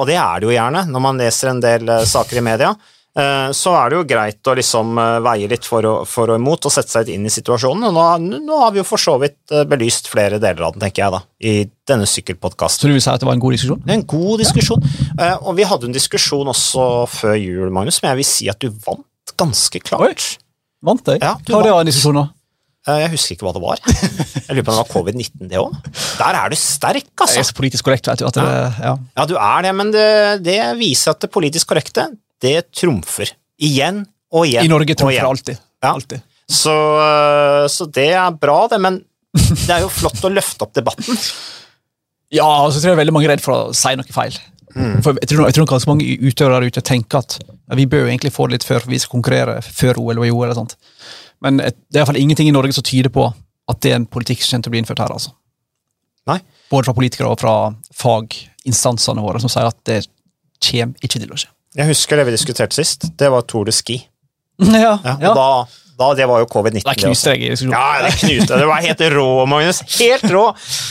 Og 0.00 0.06
det 0.08 0.16
er 0.16 0.40
det 0.40 0.48
jo 0.48 0.54
gjerne 0.54 0.86
når 0.88 1.02
man 1.04 1.20
leser 1.20 1.50
en 1.52 1.60
del 1.62 1.92
saker 2.08 2.40
i 2.40 2.44
media. 2.48 2.70
Eh, 3.12 3.50
så 3.52 3.74
er 3.76 3.90
det 3.92 3.98
jo 3.98 4.04
greit 4.08 4.48
å 4.48 4.54
liksom 4.56 4.96
eh, 4.96 5.18
veie 5.20 5.48
litt 5.50 5.66
for 5.68 5.84
og, 5.84 6.06
for 6.08 6.32
og 6.32 6.38
imot 6.40 6.64
og 6.68 6.72
sette 6.72 6.94
seg 6.94 7.04
litt 7.04 7.18
inn 7.18 7.28
i 7.28 7.32
situasjonen. 7.32 7.84
Og 7.90 7.96
nå, 8.24 8.40
nå 8.40 8.60
har 8.62 8.72
vi 8.72 8.80
jo 8.80 8.86
for 8.88 9.00
så 9.00 9.18
vidt 9.20 9.52
eh, 9.52 9.66
belyst 9.68 10.08
flere 10.08 10.40
deler 10.40 10.64
av 10.64 10.72
den, 10.72 10.86
tenker 10.86 11.04
jeg, 11.04 11.12
da, 11.12 11.20
i 11.44 11.54
denne 11.92 12.08
sykkelpodkasten. 12.08 12.86
Så 12.86 12.88
du 12.88 12.96
vil 12.96 13.04
si 13.04 13.12
at 13.12 13.20
det 13.20 13.28
var 13.28 13.36
en 13.36 13.44
god 13.44 13.58
diskusjon? 13.58 13.82
Det 13.84 13.98
en 13.98 14.06
god 14.14 14.44
diskusjon. 14.44 14.92
Eh, 15.18 15.34
og 15.36 15.58
vi 15.60 15.68
hadde 15.68 15.90
en 15.90 15.96
diskusjon 15.98 16.52
også 16.54 16.86
før 17.12 17.36
jul, 17.36 17.72
Magnus, 17.74 18.00
men 18.00 18.14
jeg 18.14 18.22
vil 18.22 18.30
si 18.30 18.48
at 18.52 18.64
du 18.64 18.70
vant 18.86 19.36
ganske 19.36 19.84
klart. 19.84 20.30
Vant 20.82 21.12
jeg? 21.12 21.20
Ja, 21.20 21.36
du 21.36 21.52
Hva 21.52 21.60
var 21.60 21.68
det 21.68 21.76
av 21.76 21.82
en 21.84 21.92
diskusjon, 21.92 22.22
da? 22.22 22.30
Jeg 22.82 23.12
husker 23.12 23.36
ikke 23.36 23.46
hva 23.46 23.52
det 23.54 23.60
var. 23.62 23.78
Jeg 24.42 24.56
lurer 24.56 24.64
på 24.66 24.72
om 24.72 24.74
det 24.74 24.80
var 24.80 24.88
covid-19, 24.90 25.46
det 25.52 25.60
òg. 25.60 25.76
Der 26.18 26.38
er 26.40 26.50
du 26.50 26.56
sterk, 26.58 27.06
altså. 27.14 27.36
Jeg 27.36 27.44
altså. 27.44 27.44
er 27.44 27.46
så 27.46 27.54
politisk 27.60 27.86
korrekt, 27.86 28.08
vet 28.10 28.24
du. 28.24 28.26
At 28.26 28.40
det, 28.40 28.46
ja. 28.82 28.96
Ja, 29.20 29.26
du 29.30 29.36
er 29.38 29.62
det, 29.68 29.70
men 29.78 29.92
det, 29.94 30.08
det 30.42 30.58
viser 30.80 31.14
at 31.14 31.22
det 31.22 31.30
politisk 31.30 31.70
korrekte, 31.70 32.08
det 32.42 32.72
trumfer. 32.74 33.32
Igjen 33.62 34.02
og 34.32 34.46
igjen. 34.48 34.66
I 34.66 34.72
Norge 34.72 34.96
trumfer 34.98 35.28
alltid. 35.28 35.62
Ja. 35.82 35.94
alltid. 35.94 36.22
Så, 36.52 36.74
øh, 36.74 37.66
så 37.70 37.86
det 37.86 38.10
er 38.12 38.30
bra, 38.38 38.66
det, 38.70 38.78
men 38.82 39.00
det 39.32 39.72
er 39.72 39.84
jo 39.84 39.90
flott 39.92 40.20
å 40.26 40.30
løfte 40.32 40.68
opp 40.68 40.78
debatten. 40.78 41.18
Ja, 42.32 42.46
og 42.64 42.70
så 42.72 42.80
tror 42.80 42.94
jeg 42.94 43.02
veldig 43.02 43.12
mange 43.12 43.26
er 43.28 43.34
redd 43.34 43.42
for 43.44 43.52
å 43.52 43.74
si 43.76 43.90
noe 43.92 44.08
feil. 44.08 44.32
Mm. 44.72 45.02
For 45.04 45.18
jeg 45.20 45.28
tror, 45.28 45.42
jeg 45.50 45.56
tror 45.58 45.66
ganske 45.68 45.90
mange 45.90 46.14
utøvere 46.16 46.62
der 46.62 46.72
ute 46.72 46.82
tenker 46.88 47.20
at 47.20 47.34
ja, 47.42 47.76
vi 47.76 47.84
bør 47.84 48.06
jo 48.06 48.08
egentlig 48.08 48.32
få 48.32 48.46
det 48.48 48.56
litt 48.56 48.64
før, 48.64 48.80
for 48.80 48.92
vi 48.92 49.00
skal 49.02 49.12
konkurrere 49.18 49.58
før 49.66 50.00
OL 50.00 50.22
og 50.22 50.24
i 50.24 50.30
OL. 50.32 50.46
eller 50.46 50.56
sånt. 50.56 50.78
Men 51.44 51.60
det 51.60 51.74
er 51.74 51.74
i 51.74 51.98
hvert 51.98 52.08
fall 52.08 52.20
ingenting 52.22 52.48
i 52.48 52.54
Norge 52.56 52.72
som 52.72 52.86
tyder 52.88 53.12
på 53.12 53.26
at 53.28 53.82
det 53.84 53.92
er 53.92 54.00
en 54.00 54.08
politikk 54.08 54.40
som 54.40 54.54
kommer 54.54 54.64
til 54.64 54.72
å 54.72 54.74
bli 54.74 54.82
innført 54.82 55.02
her. 55.04 55.12
altså. 55.12 55.34
Nei. 56.30 56.38
Både 56.72 56.88
fra 56.88 56.96
politikere 56.96 57.28
og 57.28 57.40
fra 57.42 57.54
faginstansene 58.00 59.24
våre, 59.24 59.42
som 59.42 59.52
sier 59.52 59.68
at 59.68 59.78
det 59.88 60.00
kommer 60.62 61.04
ikke 61.04 61.20
til 61.20 61.36
å 61.36 61.40
skje. 61.42 61.52
Jeg 61.78 61.88
husker 61.88 62.20
det 62.20 62.26
vi 62.28 62.34
diskuterte 62.36 62.76
sist. 62.76 63.06
Det 63.18 63.30
var 63.32 63.42
Tour 63.48 63.64
de 63.68 63.72
Ski. 63.76 64.00
Ja, 64.62 64.98
Ja, 65.02 65.14
og 65.30 65.36
da, 65.38 65.46
da, 65.98 66.08
det 66.18 66.26
var 66.28 66.42
jo 66.42 66.46
covid-19. 66.52 66.84
Der 66.84 66.92
det 66.92 66.92
er 66.92 67.06
knust 67.06 67.24
diskusjonen. 67.26 67.72
Ja, 67.74 68.02
det 68.04 68.12
knuste. 68.20 68.58
Det 68.60 68.66
var 68.68 68.82
helt 68.84 69.04
rå, 69.16 69.28
Magnus. 69.50 69.80
Helt 69.98 70.26
rå. 70.30 70.44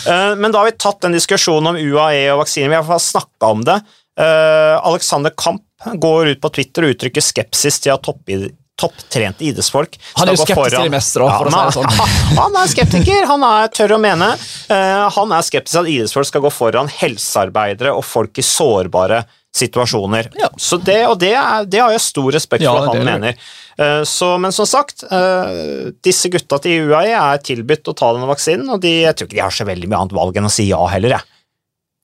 Eh, 0.10 0.36
Men 0.42 0.52
da 0.52 0.62
har 0.64 0.70
vi 0.72 0.78
tatt 0.82 1.02
den 1.06 1.14
diskusjonen 1.16 1.74
om 1.74 1.78
UAE 1.80 2.26
og 2.34 2.42
vaksiner. 2.44 2.72
Vi 2.72 2.76
har 2.76 2.82
i 2.82 2.88
hvert 2.88 2.94
fall 2.96 3.06
snakka 3.06 3.52
om 3.56 3.62
det. 3.68 3.78
Eh, 4.20 4.76
Alexander 4.92 5.32
Kamp 5.38 5.64
går 6.02 6.34
ut 6.36 6.42
på 6.44 6.50
Twitter 6.58 6.86
og 6.88 6.96
uttrykker 6.96 7.24
skepsis 7.24 7.80
til 7.86 7.94
at 7.96 8.04
toppid- 8.06 8.52
topptrente 8.82 9.46
idrettsfolk 9.46 9.96
Han 10.18 10.30
er 10.30 10.36
jo 10.36 10.42
skeptisk 10.42 10.56
til 10.56 10.58
foran- 10.58 10.88
det 10.90 10.94
meste, 10.96 11.20
da, 11.22 11.38
for 11.38 11.48
å 11.48 11.54
si 11.54 11.62
det 11.66 11.76
sånn. 11.78 12.38
Han 12.42 12.56
er 12.62 12.70
skeptiker, 12.72 13.26
han 13.30 13.44
er 13.46 13.68
tørr 13.78 13.94
å 13.96 14.00
mene. 14.02 14.30
Uh, 14.72 15.06
han 15.16 15.34
er 15.38 15.46
skeptisk 15.46 15.76
til 15.76 15.82
at 15.86 15.92
idrettsfolk 15.94 16.30
skal 16.32 16.44
gå 16.48 16.52
foran 16.54 16.90
helsearbeidere 17.00 17.94
og 17.94 18.04
folk 18.08 18.42
i 18.42 18.46
sårbare 18.46 19.22
situasjoner. 19.56 20.30
Ja. 20.40 20.48
Så 20.58 20.78
det, 20.80 21.02
og 21.10 21.18
det, 21.20 21.34
er, 21.36 21.66
det 21.68 21.82
har 21.84 21.92
jeg 21.92 22.04
stor 22.06 22.30
respekt 22.32 22.64
Ja, 22.64 22.72
for 22.72 22.88
at 22.88 22.96
det 22.96 23.02
han 23.02 23.08
er 23.08 23.12
det. 23.12 23.36
mener. 23.36 23.50
Eh, 23.82 24.04
Så, 24.08 24.30
men 24.40 24.54
som 24.56 24.68
sagt, 24.70 25.04
eh, 25.04 25.92
disse 26.04 26.32
gutta 26.32 26.60
til 26.64 26.88
UAE 26.92 27.12
er 27.18 27.42
tilbudt 27.44 27.92
å 27.92 27.96
ta 27.98 28.14
denne 28.16 28.30
vaksinen, 28.30 28.70
og 28.72 28.82
de, 28.84 28.94
jeg 29.04 29.16
tror 29.18 29.28
ikke 29.28 29.36
de 29.40 29.44
har 29.44 29.56
så 29.56 29.68
veldig 29.68 29.90
mye 29.92 30.00
annet 30.06 30.16
valg 30.16 30.40
enn 30.40 30.48
å 30.48 30.54
si 30.54 30.70
ja 30.70 30.80
heller. 30.94 31.18
Jeg. 31.18 31.28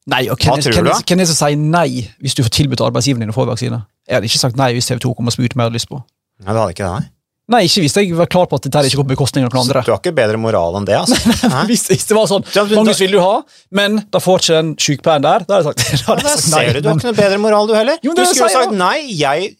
Nei, 0.07 0.21
og 0.31 0.39
hvem, 0.39 0.59
er 0.59 1.19
det 1.19 1.27
som 1.27 1.35
sier 1.35 1.57
nei 1.59 1.89
hvis 2.23 2.35
du 2.37 2.43
får 2.45 2.53
tilbudt 2.55 2.83
arbeidsgiveren 2.85 3.25
din 3.25 3.33
å 3.33 3.35
få 3.35 3.43
vaksine? 3.49 3.81
Jeg 4.07 4.15
hadde 4.19 4.29
ikke 4.29 4.39
sagt 4.39 4.59
nei 4.59 4.69
hvis 4.75 4.87
TV 4.87 5.01
2 5.03 5.13
kom 5.17 5.27
og 5.27 5.35
spurte 5.35 5.59
meg 5.59 5.65
jeg 5.65 5.71
hadde 5.71 5.79
lyst 5.81 5.89
på. 5.91 5.99
Nei, 6.43 6.51
det 6.53 6.59
hadde 6.61 6.75
ikke 6.75 6.85
det, 6.87 6.91
nei. 7.01 7.09
Nei, 7.47 7.61
ikke 7.63 7.85
hvis 7.85 7.93
jeg 7.95 8.15
var 8.17 8.27
klar 8.27 8.47
på 8.51 8.57
at 8.59 8.65
dette 8.65 8.81
ikke 8.89 8.99
går 8.99 9.05
på 9.05 9.13
bekostning 9.13 9.45
av 9.47 9.53
noen 9.53 9.61
andre. 9.63 9.83
Du 9.87 9.93
har 9.93 10.01
ikke 10.01 10.11
bedre 10.17 10.39
moral 10.41 10.75
enn 10.75 10.87
det, 10.87 10.97
altså. 10.99 11.15
Nei. 11.53 11.61
Hvis, 11.69 11.85
hvis 11.87 12.03
det 12.09 12.17
var 12.17 12.27
sånn 12.27 12.43
Magnus 12.73 12.99
vil 12.99 13.15
du 13.15 13.21
ha, 13.23 13.37
men 13.79 14.01
da 14.11 14.19
får 14.23 14.41
ikke 14.43 14.57
den 14.57 14.73
sykepleieren 14.83 15.23
der. 15.23 15.45
Da 15.47 15.61
hadde 15.61 15.71
jeg 15.71 16.01
sagt, 16.01 16.03
da 16.03 16.09
hadde 16.11 16.27
jeg 16.27 16.41
sagt 16.41 16.51
nei. 16.51 16.65
ser 16.65 16.75
du, 16.75 16.81
du 16.81 16.89
har 16.91 16.99
ikke 16.99 17.07
noe 17.07 17.19
bedre 17.21 17.39
moral, 17.45 17.69
du 17.69 17.75
heller. 17.77 18.01
Jo, 18.03 18.15
du 18.17 18.23
skulle 18.27 18.51
sagt 18.51 18.75
nei, 18.75 18.97
jeg, 19.15 19.53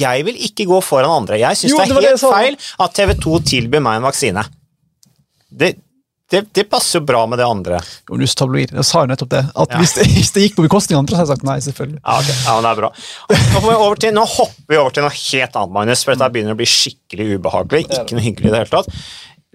jeg 0.00 0.26
vil 0.30 0.40
ikke 0.48 0.68
gå 0.72 0.80
foran 0.86 1.12
andre. 1.20 1.40
Jeg 1.42 1.60
syns 1.60 1.76
det 1.76 1.84
er 1.84 1.92
helt 1.98 2.08
det 2.08 2.22
feil 2.24 2.56
at 2.86 2.96
TV 2.96 3.12
2 3.26 3.42
tilbyr 3.52 3.84
meg 3.84 4.00
en 4.00 4.08
vaksine. 4.08 4.46
Det, 5.52 5.74
det, 6.32 6.40
det 6.56 6.64
passer 6.72 6.98
jo 6.98 7.04
bra 7.06 7.20
med 7.28 7.38
det 7.38 7.44
andre. 7.46 7.78
Tabloid. 8.08 8.72
Jeg 8.72 8.86
sa 8.88 9.02
jo 9.04 9.10
nettopp 9.10 9.30
det. 9.34 9.42
At 9.52 9.74
Ja. 9.74 9.80
hvis, 9.82 9.92
det, 9.98 10.06
hvis 10.08 10.32
det 10.32 10.46
gikk 10.46 10.56
på 10.56 10.64
bekostning 10.64 10.96
av 10.96 11.02
andre, 11.04 11.14
så 11.14 11.20
hadde 11.20 11.28
jeg 11.28 11.36
sagt 11.36 11.48
nei, 11.48 11.56
selvfølgelig. 11.66 12.00
Ja, 12.00 12.14
okay. 12.18 12.38
ja, 12.46 12.54
det 12.64 12.70
er 12.70 12.80
bra. 12.80 12.90
Nå, 13.54 13.94
til, 14.00 14.14
nå 14.16 14.24
hopper 14.32 14.72
vi 14.72 14.80
over 14.80 14.94
til 14.96 15.04
noe 15.04 15.14
helt 15.18 15.58
annet, 15.60 15.74
Magnus, 15.76 16.04
for 16.06 16.16
dette 16.16 16.30
begynner 16.34 16.56
å 16.56 16.60
bli 16.60 16.68
skikkelig 16.70 17.38
ubehagelig. 17.38 17.82
Ikke 17.90 18.16
noe 18.16 18.24
hyggelig 18.24 18.48
i 18.48 18.54
det 18.54 18.62
hele 18.62 18.72
tatt. 18.72 19.02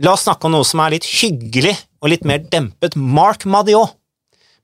La 0.05 0.13
oss 0.13 0.27
snakke 0.27 0.47
om 0.47 0.53
noe 0.55 0.67
som 0.67 0.84
er 0.86 0.93
litt 0.95 1.08
hyggelig 1.10 1.73
og 1.99 2.13
litt 2.13 2.27
mer 2.27 2.45
dempet. 2.53 2.95
Mark 2.95 3.43
Madiot, 3.49 3.97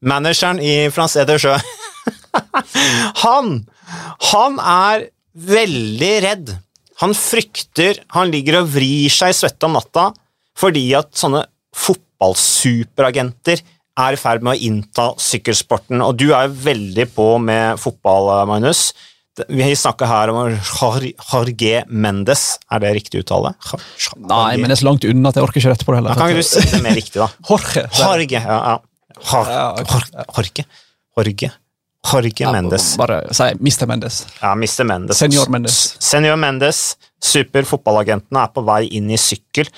manageren 0.05 0.61
i 0.63 0.75
France 0.93 1.19
Edersjø. 1.19 1.57
Han, 3.25 3.65
han 4.31 4.57
er 4.59 5.07
veldig 5.35 6.13
redd. 6.25 6.53
Han 7.01 7.15
frykter, 7.17 7.99
han 8.15 8.31
ligger 8.31 8.61
og 8.61 8.69
vrir 8.75 9.11
seg 9.11 9.33
i 9.33 9.35
svette 9.35 9.67
om 9.67 9.75
natta 9.75 10.09
fordi 10.55 10.85
at 10.95 11.09
sånne 11.19 11.41
fotballsuperagenter 11.75 13.61
er 13.95 14.15
i 14.15 14.19
ferd 14.19 14.43
med 14.43 14.55
å 14.57 14.63
innta 14.67 15.09
sykkelsporten. 15.21 16.01
Og 16.03 16.17
du 16.19 16.29
er 16.35 16.49
veldig 16.51 17.05
på 17.15 17.27
med 17.43 17.79
fotball, 17.79 18.31
Magnus. 18.49 18.89
Vi 19.51 19.67
snakker 19.75 20.07
her 20.07 20.31
om 20.31 20.37
Jor- 20.55 21.09
Jorge 21.31 21.81
Mendes. 21.91 22.57
Er 22.71 22.79
det 22.83 22.93
riktig 23.01 23.23
uttale? 23.25 23.53
Jor- 23.67 23.81
Jor- 24.05 24.19
Nei, 24.29 24.55
men 24.57 24.69
det 24.71 24.77
er 24.77 24.81
så 24.83 24.87
langt 24.89 25.07
unna 25.09 25.29
at 25.31 25.35
jeg 25.39 25.43
orker 25.43 25.59
ikke 25.59 25.73
rette 25.73 25.87
på 25.87 25.91
det 25.91 25.99
heller. 25.99 26.15
Da 26.15 26.19
kan 26.21 26.31
ikke 26.31 26.43
du 26.43 26.47
si 26.47 26.71
det 26.71 26.83
mer 26.85 26.95
riktig, 26.95 27.19
da? 27.19 27.27
Jorge. 27.49 27.83
Jorge. 27.99 28.41
Ja, 28.47 28.59
ja. 28.71 28.77
Jor- 29.31 29.51
Ja, 29.51 29.65
ok. 29.75 29.91
Jor- 29.91 30.25
Jorge. 30.37 30.65
Jorge. 31.17 31.51
Jorge 32.05 32.51
Mendes. 32.51 32.97
Bare 32.97 33.21
si 33.33 33.43
Mr. 33.59 33.87
Mendes. 33.89 34.27
Ja, 34.41 34.53
Mr. 34.55 34.83
Mendes. 34.83 35.17
Senior 35.17 35.49
Mendes. 35.49 35.77
Senior 35.99 36.35
Mendes, 36.39 36.81
superfotballagenten, 37.23 38.37
er 38.37 38.51
på 38.53 38.63
vei 38.67 38.83
inn 38.97 39.09
i 39.09 39.17
sykkel. 39.19 39.69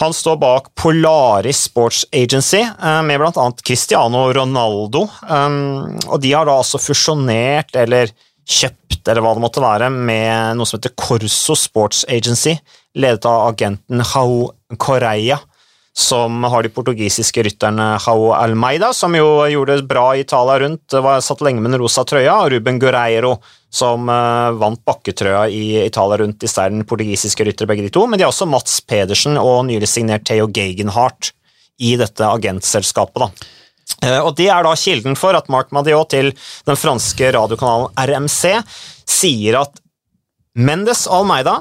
Han 0.00 0.14
står 0.16 0.38
bak 0.40 0.70
Polaris 0.78 1.66
Sports 1.68 2.04
Agency, 2.12 2.62
eh, 2.62 3.02
med 3.02 3.20
annet 3.28 3.62
Cristiano 3.62 4.32
Ronaldo. 4.32 5.08
Um, 5.28 5.98
Og 6.08 6.20
de 6.20 6.32
har 6.32 6.46
da 6.46 6.56
altså 6.56 6.80
fusjonert, 6.80 7.76
eller 7.76 8.10
kjøpt, 8.48 9.06
eller 9.08 9.22
hva 9.22 9.34
det 9.34 9.44
måtte 9.44 9.60
være, 9.60 9.90
med 9.90 10.56
noe 10.56 10.66
som 10.66 10.78
heter 10.78 10.96
Corso 10.96 11.54
Sports 11.54 12.04
Agency, 12.08 12.56
ledet 12.96 13.26
av 13.28 13.52
agenten 13.52 14.00
Hao 14.00 14.52
Correia 14.78 15.38
som 15.98 16.44
har 16.44 16.62
de 16.62 16.70
portugisiske 16.70 17.42
rytterne 17.42 17.86
Jao 17.98 18.30
Almeida, 18.36 18.92
som 18.94 19.16
jo 19.18 19.42
gjorde 19.50 19.80
det 19.80 19.88
bra 19.90 20.12
i 20.14 20.20
Italia 20.22 20.58
rundt, 20.62 20.94
var 21.02 21.24
satt 21.24 21.42
lenge 21.42 21.62
med 21.64 21.72
den 21.74 21.80
rosa 21.82 22.04
trøya, 22.06 22.36
og 22.44 22.52
Ruben 22.54 22.78
Guerreiro, 22.78 23.32
som 23.70 24.06
eh, 24.08 24.50
vant 24.60 24.78
bakketrøya 24.86 25.48
i 25.50 25.64
Italia 25.82 26.20
rundt, 26.22 26.46
i 26.46 26.50
stedet 26.50 26.86
portugisiske 26.86 27.48
ryttere 27.48 27.70
begge 27.70 27.88
de 27.88 27.90
to, 27.94 28.06
men 28.06 28.20
de 28.20 28.24
har 28.26 28.30
også 28.30 28.46
Mats 28.46 28.78
Pedersen 28.86 29.40
og 29.42 29.64
nylig 29.66 29.90
signert 29.90 30.28
Theo 30.28 30.46
Geigenhardt 30.46 31.32
i 31.82 31.96
dette 31.98 32.30
agentselskapet. 32.30 33.24
da. 33.26 33.30
Eh, 34.06 34.20
Og 34.22 34.36
Det 34.36 34.46
er 34.54 34.62
da 34.62 34.76
kilden 34.78 35.18
for 35.18 35.34
at 35.34 35.48
Marc 35.48 35.72
Madiot 35.74 36.10
til 36.14 36.30
den 36.64 36.78
franske 36.78 37.32
radiokanalen 37.34 37.90
RMC 37.98 38.62
sier 39.08 39.62
at 39.64 39.82
Mendes 40.54 41.08
Almeida 41.10 41.58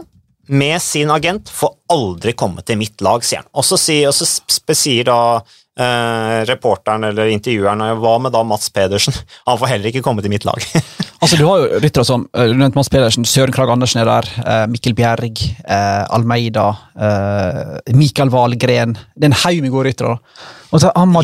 med 0.47 0.81
sin 0.81 1.11
agent 1.11 1.49
får 1.49 1.73
aldri 1.93 2.33
komme 2.37 2.63
til 2.65 2.79
mitt 2.79 3.01
lag, 3.05 3.23
sier 3.25 3.43
han. 3.43 3.49
Og 3.57 3.65
så 3.67 3.79
sier, 3.79 4.09
og 4.09 4.15
så 4.15 4.75
sier 4.77 5.07
da 5.07 5.19
eh, 5.37 6.39
reporteren 6.49 7.07
eller 7.09 7.31
intervjueren 7.33 7.83
hva 8.01 8.15
med 8.23 8.33
da 8.35 8.43
Mats 8.47 8.69
Pedersen? 8.73 9.15
Han 9.49 9.59
får 9.59 9.73
heller 9.73 9.91
ikke 9.91 10.03
komme 10.05 10.25
til 10.25 10.33
mitt 10.33 10.47
lag. 10.47 10.63
Altså, 11.17 11.33
Du 11.39 11.47
har 11.47 11.63
jo 11.63 11.79
ryttere 11.81 12.05
som 12.05 12.27
eh, 12.37 12.45
du 12.45 12.59
nevnte 12.59 12.77
Mads 12.77 12.91
Pedersen, 12.93 13.25
Søren 13.25 13.49
Krag 13.49 13.71
Andersen 13.73 14.03
er 14.03 14.05
der, 14.05 14.27
eh, 14.37 14.65
Mikkel 14.69 14.93
Bjerg, 14.93 15.39
eh, 15.65 16.03
Almeida, 16.13 16.67
eh, 16.93 17.71
Mikael 17.97 18.29
Wahlgren 18.29 18.93
Det 18.93 19.25
er 19.25 19.31
en 19.31 19.37
haug 19.41 19.63
med 19.65 19.73
gode 19.73 19.89
ryttere. 19.89 20.19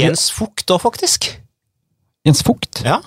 Jens 0.01 0.31
Fugt 0.33 0.73
òg, 0.73 0.81
faktisk. 0.81 1.29
Jens 2.25 2.41
Fugt. 2.41 2.81
Ja. 2.81 2.97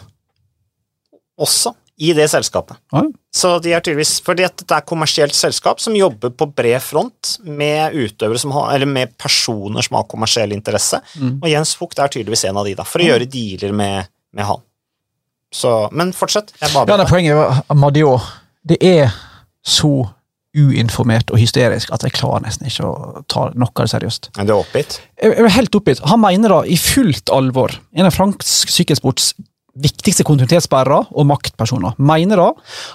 Også 1.43 1.75
i 1.99 2.11
det 2.13 2.27
selskapet. 2.29 2.77
Ja. 2.93 3.03
Så 3.33 3.55
de 3.65 3.71
er 3.73 3.81
tydeligvis 3.81 4.19
Fordi 4.25 4.45
at 4.45 4.57
dette 4.61 4.75
er 4.75 4.83
et 4.83 4.89
kommersielt 4.89 5.33
selskap 5.35 5.81
som 5.81 5.95
jobber 5.97 6.29
på 6.37 6.45
bred 6.53 6.83
front 6.85 7.39
med 7.45 7.95
utøvere 7.97 8.39
som 8.43 8.53
har, 8.53 8.75
eller 8.75 8.87
med 8.91 9.15
personer 9.17 9.81
som 9.87 9.97
har 9.97 10.05
kommersiell 10.11 10.53
interesse, 10.53 11.01
Mm. 11.17 11.39
og 11.43 11.49
Jens 11.49 11.75
Fugt 11.77 11.99
er 11.99 12.09
tydeligvis 12.13 12.45
en 12.45 12.57
av 12.61 12.65
de, 12.69 12.75
da, 12.75 12.85
for 12.85 13.01
å 13.01 13.07
gjøre 13.09 13.29
dealer 13.33 13.73
med, 13.73 14.09
med 14.37 14.45
han. 14.45 14.61
Så, 15.55 15.89
men 15.93 16.13
fortsett. 16.13 16.53
Jeg 16.61 16.73
bare 16.75 16.91
Ja, 16.91 16.97
det 17.01 17.09
Poenget 17.09 17.37
var 17.39 17.63
Madiot 17.75 18.21
Det 18.67 18.77
er 18.83 19.15
så 19.65 20.09
uinformert 20.57 21.31
og 21.31 21.39
hysterisk 21.39 21.91
at 21.93 22.03
jeg 22.03 22.13
klarer 22.17 22.43
nesten 22.47 22.67
ikke 22.69 22.87
å 22.89 23.23
ta 23.29 23.51
noe 23.55 23.87
seriøst. 23.89 24.31
Du 24.41 24.53
er 24.53 24.57
oppgitt? 24.57 25.01
Jeg 25.21 25.35
jeg 25.37 25.45
er 25.45 25.53
helt 25.57 25.75
oppgitt. 25.77 26.01
Han 26.09 26.21
mener 26.21 26.49
da 26.49 26.61
i 26.65 26.77
fullt 26.81 27.31
alvor, 27.33 27.73
en 27.95 28.07
av 28.09 28.13
fransk 28.17 28.69
sykkelsports 28.73 29.35
viktigste 29.83 30.25
kontinuitetsbærere 30.27 31.03
og 31.13 31.29
maktpersoner, 31.29 31.97
mener 31.99 32.41
da 32.41 32.49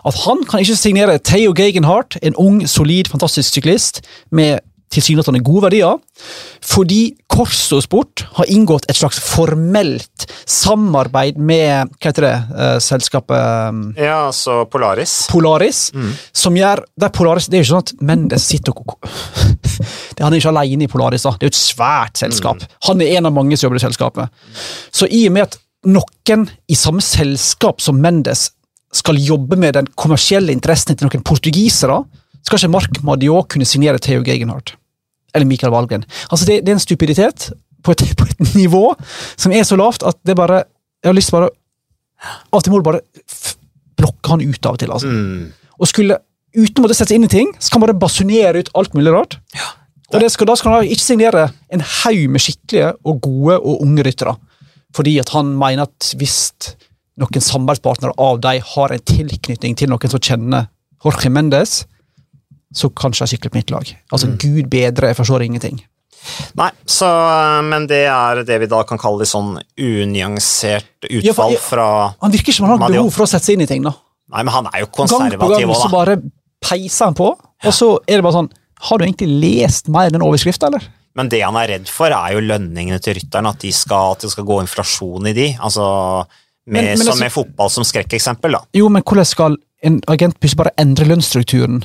at 0.07 0.19
han 0.25 0.43
kan 0.49 0.63
ikke 0.63 0.79
signere 0.79 1.19
Theo 1.19 1.53
Gegenhardt, 1.57 2.17
en 2.21 2.37
ung, 2.41 2.63
solid, 2.69 3.11
fantastisk 3.11 3.57
syklist 3.59 4.01
med 4.31 4.59
tilsynelatende 4.91 5.39
gode 5.43 5.63
verdier, 5.69 5.99
fordi 6.65 7.13
Corso 7.31 7.79
Sport 7.83 8.25
har 8.37 8.49
inngått 8.51 8.89
et 8.91 8.99
slags 8.99 9.21
formelt 9.23 10.25
samarbeid 10.49 11.39
med 11.39 11.93
hva 11.95 12.09
heter 12.09 12.27
det, 12.27 12.33
eh, 12.57 12.75
selskapet 12.83 13.71
um, 13.71 13.81
Ja, 13.95 14.27
altså 14.27 14.65
Polaris. 14.71 15.15
Polaris, 15.31 15.79
som 16.33 16.57
gjør 16.57 16.83
Det 16.91 17.07
er 17.07 17.15
Polaris, 17.15 17.47
Det 17.47 17.57
er 17.57 17.63
jo 17.63 17.67
ikke 17.67 17.71
sånn 17.71 17.87
at 17.87 18.05
Mendes 18.11 18.47
sitter 18.51 18.75
og 18.75 18.97
det, 20.15 20.21
Han 20.21 20.33
er 20.33 20.41
ikke 20.41 20.53
alene 20.53 20.85
i 20.85 20.91
Polaris, 20.91 21.23
da. 21.23 21.35
det 21.39 21.47
er 21.47 21.51
jo 21.51 21.55
et 21.55 21.61
svært 21.61 22.21
selskap. 22.21 22.67
Han 22.89 23.01
er 23.01 23.17
en 23.17 23.31
av 23.31 23.35
mange 23.35 23.57
som 23.57 23.69
jobber 23.69 23.79
i 23.79 23.85
selskapet. 23.87 24.41
Så 24.91 25.07
i 25.07 25.23
og 25.29 25.37
med 25.37 25.47
at 25.47 25.59
noen 25.87 26.47
i 26.69 26.75
samme 26.77 27.01
selskap 27.01 27.81
som 27.81 27.99
Mendes 28.01 28.51
skal 28.93 29.17
jobbe 29.17 29.55
med 29.59 29.73
den 29.77 29.87
kommersielle 29.95 30.51
interessen 30.53 30.97
til 30.97 31.07
noen 31.07 31.23
portugisere, 31.23 32.01
skal 32.43 32.59
ikke 32.59 32.73
Mark 32.73 33.01
Madiot 33.07 33.47
kunne 33.53 33.65
signere 33.65 34.01
Theo 34.01 34.23
Gegenhardt. 34.25 34.75
Eller 35.33 35.47
Michael 35.47 35.71
Valgren. 35.71 36.03
Altså 36.29 36.45
det, 36.45 36.65
det 36.65 36.73
er 36.73 36.77
en 36.79 36.83
stupiditet 36.83 37.51
på 37.83 37.93
et, 37.95 38.03
på 38.19 38.27
et 38.27 38.55
nivå 38.55 38.91
som 39.39 39.53
er 39.55 39.63
så 39.67 39.77
lavt 39.79 40.03
at 40.03 40.19
det 40.27 40.35
bare 40.37 40.63
Jeg 41.01 41.09
har 41.09 41.15
lyst 41.17 41.31
til 41.31 41.39
bare 41.39 41.49
Av 42.51 42.59
og 42.59 42.63
til 42.63 42.73
må 42.73 42.77
du 42.77 42.85
bare 42.85 42.99
blokke 43.97 44.29
han 44.29 44.43
ut 44.45 44.65
av 44.67 44.75
og 44.75 44.79
til. 44.81 44.91
altså 44.91 45.07
Mm. 45.09 45.47
og 45.79 45.87
skulle 45.89 46.17
uten 46.53 46.77
å 46.77 46.83
måtte 46.83 46.93
sette 46.93 47.09
seg 47.09 47.17
inn 47.17 47.25
i 47.25 47.31
ting, 47.31 47.47
så 47.57 47.71
kan 47.71 47.81
han 47.81 47.87
bare 47.87 48.01
basunere 48.03 48.59
ut 48.59 48.69
alt 48.77 48.93
mulig 48.93 49.13
rart. 49.13 49.39
Og 50.13 50.19
det 50.19 50.29
skal, 50.29 50.45
Da 50.45 50.55
skal 50.59 50.71
han 50.75 50.83
ikke 50.85 51.01
signere 51.01 51.47
en 51.71 51.81
haug 51.81 52.29
med 52.29 52.43
skikkelige 52.43 52.91
og 53.03 53.21
gode 53.21 53.55
og 53.57 53.81
unge 53.81 54.03
ryttere. 54.05 54.35
Fordi 54.95 55.17
at 55.21 55.31
han 55.35 55.53
mener 55.59 55.87
at 55.87 56.11
hvis 56.19 56.39
noen 57.21 57.43
samarbeidspartnere 57.43 58.15
av 58.21 58.41
dem 58.43 58.65
har 58.73 58.93
en 58.95 59.07
tilknytning 59.13 59.77
til 59.77 59.91
noen 59.91 60.11
som 60.11 60.21
kjenner 60.21 60.67
Jorge 61.03 61.31
Mendes, 61.33 61.81
så 62.75 62.89
kanskje 62.95 63.25
jeg 63.25 63.35
sykler 63.35 63.53
på 63.53 63.59
mitt 63.59 63.73
lag. 63.73 63.89
Altså, 64.11 64.29
Gud 64.39 64.69
bedre, 64.71 65.11
jeg 65.11 65.19
forstår 65.19 65.45
ingenting. 65.45 65.81
Nei, 66.59 66.69
så, 66.85 67.07
men 67.65 67.87
det 67.89 68.03
er 68.11 68.43
det 68.45 68.59
vi 68.61 68.69
da 68.69 68.83
kan 68.87 68.99
kalle 69.01 69.23
litt 69.23 69.31
sånn 69.31 69.55
unyansert 69.81 71.07
utfall 71.09 71.55
ja. 71.55 71.61
fra 71.63 71.87
Han 72.21 72.33
virker 72.33 72.53
som 72.53 72.67
han 72.67 72.77
har 72.77 72.93
behov 72.93 73.09
for 73.15 73.25
å 73.25 73.29
sette 73.29 73.49
seg 73.49 73.57
inn 73.57 73.65
i 73.65 73.69
ting. 73.69 73.81
da. 73.87 73.95
Nei, 74.31 74.43
men 74.45 74.53
han 74.53 74.69
er 74.69 74.83
jo 74.83 74.91
konservativ. 74.93 75.39
Gang 75.39 75.41
på 75.41 75.49
gang 75.55 75.75
så 75.81 75.89
bare 75.91 76.19
peiser 76.61 77.09
han 77.09 77.17
på, 77.17 77.31
og 77.33 77.73
så 77.75 77.95
er 78.05 78.19
det 78.19 78.25
bare 78.25 78.37
sånn 78.37 78.51
Har 78.81 78.97
du 78.97 79.05
egentlig 79.05 79.29
lest 79.41 79.89
mer 79.93 80.13
den 80.13 80.23
overskrifta, 80.25 80.69
eller? 80.69 80.85
Men 81.15 81.27
det 81.29 81.41
han 81.43 81.55
er 81.59 81.67
redd 81.73 81.89
for, 81.91 82.07
er 82.15 82.33
jo 82.37 82.39
lønningene 82.45 82.99
til 83.03 83.17
rytterne, 83.17 83.49
at, 83.51 83.59
de 83.59 83.71
skal, 83.75 84.13
at 84.15 84.21
det 84.25 84.31
skal 84.31 84.45
gå 84.47 84.61
inflasjon 84.63 85.27
i 85.27 85.33
de. 85.35 85.47
Altså, 85.59 85.83
med, 86.65 86.73
Men- 86.83 86.85
men 86.85 86.97
som 86.97 87.07
altså- 87.13 87.19
med 87.25 87.31
fotball 87.31 87.69
som 87.69 87.83
skrekkeksempel, 87.83 88.51
da. 88.51 88.61
Jo, 88.73 88.87
men 88.89 89.03
hvordan 89.03 89.25
skal 89.25 89.57
en 89.83 90.01
agent 90.07 90.39
plutselig 90.39 90.57
bare 90.57 90.71
endre 90.77 91.05
lønnsstrukturen 91.09 91.83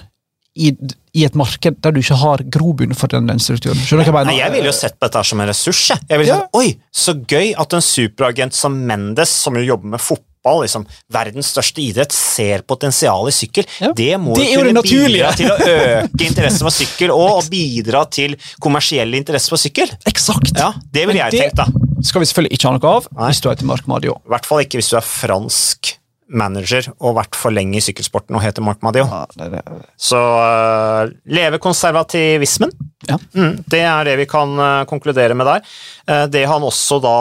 i, 0.56 0.70
i 1.14 1.24
et 1.24 1.34
marked 1.34 1.80
der 1.82 1.90
du 1.92 1.98
ikke 2.00 2.14
har 2.16 2.38
grobunn 2.54 2.94
for 2.94 3.08
den 3.08 3.26
lønnsstrukturen? 3.26 3.76
Skjønner 3.76 4.04
du 4.04 4.12
hva 4.12 4.20
jeg 4.22 4.26
mener? 4.26 4.38
jeg 4.44 4.52
ville 4.52 4.66
jo 4.70 4.72
sett 4.72 4.94
på 5.00 5.08
dette 5.08 5.24
som 5.24 5.40
en 5.40 5.48
ressurs. 5.48 5.88
Jeg, 5.90 5.98
jeg 6.08 6.18
ville 6.18 6.28
Ja. 6.32 6.38
sagt, 6.40 6.54
Oi, 6.54 6.76
så 6.92 7.14
gøy 7.26 7.54
at 7.58 7.72
en 7.74 7.80
superagent 7.82 8.54
som 8.54 8.86
Mendes, 8.86 9.28
som 9.28 9.54
jo 9.56 9.62
jobber 9.64 9.86
med 9.96 10.00
fotball, 10.00 10.24
liksom, 10.62 10.86
verdens 11.12 11.50
største 11.54 11.82
idrett, 11.82 12.14
ser 12.14 12.64
potensial 12.68 13.28
i 13.30 13.34
sykkel. 13.34 13.66
Ja. 13.82 13.92
Det 13.96 14.12
må 14.22 14.36
Det 14.38 14.48
er 14.52 14.62
kunne 14.62 14.84
bidra 14.86 15.32
til 15.38 15.52
å 15.52 15.58
øke 15.58 16.28
interesse 16.28 16.64
for 16.66 16.74
sykkel, 16.74 17.12
og, 17.14 17.42
og 17.42 17.50
bidra 17.56 18.06
til 18.10 18.38
kommersiell 18.62 19.18
interesse 19.18 19.52
for 19.52 19.60
sykkel. 19.60 19.92
Exakt. 20.08 20.54
Ja, 20.56 20.72
Det 20.92 21.06
ville 21.08 21.22
jeg 21.24 21.46
tenkt, 21.50 21.60
da. 21.60 21.68
skal 22.06 22.22
vi 22.22 22.30
selvfølgelig 22.30 22.58
ikke 22.58 22.70
ha 22.70 22.78
noe 22.78 22.96
av 22.96 23.12
Nei. 23.12 23.30
hvis 23.30 23.44
du 23.44 23.50
heter 23.50 23.68
Mark 23.68 23.86
Madio. 23.90 24.18
I 24.26 24.34
hvert 24.36 24.48
fall 24.48 24.66
ikke 24.66 24.80
hvis 24.80 24.92
du 24.92 24.98
er 25.00 25.06
fransk 25.06 25.96
manager 26.26 26.88
og 26.98 27.16
vært 27.20 27.38
for 27.38 27.54
lenge 27.54 27.78
i 27.78 27.84
sykkelsporten 27.84 28.36
og 28.36 28.42
heter 28.42 28.64
Marc 28.64 28.82
Madio. 28.84 29.06
Ja, 29.06 29.24
det, 29.38 29.48
det. 29.54 29.62
Så 30.00 30.18
uh, 30.18 31.06
leve 31.30 31.60
konservativismen. 31.62 32.72
Ja. 33.06 33.18
Mm, 33.36 33.60
det 33.70 33.82
er 33.86 34.08
det 34.08 34.16
vi 34.22 34.26
kan 34.30 34.56
uh, 34.58 34.86
konkludere 34.90 35.36
med 35.38 35.46
der. 35.46 35.76
Uh, 36.08 36.24
det 36.32 36.46
han 36.50 36.64
også 36.66 36.98
da 37.04 37.16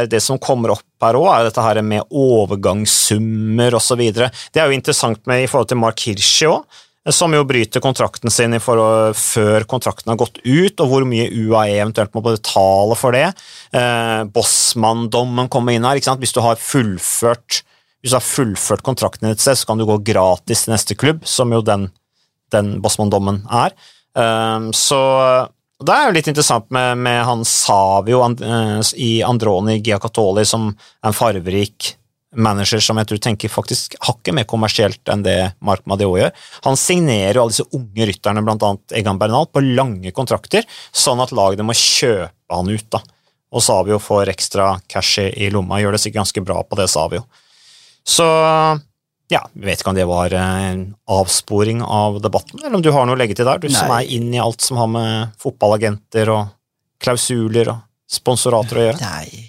er 0.00 0.10
Det 0.10 0.22
som 0.24 0.40
kommer 0.42 0.74
opp 0.74 0.86
her 1.02 1.18
òg, 1.18 1.28
er 1.32 1.48
dette 1.48 1.64
her 1.64 1.82
med 1.86 2.06
overgangssummer 2.08 3.76
osv. 3.78 4.02
Det 4.12 4.62
er 4.62 4.70
jo 4.70 4.78
interessant 4.78 5.22
med 5.30 5.44
i 5.44 5.50
forhold 5.50 5.72
til 5.72 5.80
Mark 5.82 6.02
Hirschi 6.06 6.48
òg. 6.50 6.80
Som 7.10 7.32
jo 7.34 7.42
bryter 7.42 7.82
kontrakten 7.82 8.30
sin 8.30 8.54
forhold, 8.62 9.16
før 9.18 9.64
kontrakten 9.66 10.12
har 10.12 10.20
gått 10.20 10.36
ut, 10.44 10.76
og 10.84 10.86
hvor 10.86 11.02
mye 11.02 11.24
UAE 11.34 11.80
eventuelt 11.80 12.12
må 12.14 12.22
betale 12.22 12.94
for 12.94 13.10
det. 13.16 13.24
Eh, 13.74 14.20
Bossmann-dommen 14.30 15.50
kommer 15.50 15.74
inn 15.74 15.88
her. 15.88 15.98
Hvis 15.98 16.36
du 16.36 16.38
har 16.44 16.62
fullført 16.62 17.64
hvis 18.02 18.10
du 18.10 18.18
har 18.18 18.26
fullført 18.26 18.82
kontrakten 18.82 19.30
ditt, 19.30 19.42
så 19.42 19.54
kan 19.66 19.78
du 19.78 19.86
gå 19.86 20.00
gratis 20.02 20.64
til 20.64 20.74
neste 20.74 20.96
klubb, 20.98 21.22
som 21.28 21.52
jo 21.54 21.60
den, 21.62 21.86
den 22.50 22.74
Bossmann-dommen 22.82 23.44
er. 23.46 23.76
Um, 24.18 24.72
så 24.74 24.98
det 25.86 25.94
er 25.94 26.06
jo 26.08 26.14
litt 26.16 26.28
interessant 26.30 26.68
med, 26.74 27.00
med 27.04 27.22
han 27.26 27.42
Savio 27.48 28.22
and, 28.26 28.42
uh, 28.44 28.80
i 28.96 29.22
Androni 29.26 29.78
Giacatoli, 29.80 30.44
som 30.48 30.70
er 30.72 31.10
en 31.10 31.16
farverik 31.16 31.94
manager 32.32 32.80
som 32.80 32.96
jeg 32.96 33.10
tror 33.10 33.20
tenker 33.26 33.52
faktisk 33.52 33.96
hakket 34.06 34.36
mer 34.36 34.46
kommersielt 34.48 35.10
enn 35.12 35.24
det 35.24 35.36
Mark 35.64 35.84
Madeo 35.90 36.14
gjør. 36.16 36.32
Han 36.64 36.78
signerer 36.80 37.36
jo 37.36 37.44
alle 37.44 37.54
disse 37.54 37.68
unge 37.76 38.06
rytterne, 38.08 38.44
annet 38.44 38.96
Egan 38.96 39.20
Bernal, 39.20 39.48
på 39.52 39.64
lange 39.64 40.14
kontrakter, 40.16 40.64
sånn 40.92 41.20
at 41.22 41.34
lagene 41.36 41.66
må 41.68 41.76
kjøpe 41.76 42.56
han 42.56 42.72
ut. 42.72 42.88
da. 42.92 43.02
Og 43.52 43.64
Savio 43.64 43.98
får 44.00 44.32
ekstra 44.32 44.72
cash 44.88 45.20
i 45.28 45.50
lomma, 45.52 45.80
gjør 45.82 45.96
det 45.96 46.02
sikkert 46.04 46.22
ganske 46.22 46.44
bra 46.46 46.62
på 46.64 46.78
det, 46.80 46.88
Savio. 46.88 47.26
Så 48.02 48.24
ja, 49.32 49.40
jeg 49.56 49.64
vet 49.64 49.80
ikke 49.80 49.92
om 49.92 49.96
det 49.96 50.08
var 50.08 50.34
en 50.36 50.82
avsporing 51.10 51.80
av 51.84 52.20
debatten, 52.24 52.60
eller 52.60 52.76
om 52.78 52.84
du 52.84 52.90
har 52.94 53.06
noe 53.08 53.16
å 53.16 53.20
legge 53.20 53.36
til 53.38 53.48
der, 53.48 53.62
du 53.62 53.70
som 53.72 53.92
er 53.96 54.10
inn 54.12 54.28
i 54.34 54.40
alt 54.42 54.64
som 54.64 54.80
har 54.80 54.90
med 54.92 55.32
fotballagenter 55.40 56.30
og 56.32 56.52
klausuler 57.02 57.72
og 57.72 57.82
sponsorater 58.12 58.78
å 58.78 58.86
gjøre. 58.88 59.00
Nei. 59.02 59.48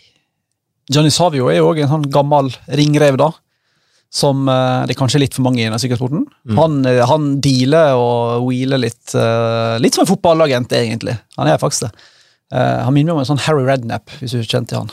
Johnny 0.91 1.11
Savio 1.13 1.47
er 1.51 1.59
jo 1.59 1.69
òg 1.71 1.83
en 1.83 1.91
sånn 1.91 2.09
gammel 2.11 2.51
ringrev, 2.79 3.17
da. 3.19 3.31
Som 4.13 4.45
eh, 4.51 4.83
det 4.85 4.93
er 4.93 4.99
kanskje 4.99 5.23
litt 5.23 5.35
for 5.35 5.45
mange 5.47 5.63
i 5.63 5.79
sykkelsporten. 5.81 6.25
Mm. 6.45 6.57
Han, 6.59 6.81
eh, 6.89 7.01
han 7.09 7.29
dealer 7.43 7.97
og 7.97 8.47
wheeler 8.49 8.81
litt 8.83 9.15
eh, 9.17 9.79
Litt 9.81 9.95
som 9.97 10.03
en 10.03 10.11
fotballagent, 10.11 10.75
egentlig. 10.77 11.15
Han 11.39 11.49
er 11.49 11.61
faktisk 11.61 11.87
det. 11.87 12.09
Eh, 12.53 12.83
han 12.85 12.93
minner 12.93 13.13
meg 13.13 13.21
om 13.21 13.23
en 13.23 13.31
sånn 13.31 13.41
Harry 13.47 13.65
Rednap, 13.65 14.13
hvis 14.19 14.35
du 14.35 14.43
kjente 14.45 14.77
han. 14.77 14.91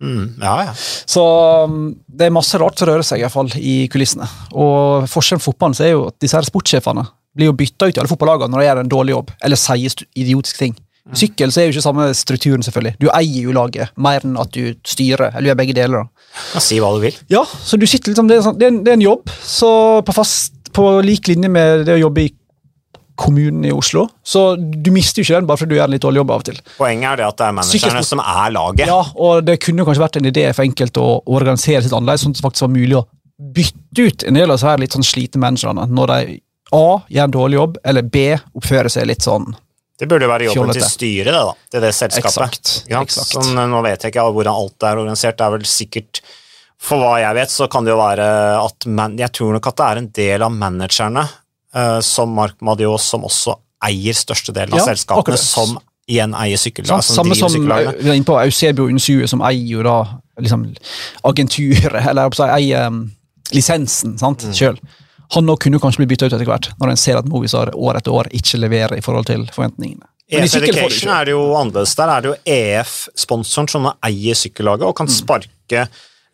Mm, 0.00 0.26
ja, 0.40 0.54
ja. 0.64 0.74
Så 1.06 1.22
um, 1.68 1.80
det 2.08 2.28
er 2.28 2.34
masse 2.34 2.58
rart 2.60 2.80
som 2.80 2.88
rører 2.88 3.04
seg 3.06 3.20
i, 3.20 3.24
hvert 3.26 3.34
fall, 3.34 3.50
i 3.60 3.74
kulissene. 3.92 4.28
Og 4.56 5.08
forskjellen 5.10 5.42
på 5.42 5.50
fotballen 5.50 5.76
så 5.76 5.86
er 5.86 5.92
jo 5.94 6.06
at 6.08 6.16
disse 6.22 6.38
her 6.38 6.46
sportssjefene 6.48 7.04
blir 7.36 7.50
jo 7.50 7.56
bytta 7.56 7.88
ut 7.88 7.98
i 7.98 8.02
alle 8.02 8.10
fotballagene 8.10 8.50
når 8.50 8.62
de 8.62 8.68
gjør 8.68 8.80
en 8.82 8.94
dårlig 8.94 9.14
jobb, 9.14 9.34
eller 9.44 9.60
sier 9.60 10.06
idiotiske 10.18 10.62
ting. 10.62 10.78
Mm. 11.10 11.16
Sykkel 11.16 11.52
så 11.52 11.60
er 11.60 11.68
jo 11.68 11.74
ikke 11.74 11.84
samme 11.84 12.08
strukturen, 12.16 12.64
selvfølgelig. 12.64 12.96
Du 13.00 13.08
eier 13.12 13.46
jo 13.46 13.54
laget 13.56 13.94
mer 14.00 14.24
enn 14.26 14.36
at 14.40 14.52
du 14.54 14.74
styrer, 14.86 15.30
eller 15.30 15.46
du 15.46 15.50
gjør 15.50 15.60
begge 15.62 15.76
deler. 15.78 16.04
da. 16.04 16.26
Ja, 16.54 16.62
Si 16.64 16.80
hva 16.82 16.90
du 16.94 17.00
vil. 17.04 17.16
Ja, 17.32 17.44
så 17.44 17.78
du 17.80 17.86
sitter 17.88 18.12
liksom, 18.12 18.30
er, 18.30 18.42
sånn, 18.44 18.58
det 18.60 18.68
er, 18.68 18.74
en, 18.74 18.82
det 18.84 18.92
er 18.92 18.98
en 18.98 19.06
jobb, 19.06 19.32
så 19.44 19.70
på, 20.06 20.14
fast, 20.16 20.54
på 20.76 20.86
lik 21.06 21.30
linje 21.30 21.50
med 21.52 21.86
det 21.88 21.96
å 21.96 22.04
jobbe 22.04 22.26
i 22.26 22.34
kommunen 23.20 23.64
i 23.68 23.72
Oslo. 23.74 24.06
Så 24.24 24.56
du 24.58 24.90
mister 24.94 25.20
jo 25.20 25.26
ikke 25.28 25.40
den 25.42 25.48
bare 25.50 25.60
fordi 25.60 25.74
du 25.74 25.78
gjør 25.78 25.88
en 25.90 25.94
litt 25.94 26.04
dårlig 26.06 26.20
jobb 26.22 26.32
av 26.34 26.42
og 26.42 26.48
til. 26.50 26.60
Poenget 26.80 27.12
er 27.12 27.20
det 27.20 27.26
at 27.28 27.38
det 27.40 27.46
er 27.50 27.56
managerne 27.60 28.04
som 28.08 28.22
er 28.24 28.52
laget. 28.56 28.86
Ja, 28.90 29.00
og 29.20 29.44
det 29.46 29.58
kunne 29.64 29.84
kanskje 29.88 30.04
vært 30.06 30.20
en 30.20 30.30
idé 30.32 30.46
for 30.56 30.64
enkelte 30.66 31.04
å 31.04 31.16
organisere 31.36 31.82
sitt 31.84 31.92
annerledes, 31.96 32.24
sånn 32.26 32.34
at 32.36 32.40
det 32.40 32.46
faktisk 32.48 32.66
var 32.66 32.74
mulig 32.76 32.98
å 33.00 33.06
bytte 33.40 34.04
ut 34.10 34.22
en 34.28 34.36
del 34.36 34.50
av 34.50 34.56
disse 34.58 34.68
her 34.68 34.80
litt 34.82 34.92
sånn 34.96 35.06
slitne 35.06 35.40
managerne 35.40 35.86
når 35.88 36.10
de 36.14 36.38
A. 36.76 37.00
gjør 37.10 37.24
en 37.24 37.32
dårlig 37.34 37.56
jobb, 37.60 37.78
eller 37.84 38.02
B. 38.06 38.24
oppfører 38.54 38.92
seg 38.92 39.06
litt 39.10 39.24
sånn 39.26 39.48
Det 39.98 40.06
burde 40.08 40.24
jo 40.24 40.30
være 40.30 40.44
jobben 40.48 40.60
Fjollete. 40.70 40.80
til 40.80 40.92
styret, 40.94 41.32
det 41.32 41.40
da. 41.48 41.54
Til 41.74 41.82
det 41.84 41.90
selskapet. 41.96 42.70
Exakt. 42.86 43.16
Sant? 43.16 43.44
Sånn, 43.48 43.58
nå 43.72 43.80
vet 43.84 44.04
jeg 44.06 44.12
ikke 44.14 44.26
hvordan 44.32 44.54
alt 44.54 44.86
er 44.86 45.00
organisert, 45.02 45.36
det 45.40 45.46
er 45.48 45.54
vel 45.56 45.66
sikkert 45.68 46.20
For 46.80 46.96
hva 47.02 47.18
jeg 47.20 47.36
vet, 47.36 47.50
så 47.52 47.66
kan 47.68 47.84
det 47.84 47.92
jo 47.92 47.98
være 48.00 48.28
at 48.62 48.86
man, 48.88 49.18
Jeg 49.20 49.32
tror 49.36 49.52
nok 49.58 49.66
at 49.68 49.76
det 49.76 49.88
er 49.90 49.98
en 50.00 50.10
del 50.20 50.42
av 50.46 50.52
managerne, 50.56 51.24
eh, 51.26 51.34
som 52.02 52.32
Mark 52.34 52.56
Madios, 52.60 53.02
som 53.02 53.22
også 53.24 53.54
eier 53.86 54.12
størstedelen 54.16 54.74
av 54.74 54.78
Ja, 54.82 54.84
selskapene, 54.94 55.36
som 55.38 55.78
igjen 56.10 56.34
eier 56.34 56.58
sykkellag. 56.58 57.02
Samme 57.06 57.34
som 57.38 57.52
vi 57.54 57.60
er 57.70 58.14
inne 58.16 58.24
på 58.26 58.34
Eusebio 58.42 58.88
Unsue, 58.90 59.28
som 59.30 59.40
eier 59.46 59.76
jo 59.76 59.82
da 59.86 59.94
liksom, 60.40 60.64
agenturet, 61.24 62.06
eller 62.10 62.30
si, 62.34 62.42
eier 62.42 62.88
um, 62.90 63.04
lisensen 63.54 64.18
sant, 64.18 64.42
Mm. 64.44 64.52
sjøl. 64.56 64.78
Han 65.36 65.46
nå 65.46 65.54
kunne 65.62 65.78
kanskje 65.78 66.02
bli 66.02 66.08
bytta 66.10 66.26
ut 66.26 66.32
etter 66.34 66.48
hvert, 66.48 66.72
når 66.80 66.90
en 66.90 66.96
ser 66.98 67.16
at 67.20 67.28
Movistar 67.30 67.70
år 67.78 68.00
etter 68.00 68.10
år 68.10 68.26
ikke 68.34 68.58
leverer 68.58 68.96
i 68.98 69.04
forhold 69.04 69.28
til 69.30 69.44
forventningene. 69.54 70.02
Men 70.30 70.44
EF 70.46 70.54
Education 70.58 71.10
er 71.14 71.24
det 71.26 71.32
jo 71.36 71.44
annerledes. 71.58 71.94
Der 71.98 72.10
er 72.10 72.20
det 72.22 72.30
jo 72.32 72.36
EF-sponsoren 72.54 73.68
som 73.70 73.86
eier 74.06 74.34
sykkellaget 74.38 74.86
og 74.86 74.96
kan 74.98 75.06
Mm. 75.06 75.14
sparke 75.14 75.80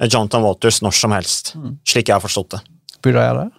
eh, 0.00 0.08
Jonathan 0.08 0.42
Waters 0.44 0.80
når 0.82 0.92
som 0.96 1.12
helst, 1.12 1.52
Mm. 1.56 1.76
slik 1.84 2.08
jeg 2.08 2.14
har 2.16 2.20
forstått 2.24 2.50
det. 2.56 2.60
Burde 3.02 3.20
jeg 3.20 3.28
gjøre 3.34 3.44
det? 3.44 3.52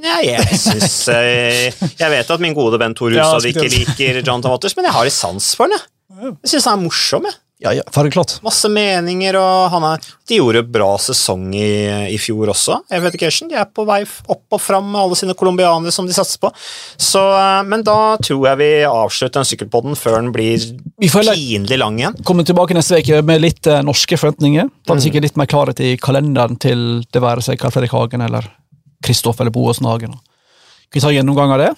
Ja, 0.00 0.16
jeg 0.24 0.58
synes, 0.58 0.96
eh, 1.12 1.70
Jeg 2.00 2.10
vet 2.14 2.30
at 2.30 2.40
min 2.42 2.56
gode 2.56 2.80
venn 2.80 2.94
Tor 2.96 3.12
Hustad 3.14 3.48
ikke 3.50 3.68
liker 3.68 4.22
Jonathan 4.22 4.50
Waters, 4.54 4.76
men 4.78 4.88
jeg 4.88 4.96
har 4.96 5.08
litt 5.08 5.16
sans 5.16 5.52
for 5.58 5.68
den. 5.70 5.78
jeg. 5.78 6.34
Jeg 6.44 6.54
syns 6.54 6.68
han 6.70 6.78
er 6.80 6.84
morsom. 6.88 7.28
jeg. 7.30 7.38
Ja, 7.60 7.74
ja, 7.76 7.82
fargeklart. 7.92 8.38
Masse 8.40 8.70
meninger, 8.72 9.36
og 9.36 9.66
han 9.74 9.84
er 9.84 10.04
De 10.30 10.38
gjorde 10.38 10.62
bra 10.72 10.94
sesong 11.02 11.50
i, 11.52 11.66
i 12.08 12.16
fjor 12.16 12.48
også, 12.54 12.78
EF 12.88 13.04
Education. 13.10 13.50
De 13.50 13.58
er 13.60 13.66
på 13.68 13.84
vei 13.84 13.98
opp 14.32 14.56
og 14.56 14.62
fram 14.64 14.86
med 14.88 15.00
alle 15.02 15.18
sine 15.18 15.34
colombianere 15.36 15.92
som 15.92 16.08
de 16.08 16.16
satser 16.16 16.40
på. 16.40 16.48
Så, 16.96 17.20
eh, 17.20 17.60
men 17.68 17.84
da 17.84 18.16
tror 18.24 18.46
jeg 18.48 18.60
vi 18.62 18.70
avslutter 18.88 19.42
den 19.42 19.50
sykkelpodden 19.50 19.98
før 20.00 20.16
den 20.22 20.32
blir 20.32 20.56
Vi 21.00 21.10
pinlig 21.12 21.76
lang 21.82 22.00
igjen. 22.00 22.16
Kommer 22.24 22.48
tilbake 22.48 22.76
neste 22.78 23.02
uke 23.02 23.20
med 23.28 23.44
litt 23.44 23.68
eh, 23.68 23.82
norske 23.84 24.16
forventninger. 24.16 24.72
Da 24.86 24.94
er 24.94 25.02
det 25.02 25.04
sikkert 25.10 25.28
litt 25.28 25.36
mer 25.42 25.50
klarhet 25.52 25.84
i 25.84 25.92
kalenderen 26.00 26.56
til 26.64 27.04
det 27.12 27.20
være 27.20 27.44
seg 27.44 27.60
Karl 27.60 27.76
Fredrik 27.76 27.92
Hagen 27.92 28.24
eller 28.24 28.48
Kristoff 29.04 29.40
eller 29.40 29.50
Boasen 29.54 29.86
Hagen. 29.86 30.12
Skal 30.90 30.98
vi 30.98 31.00
ta 31.00 31.08
en 31.12 31.14
gjennomgang 31.20 31.52
av 31.54 31.58
det? 31.62 31.70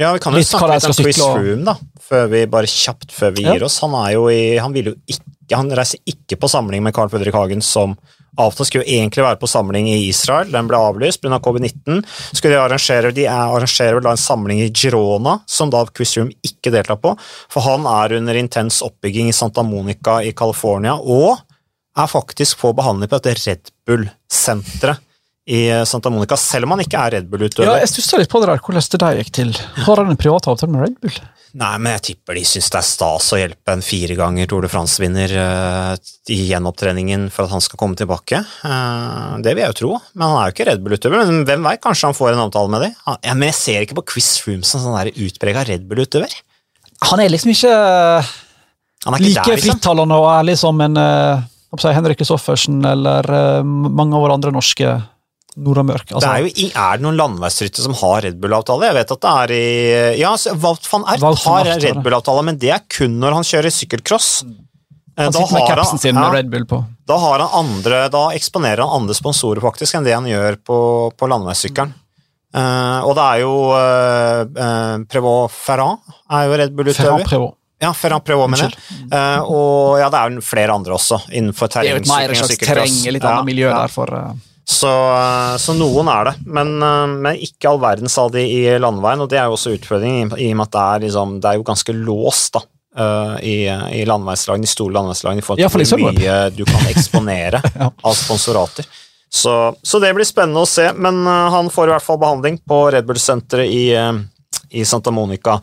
Ja, 0.00 0.12
vi 0.14 0.18
kan 0.24 0.32
jo 0.32 0.38
Litt 0.40 0.48
snakke 0.48 0.70
litt 0.72 0.86
om 0.88 0.94
Chris 0.96 1.18
sykle 1.20 1.64
da. 1.66 1.74
Før 2.00 2.30
vi 2.32 2.46
bare 2.48 2.66
kjapt 2.70 3.12
før 3.12 3.34
vi 3.36 3.42
Ja. 3.44 3.52
gir 3.54 3.64
oss. 3.66 3.80
Han 3.80 3.92
er 3.94 4.12
jo 4.14 4.28
i 4.28 4.56
Han 4.58 4.72
vil 4.72 4.84
jo 4.84 4.94
ikke 5.06 5.56
Han 5.56 5.68
reiser 5.70 5.98
ikke 6.08 6.38
på 6.40 6.48
samling 6.48 6.82
med 6.82 6.94
Carl 6.94 7.10
Fredrik 7.10 7.34
Hagen 7.34 7.60
som 7.60 7.98
avtalt 8.38 8.66
skulle 8.70 8.86
jo 8.86 8.92
egentlig 9.02 9.22
være 9.22 9.36
på 9.36 9.48
samling 9.50 9.86
i 9.90 10.08
Israel. 10.08 10.50
Den 10.50 10.66
ble 10.66 10.78
avlyst 10.78 11.20
pga. 11.20 11.38
covid-19. 11.38 12.02
Skulle 12.32 12.54
de 12.54 12.62
arrangere 12.62 13.12
De 13.12 13.26
er, 13.26 13.28
arrangerer 13.52 13.98
vel 13.98 14.02
da 14.02 14.10
en 14.12 14.16
samling 14.16 14.62
i 14.62 14.70
Girona, 14.70 15.42
som 15.46 15.68
da 15.68 15.84
Chris 15.94 16.14
Froome 16.14 16.32
ikke 16.42 16.72
deltar 16.72 16.96
på. 16.96 17.12
For 17.50 17.60
han 17.60 17.84
er 17.84 18.16
under 18.16 18.32
intens 18.34 18.80
oppbygging 18.80 19.28
i 19.28 19.32
Santa 19.36 19.62
Monica 19.62 20.22
i 20.22 20.32
California, 20.32 20.94
og 20.94 21.36
er 21.94 22.06
faktisk 22.08 22.56
på 22.60 22.72
behandling 22.74 23.10
på 23.10 23.20
dette 23.20 23.46
Red 23.46 23.70
Bull-senteret 23.86 24.98
i 25.46 25.62
Santa 25.88 26.10
Monica, 26.12 26.36
selv 26.38 26.68
om 26.68 26.76
han 26.76 26.84
ikke 26.84 26.98
er 27.00 27.16
Red 27.16 27.30
Bull-utøver. 27.30 27.66
Ja, 27.66 27.78
jeg 27.82 27.90
stussa 27.90 28.20
litt 28.20 28.30
på 28.30 28.42
det 28.42 28.50
der, 28.52 28.60
hvordan 28.62 28.84
det 28.92 29.00
der 29.02 29.16
gikk 29.18 29.32
til. 29.34 29.54
Har 29.86 30.02
han 30.02 30.12
en 30.12 30.20
privat 30.20 30.46
avtale 30.50 30.70
med 30.70 30.84
Red 30.84 31.00
Bull? 31.02 31.16
Nei, 31.52 31.72
men 31.84 31.92
jeg 31.98 32.04
tipper 32.06 32.38
de 32.38 32.42
syns 32.48 32.70
det 32.72 32.78
er 32.78 32.86
stas 32.88 33.26
å 33.34 33.38
hjelpe 33.40 33.74
en 33.74 33.82
fire 33.84 34.14
ganger 34.16 34.46
Tour 34.48 34.64
de 34.64 34.70
France-vinner 34.72 35.34
uh, 35.36 36.12
i 36.32 36.38
gjenopptreningen 36.48 37.26
for 37.34 37.44
at 37.44 37.52
han 37.52 37.64
skal 37.64 37.80
komme 37.82 37.98
tilbake. 37.98 38.40
Uh, 38.62 39.36
det 39.44 39.52
vil 39.52 39.66
jeg 39.66 39.74
jo 39.74 39.78
tro, 39.82 39.90
men 40.14 40.30
han 40.30 40.38
er 40.38 40.48
jo 40.48 40.54
ikke 40.54 40.68
Red 40.70 40.86
Bull-utøver. 40.86 41.26
Men 41.28 41.44
hvem 41.48 41.68
veit, 41.68 41.82
kanskje 41.84 42.08
han 42.08 42.16
får 42.16 42.32
en 42.32 42.46
avtale 42.46 42.72
med 42.72 42.86
dem? 42.86 42.96
Ja, 43.04 43.34
men 43.34 43.50
jeg 43.50 43.58
ser 43.58 43.84
ikke 43.84 43.98
på 44.00 44.06
Chris 44.14 44.30
Froome 44.40 44.64
som 44.64 44.80
sånn 44.80 45.12
utprega 45.26 45.66
Red 45.68 45.84
Bull-utøver. 45.90 46.38
Han 47.10 47.20
er 47.20 47.32
liksom 47.32 47.52
ikke 47.52 47.72
Han 47.72 49.14
er 49.16 49.18
ikke 49.18 49.28
like 49.28 49.46
liksom. 49.56 49.66
frittalende 49.66 50.18
og 50.22 50.28
ærlig 50.32 50.56
som 50.60 50.80
en 50.84 51.00
eh, 51.02 51.42
si, 51.80 51.90
Henrik 51.90 52.20
Christoffersen 52.20 52.80
eller 52.86 53.28
eh, 53.28 53.64
mange 53.66 54.16
av 54.16 54.24
våre 54.24 54.36
andre 54.38 54.54
norske 54.54 54.94
Nordamørk. 55.56 56.06
Det 56.08 56.16
Altså, 56.16 56.30
er, 56.32 56.46
jo, 56.46 56.68
er 56.80 56.98
det 57.00 57.04
noen 57.04 57.18
landeveisryttere 57.20 57.84
som 57.84 57.94
har 58.00 58.22
Red 58.24 58.38
Bull-avtale? 58.40 58.88
Jeg 58.88 58.96
vet 58.98 59.14
at 59.16 59.22
det 59.24 59.32
er 59.42 59.54
i 59.56 60.20
Ja, 60.22 60.30
Walt 60.32 60.62
Wout 60.64 60.88
van 60.92 61.06
Ert 61.12 61.22
Wout 61.24 61.42
har 61.46 61.70
Aert, 61.74 61.82
Red. 61.84 62.02
Bull-avtale, 62.04 62.44
men 62.48 62.58
det 62.62 62.70
er 62.76 62.84
kun 62.88 63.18
når 63.22 63.36
han 63.40 63.48
kjører 63.48 63.74
sykkelcross. 63.76 64.28
Eh, 64.46 65.24
han 65.26 65.32
da 65.34 65.42
sitter 65.42 65.52
med 65.58 65.66
kapsen 65.68 65.76
capsen 65.76 65.98
sin 66.06 66.14
ja, 66.16 66.20
med 66.24 66.38
Red 66.38 66.52
Bull 66.54 66.64
på. 66.70 66.78
Da, 67.10 67.16
har 67.20 67.42
han 67.44 67.56
andre, 67.66 68.04
da 68.14 68.22
eksponerer 68.32 68.80
han 68.86 69.02
andre 69.02 69.14
sponsorer 69.18 69.60
faktisk 69.60 69.98
enn 69.98 70.06
det 70.08 70.14
han 70.16 70.28
gjør 70.30 70.56
på, 70.64 70.78
på 71.18 71.28
landeveissykkelen. 71.34 71.92
Uh, 72.52 73.00
og 73.08 73.14
det 73.16 73.24
er 73.24 73.38
jo 73.40 73.52
uh, 73.72 74.42
uh, 74.44 74.96
Prévost 75.08 75.54
Ferrand 75.56 76.02
er 76.36 76.48
jo 76.50 76.56
Red 76.60 76.74
Bull-utøver. 76.76 77.24
Ja, 77.82 77.90
Ferrand 77.96 78.22
Prévost, 78.28 78.50
mener 78.52 78.68
jeg. 78.68 79.08
Uh, 79.08 79.40
og 79.48 80.00
ja, 80.02 80.10
det 80.12 80.18
er 80.20 80.34
jo 80.36 80.42
flere 80.44 80.74
andre 80.76 80.92
også 80.98 81.18
innenfor 81.32 81.72
Det 81.72 81.80
er 81.80 81.88
jo 81.96 82.02
et 82.02 82.10
mer 82.10 82.28
terrengsykling 82.28 82.36
og 82.36 82.36
slags 82.42 82.52
sykkelcross. 82.52 82.96
terreng, 83.00 83.14
litt 83.16 83.24
Ja, 83.24 83.30
annet 83.38 83.48
miljø 83.48 83.68
ja. 83.70 83.78
der 83.80 83.92
for 83.94 84.12
eh, 84.18 84.34
Så, 84.64 84.88
eh, 84.88 85.56
så 85.58 85.74
noen 85.74 86.06
er 86.08 86.28
det, 86.28 86.32
men, 86.46 86.68
eh, 86.82 87.06
men 87.24 87.40
ikke 87.42 87.66
all 87.72 87.80
verdens 87.82 88.14
av 88.22 88.30
de 88.30 88.44
i 88.46 88.60
landeveien, 88.78 89.20
og 89.24 89.28
det 89.32 89.40
er 89.40 89.48
jo 89.50 89.56
også 89.56 89.72
utfordringen 89.74 90.30
i, 90.38 90.52
og 90.52 90.60
med 90.60 90.68
at 90.68 90.76
det 90.76 90.82
er, 90.82 91.00
liksom, 91.08 91.32
det 91.42 91.50
er 91.50 91.56
jo 91.58 91.64
ganske 91.66 91.94
låst 91.98 92.54
da, 92.54 92.62
eh, 92.96 93.32
i, 93.42 93.56
i 93.98 94.04
landeveislagene, 94.06 94.62
de 94.62 94.70
store 94.70 94.94
landeveislagene 94.94 95.42
i 95.42 95.46
forhold 95.46 95.64
Ja, 95.64 95.70
for 95.72 95.82
til 95.82 95.98
hvor 95.98 96.14
mye 96.14 96.36
du 96.54 96.62
kan 96.68 96.86
eksponere 96.92 97.62
Ja. 97.80 97.88
av 97.90 98.14
sponsorater. 98.14 98.86
Så, 99.32 99.56
så 99.82 99.98
det 99.98 100.12
blir 100.14 100.28
spennende 100.28 100.62
å 100.62 100.68
se, 100.68 100.90
men 100.92 101.24
han 101.26 101.70
får 101.72 101.88
i 101.88 101.92
hvert 101.96 102.04
fall 102.04 102.20
behandling 102.20 102.60
på 102.68 102.78
Red 102.92 103.06
Bull-senteret 103.08 103.64
i, 103.72 103.86
i 104.76 104.84
Santa 104.84 105.10
Monica. 105.10 105.56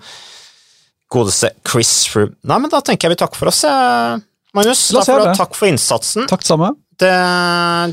Godeste 1.14 1.52
Chris 1.70 1.91
Froome. 2.10 2.34
Nei, 2.50 2.58
men 2.66 2.74
da 2.74 2.82
tenker 2.82 3.08
jeg 3.08 3.14
vi 3.14 3.20
takker 3.22 3.38
for 3.38 3.52
oss, 3.54 3.62
Magnus. 4.58 4.88
Takk 4.89 5.12
det. 5.22 5.36
Takk 5.38 5.54
for 5.54 5.70
innsatsen. 5.70 6.26
Takk 6.30 6.41
det 6.41 6.50
samme. 6.50 6.74
Det, 7.00 7.14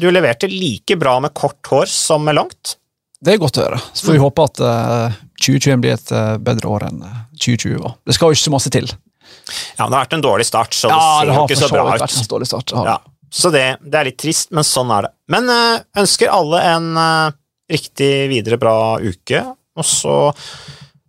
du 0.03 0.09
leverte 0.11 0.49
like 0.51 0.97
bra 0.99 1.17
med 1.23 1.35
kort 1.37 1.67
hår 1.71 1.87
som 1.91 2.25
med 2.27 2.35
langt. 2.39 2.77
Det 3.23 3.33
er 3.35 3.41
godt 3.41 3.59
å 3.59 3.65
høre. 3.65 3.79
Så 3.97 4.09
får 4.09 4.17
vi 4.17 4.23
håpe 4.23 4.45
at 4.45 4.61
uh, 4.61 5.15
2021 5.41 5.83
blir 5.85 5.95
et 5.95 6.11
uh, 6.13 6.37
bedre 6.43 6.69
år 6.69 6.85
enn 6.89 7.01
eh, 7.07 7.19
2020 7.39 7.79
var. 7.83 7.95
Det 8.07 8.17
skal 8.17 8.31
jo 8.33 8.37
ikke 8.39 8.45
så 8.49 8.55
masse 8.55 8.73
til. 8.75 8.91
Ja, 8.91 9.87
men 9.87 9.93
Det 9.93 9.97
har 9.97 10.03
vært 10.05 10.17
en 10.19 10.25
dårlig 10.27 10.47
start, 10.49 10.75
så 10.77 10.91
det 10.91 10.97
Ja, 10.99 11.07
ser 11.07 11.27
det 11.27 11.33
jo 11.33 11.37
har 11.39 11.47
ikke 11.49 11.61
så 11.63 11.71
bra 11.73 11.85
ut. 11.87 12.01
vært 12.03 12.17
en 12.21 12.31
dårlig 12.35 12.49
start. 12.51 12.75
ja. 12.77 12.85
Ja, 12.91 12.97
så 13.37 13.51
det, 13.55 13.65
det 13.83 13.99
er 14.01 14.09
litt 14.11 14.19
trist, 14.23 14.53
men 14.55 14.67
sånn 14.67 14.91
er 14.95 15.09
det. 15.09 15.13
Men 15.35 15.51
uh, 15.51 15.81
ønsker 16.03 16.31
alle 16.33 16.61
en 16.75 16.87
eh, 17.03 17.37
riktig 17.73 18.13
videre 18.31 18.59
bra 18.63 18.77
uke, 19.03 19.43
og 19.77 19.85
så 19.87 20.17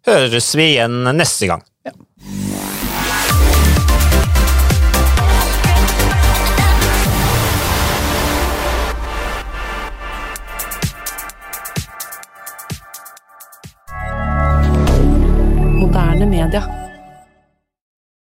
høres 0.07 0.47
vi 0.57 0.71
igjen 0.73 1.01
neste 1.17 1.49
gang. 1.51 1.63
Moderne 1.85 2.76
Canada. 16.49 16.86